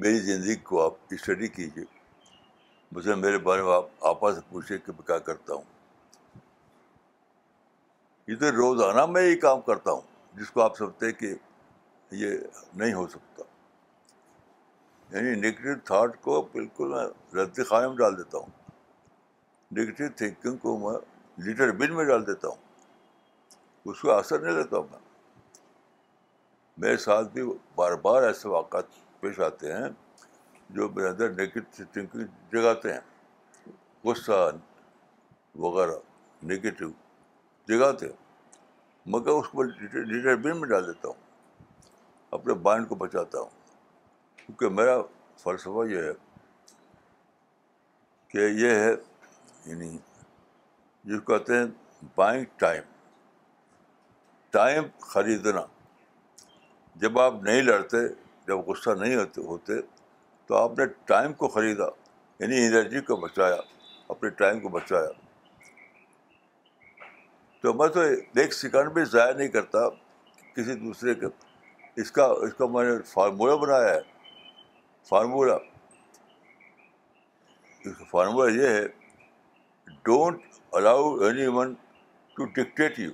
[0.00, 1.84] میری زندگی کو آپ اسٹڈی کیجیے
[2.92, 3.72] مجھے میرے بارے میں
[4.08, 5.62] آپا سے پوچھے کہ میں کیا کرتا ہوں
[8.28, 10.00] یہ تو روزانہ میں یہ کام کرتا ہوں
[10.38, 11.34] جس کو آپ سمجھتے کہ
[12.20, 12.30] یہ
[12.80, 13.42] نہیں ہو سکتا
[15.16, 17.04] یعنی نگیٹو تھاٹ کو بالکل میں
[17.42, 18.56] رد خانے میں ڈال دیتا ہوں
[19.76, 20.98] نگیٹو تھینکنگ کو میں
[21.46, 22.66] لیٹر بن میں ڈال دیتا ہوں
[23.90, 25.06] اس کو اثر نہیں لیتا ہوں میں
[26.84, 27.42] میرے ساتھ بھی
[27.76, 28.86] بار بار ایسے واقعات
[29.20, 29.88] پیش آتے ہیں
[30.76, 33.68] جو میرے اندر نگیٹو تھنکنگ جگاتے ہیں
[34.04, 34.40] غصہ
[35.64, 35.94] وغیرہ
[36.46, 36.88] نگیٹو
[37.68, 38.26] جگاتے ہیں
[39.14, 41.26] مگر اس میں بن میں ڈال دیتا ہوں
[42.38, 43.48] اپنے بائنڈ کو بچاتا ہوں
[44.44, 44.96] کیونکہ میرا
[45.42, 46.12] فلسفہ یہ ہے
[48.32, 48.90] کہ یہ ہے
[49.66, 51.64] یعنی جس کو کہتے ہیں
[52.16, 52.82] بائنگ ٹائم
[54.52, 55.62] ٹائم خریدنا
[57.00, 58.06] جب آپ نہیں لڑتے
[58.46, 59.80] جب غصہ نہیں ہوتے
[60.48, 61.84] تو آپ نے ٹائم کو خریدا
[62.40, 63.56] یعنی انرجی کو بچایا
[64.12, 65.10] اپنے ٹائم کو بچایا
[67.62, 68.00] تو میں تو
[68.40, 69.88] ایک سیکنڈ بھی ضائع نہیں کرتا
[70.56, 71.26] کسی دوسرے کے
[72.00, 74.00] اس کا اس کا میں نے فارمولہ بنایا ہے
[75.08, 75.56] فارمولہ
[78.10, 80.42] فارمولا یہ ہے don't
[80.80, 81.14] allow
[81.58, 81.74] anyone
[82.36, 83.10] to dictate you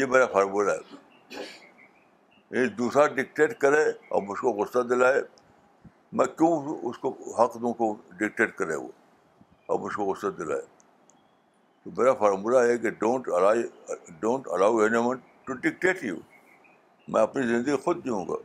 [0.00, 1.40] یہ میرا فارمولہ ہے
[2.78, 5.20] دوسرا ڈکٹیٹ کرے اور مجھ کو غصہ دلائے
[6.16, 8.88] میں کیوں اس کو حق دوں کو ڈکٹیٹ کرے وہ
[9.68, 10.60] اور مجھ کو غصہ دلائے
[11.84, 13.28] تو میرا فارمولہ ہے کہ don't
[14.20, 14.76] don't allow
[15.06, 16.16] anyone to dictate you
[17.12, 18.36] میں اپنی زندگی خود دوں گا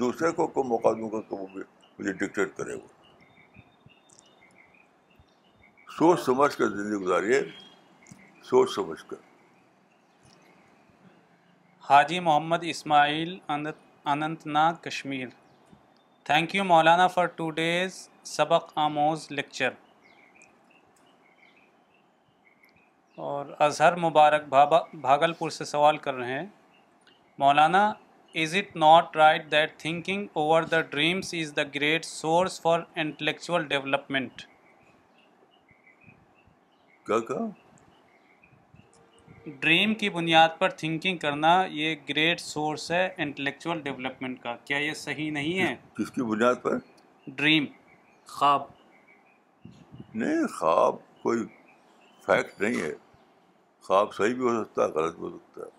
[0.00, 2.88] دوسرے کو کو موقع دوں گا تو مجھے ڈکٹیٹ کرے وہ
[5.98, 7.40] سوچ سمجھ کر زندگی گزاری
[8.50, 9.28] سوچ سمجھ کر
[11.90, 13.76] حاجی محمد اسماعیل انت
[14.10, 15.28] Anant Nag Kashmir
[16.24, 17.94] thank you Maulana for to days
[18.32, 19.70] سبق آموز لیکچر
[23.28, 24.44] اور اظہر مبارک
[25.00, 26.46] بھاگل پور سے سوال کر رہے ہیں
[27.44, 27.84] Maulana
[28.42, 33.66] is it not right that thinking over the dreams is the great source for intellectual
[33.74, 34.46] development
[39.60, 44.94] dream کی بنیاد پر تھنکنگ کرنا یہ گریٹ سورس ہے انٹلیکچول ڈیولپمنٹ کا کیا یہ
[45.02, 46.76] صحیح نہیں ہے کس کی بنیاد پر
[47.34, 47.64] ڈریم
[48.28, 48.62] خواب
[50.14, 51.42] نہیں خواب کوئی
[52.26, 52.92] فیکٹ نہیں ہے
[53.86, 55.78] خواب صحیح بھی ہو سکتا ہے غلط بھی ہو سکتا ہے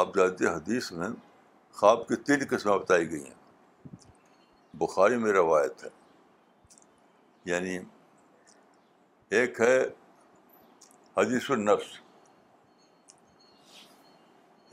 [0.00, 1.08] آپ جانتے ہیں حدیث میں
[1.78, 3.96] خواب کی تین قسمیں بتائی گئی ہیں
[4.82, 5.88] بخاری میں روایت ہے
[7.52, 7.78] یعنی
[9.38, 9.78] ایک ہے
[11.18, 11.86] حدیث النفس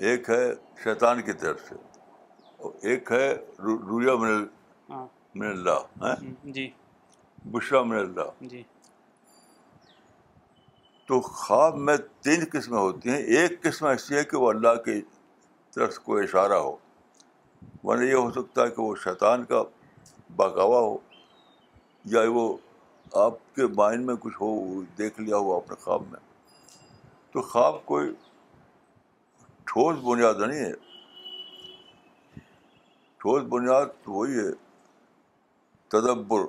[0.07, 0.43] ایک ہے
[0.83, 1.75] شیطان کی طرف سے
[2.89, 3.29] ایک ہے
[3.63, 4.45] رویا من
[4.89, 5.05] ہاں۔
[5.39, 6.13] من اللہ
[6.57, 6.69] جی۔
[7.51, 8.61] بشرا من اللہ جی۔
[11.07, 14.99] تو خواب میں تین قسمیں ہوتی ہیں ایک قسم ایسی ہے کہ وہ اللہ کی
[15.75, 16.75] طرف کو اشارہ ہو
[17.83, 19.63] ورنہ یہ ہو سکتا ہے کہ وہ شیطان کا
[20.35, 20.97] باغاوا ہو
[22.15, 22.47] یا وہ
[23.25, 24.53] آپ کے مائنڈ میں کچھ ہو
[25.03, 26.24] دیکھ لیا ہو آپ نے خواب میں
[27.35, 28.09] تو خواب کوئی
[29.67, 30.73] ٹھوس بنیاد نہیں ہے
[33.23, 34.51] ٹھوس بنیاد تو وہی ہے
[35.93, 36.45] تدبر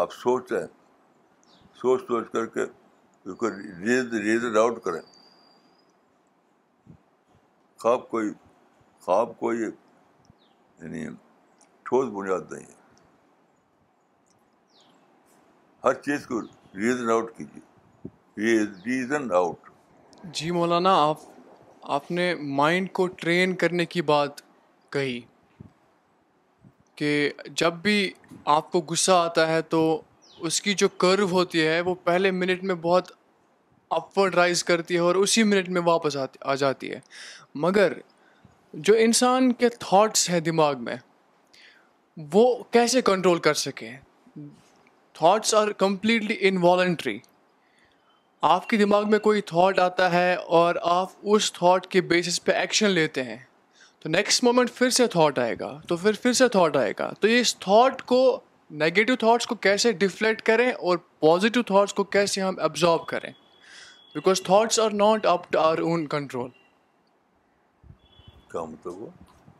[0.00, 0.66] آپ سوچیں
[1.80, 5.00] سوچ سوچ کر کے اس کو ریزن آؤٹ کریں
[7.82, 8.32] خواب کوئی
[9.04, 11.06] خواب کوئی یعنی
[11.84, 12.76] ٹھوس بنیاد نہیں ہے
[15.84, 16.40] ہر چیز کو
[16.82, 17.67] ریزن آؤٹ کیجیے
[20.34, 21.20] جی مولانا آپ
[21.94, 24.40] آپ نے مائنڈ کو ٹرین کرنے کی بات
[24.92, 25.18] کہی
[26.96, 27.08] کہ
[27.62, 27.94] جب بھی
[28.56, 29.80] آپ کو غصہ آتا ہے تو
[30.46, 33.10] اس کی جو کرو ہوتی ہے وہ پہلے منٹ میں بہت
[33.98, 37.00] اپورڈ رائز کرتی ہے اور اسی منٹ میں واپس آ جاتی ہے
[37.66, 37.92] مگر
[38.88, 40.96] جو انسان کے تھاٹس ہیں دماغ میں
[42.32, 42.44] وہ
[42.76, 43.90] کیسے کنٹرول کر سکیں
[45.18, 47.18] تھاٹس آر کمپلیٹلی انوالنٹری
[48.46, 52.52] آپ کے دماغ میں کوئی تھاٹ آتا ہے اور آپ اس تھاٹ کے بیسس پہ
[52.52, 53.36] ایکشن لیتے ہیں
[54.02, 57.10] تو نیکسٹ مومنٹ پھر سے تھاٹ آئے گا تو پھر پھر سے تھاٹ آئے گا
[57.20, 58.18] تو یہ اس تھاٹ کو
[58.82, 63.30] نگیٹو تھاٹس کو کیسے ڈیفلیکٹ کریں اور پازیٹیو تھاٹس کو کیسے ہم ابزارو کریں
[64.14, 66.50] because thoughts are not on control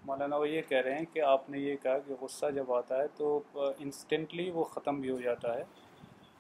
[0.07, 2.99] مولانا وہ یہ کہہ رہے ہیں کہ آپ نے یہ کہا کہ غصہ جب آتا
[3.03, 3.41] ہے تو
[3.79, 5.63] انسٹنٹلی وہ ختم بھی ہو جاتا ہے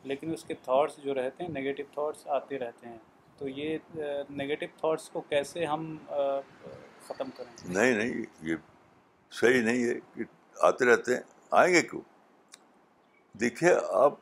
[0.09, 2.99] لیکن اس کے تھاٹس جو رہتے ہیں نگیٹو تھاٹس آتے رہتے ہیں
[3.39, 3.99] تو یہ
[4.43, 5.85] نگیٹو تھاٹس کو کیسے ہم
[7.09, 8.57] ختم کریں نہیں نہیں یہ
[9.41, 10.25] صحیح نہیں ہے کہ
[10.69, 11.21] آتے رہتے ہیں
[11.63, 12.01] آئیں گے کیوں
[13.41, 13.75] دیکھیے
[14.05, 14.15] آپ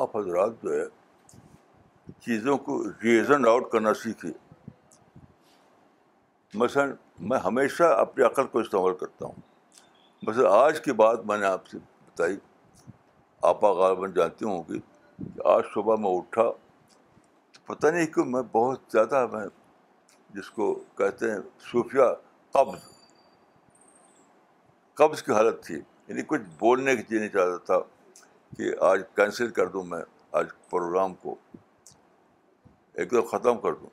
[0.00, 0.84] آپ حضرات جو ہے
[2.26, 4.32] چیزوں کو ریزن آؤٹ کرنا سیکھیے
[6.62, 6.92] مثلاً
[7.32, 11.66] میں ہمیشہ اپنی عقل کو استعمال کرتا ہوں بس آج کی بات میں نے آپ
[11.72, 12.36] سے بتائی
[13.48, 14.78] آپا غالباً جانتی ہوں گی
[15.34, 16.42] کہ آج صبح میں اٹھا
[17.66, 19.46] پتہ نہیں کیوں میں بہت زیادہ میں
[20.34, 21.38] جس کو کہتے ہیں
[21.70, 22.02] صوفیہ
[22.54, 22.82] قبض
[24.98, 25.74] قبض کی حالت تھی
[26.08, 27.78] یعنی کچھ بولنے کی چیز نہیں چاہتا تھا
[28.56, 30.00] کہ آج کینسل کر دوں میں
[30.38, 31.34] آج پروگرام کو
[32.94, 33.90] ایک دم ختم کر دوں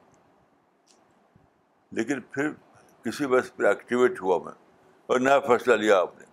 [1.98, 2.52] لیکن پھر
[3.06, 4.54] کسی وجہ پہ ایکٹیویٹ ہوا میں
[5.12, 6.26] اور نیا فیصلہ لیا آپ نے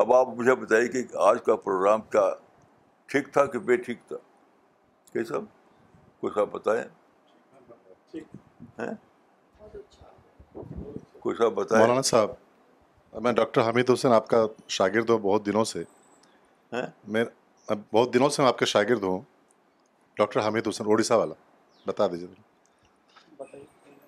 [0.00, 2.20] اب آپ مجھے بتائیے کہ آج کا پروگرام کیا
[3.12, 4.16] ٹھیک تھا کہ بے ٹھیک تھا
[6.22, 6.84] کچھ آپ بتائیں
[11.22, 14.44] کچھ آپ بتائیں مولانا صاحب میں ڈاکٹر حمید حسین آپ کا
[14.78, 15.82] شاگرد ہوں بہت دنوں سے
[17.16, 17.24] میں
[17.70, 19.20] بہت دنوں سے میں آپ کا شاگرد ہوں
[20.18, 21.34] ڈاکٹر حمید حسین اڑیسہ والا
[21.86, 22.34] بتا دیجیے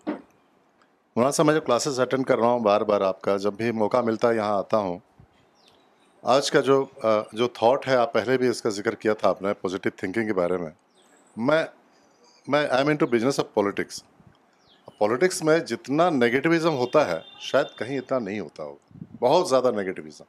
[0.09, 3.71] مولانا صاحب میں جب کلاسز اٹینڈ کر رہا ہوں بار بار آپ کا جب بھی
[3.85, 4.99] موقع ملتا ہے یہاں آتا ہوں
[6.31, 6.75] آج کا جو
[7.37, 10.27] جو تھاٹ ہے آپ پہلے بھی اس کا ذکر کیا تھا آپ نے پوزیٹیو تھنکنگ
[10.27, 10.69] کے بارے میں
[11.49, 11.65] میں
[12.51, 14.03] میں I mean to business of politics
[14.99, 20.25] politics میں جتنا نگیٹیویزم ہوتا ہے شاید کہیں اتنا نہیں ہوتا ہوگا بہت زیادہ نگیٹیویزم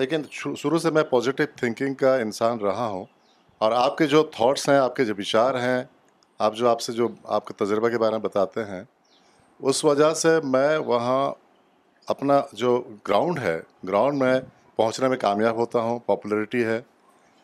[0.00, 0.22] لیکن
[0.56, 3.04] شروع سے میں پوزیٹیو تھنکنگ کا انسان رہا ہوں
[3.64, 5.82] اور آپ کے جو تھاٹس ہیں آپ کے جو وچار ہیں
[6.46, 7.08] آپ جو آپ سے جو
[7.38, 8.82] آپ کے تجربہ کے بارے میں بتاتے ہیں
[9.60, 11.20] اس وجہ سے میں وہاں
[12.16, 14.38] اپنا جو گراؤنڈ ہے گراؤنڈ میں
[14.76, 16.80] پہنچنے میں کامیاب ہوتا ہوں پاپولرٹی ہے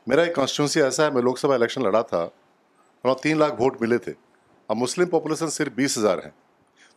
[0.06, 2.26] میرا ایک کانسٹیچوئنسی ایسا ہے میں لوک سبھا الیکشن لڑا تھا
[3.04, 4.12] وہاں تین لاکھ ووٹ ملے تھے
[4.70, 6.30] اور مسلم پاپولیشن صرف بیس ہزار ہیں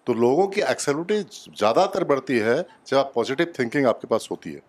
[0.06, 1.18] تو لوگوں کی ایکسلوٹی
[1.60, 2.56] زیادہ تر بڑھتی ہے
[2.86, 4.60] جب آپ پازیٹیو تھنکنگ آپ کے پاس ہوتی ہے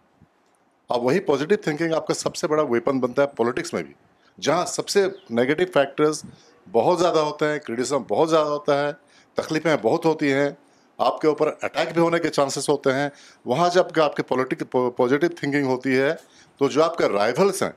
[0.95, 3.95] اب وہی پازیٹیو تھنکنگ آپ کا سب سے بڑا ویپن بنتا ہے پولیٹکس میں بھی
[4.43, 5.07] جہاں سب سے
[5.41, 6.23] نگیٹو فیکٹرز
[6.73, 8.93] بہت زیادہ ہوتے ہیں کریٹیزم بہت زیادہ ہوتا ہے
[9.35, 10.49] تکلیفیں بہت ہوتی ہیں
[11.07, 13.09] آپ کے اوپر اٹیک بھی ہونے کے چانسز ہوتے ہیں
[13.47, 14.63] وہاں جب آپ کے پولیٹک
[14.97, 16.15] پازیٹیو تھنکنگ ہوتی ہے
[16.59, 17.71] تو جو آپ کے رائبلس ہیں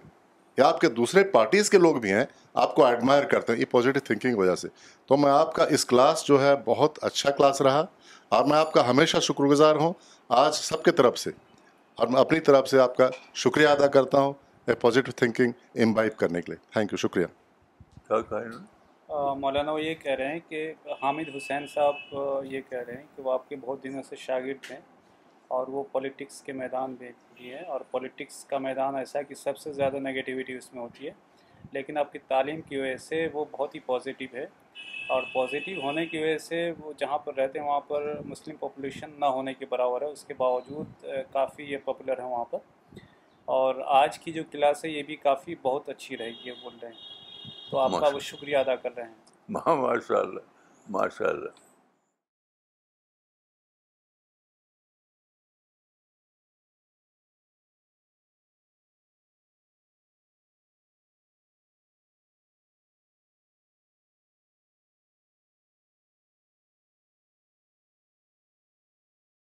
[0.57, 2.26] یا آپ کے دوسرے پارٹیز کے لوگ بھی ہیں
[2.61, 4.68] آپ کو ایڈمائر کرتے ہیں یہ پازیٹیو تھنکنگ کی وجہ سے
[5.07, 7.84] تو میں آپ کا اس کلاس جو ہے بہت اچھا کلاس رہا
[8.38, 9.94] اور میں آپ کا ہمیشہ شکر گزار ہوں
[10.44, 11.31] آج سب کے طرف سے
[11.95, 13.10] اور میں اپنی طرف سے آپ کا
[13.44, 14.34] شکریہ ادا کرتا ہوں
[14.68, 17.26] اے پوزیٹیو تھنکنگ امبائب کرنے کے لیے تھینک یو شکریہ
[19.41, 20.72] مولانا وہ یہ کہہ رہے ہیں کہ
[21.02, 24.69] حامد حسین صاحب یہ کہہ رہے ہیں کہ وہ آپ کے بہت دنوں سے شاگرد
[24.72, 24.80] ہیں
[25.57, 29.35] اور وہ پولیٹکس کے میدان میں بھی ہیں اور پولیٹکس کا میدان ایسا ہے کہ
[29.35, 31.11] سب سے زیادہ نگیٹیوٹی اس میں ہوتی ہے
[31.72, 34.45] لیکن آپ کی تعلیم کی وجہ سے وہ بہت ہی پازیٹیو ہے
[35.15, 39.19] اور پازیٹیو ہونے کی وجہ سے وہ جہاں پر رہتے ہیں وہاں پر مسلم پاپولیشن
[39.19, 43.03] نہ ہونے کے برابر ہے اس کے باوجود کافی یہ پاپولر ہے وہاں پر
[43.60, 46.73] اور آج کی جو کلاس ہے یہ بھی کافی بہت اچھی رہے گی یہ بول
[46.81, 47.15] رہے ہیں
[47.69, 51.66] تو آپ کا وہ شکریہ ادا کر رہے ہیں ماشاء اللہ ماشاء اللہ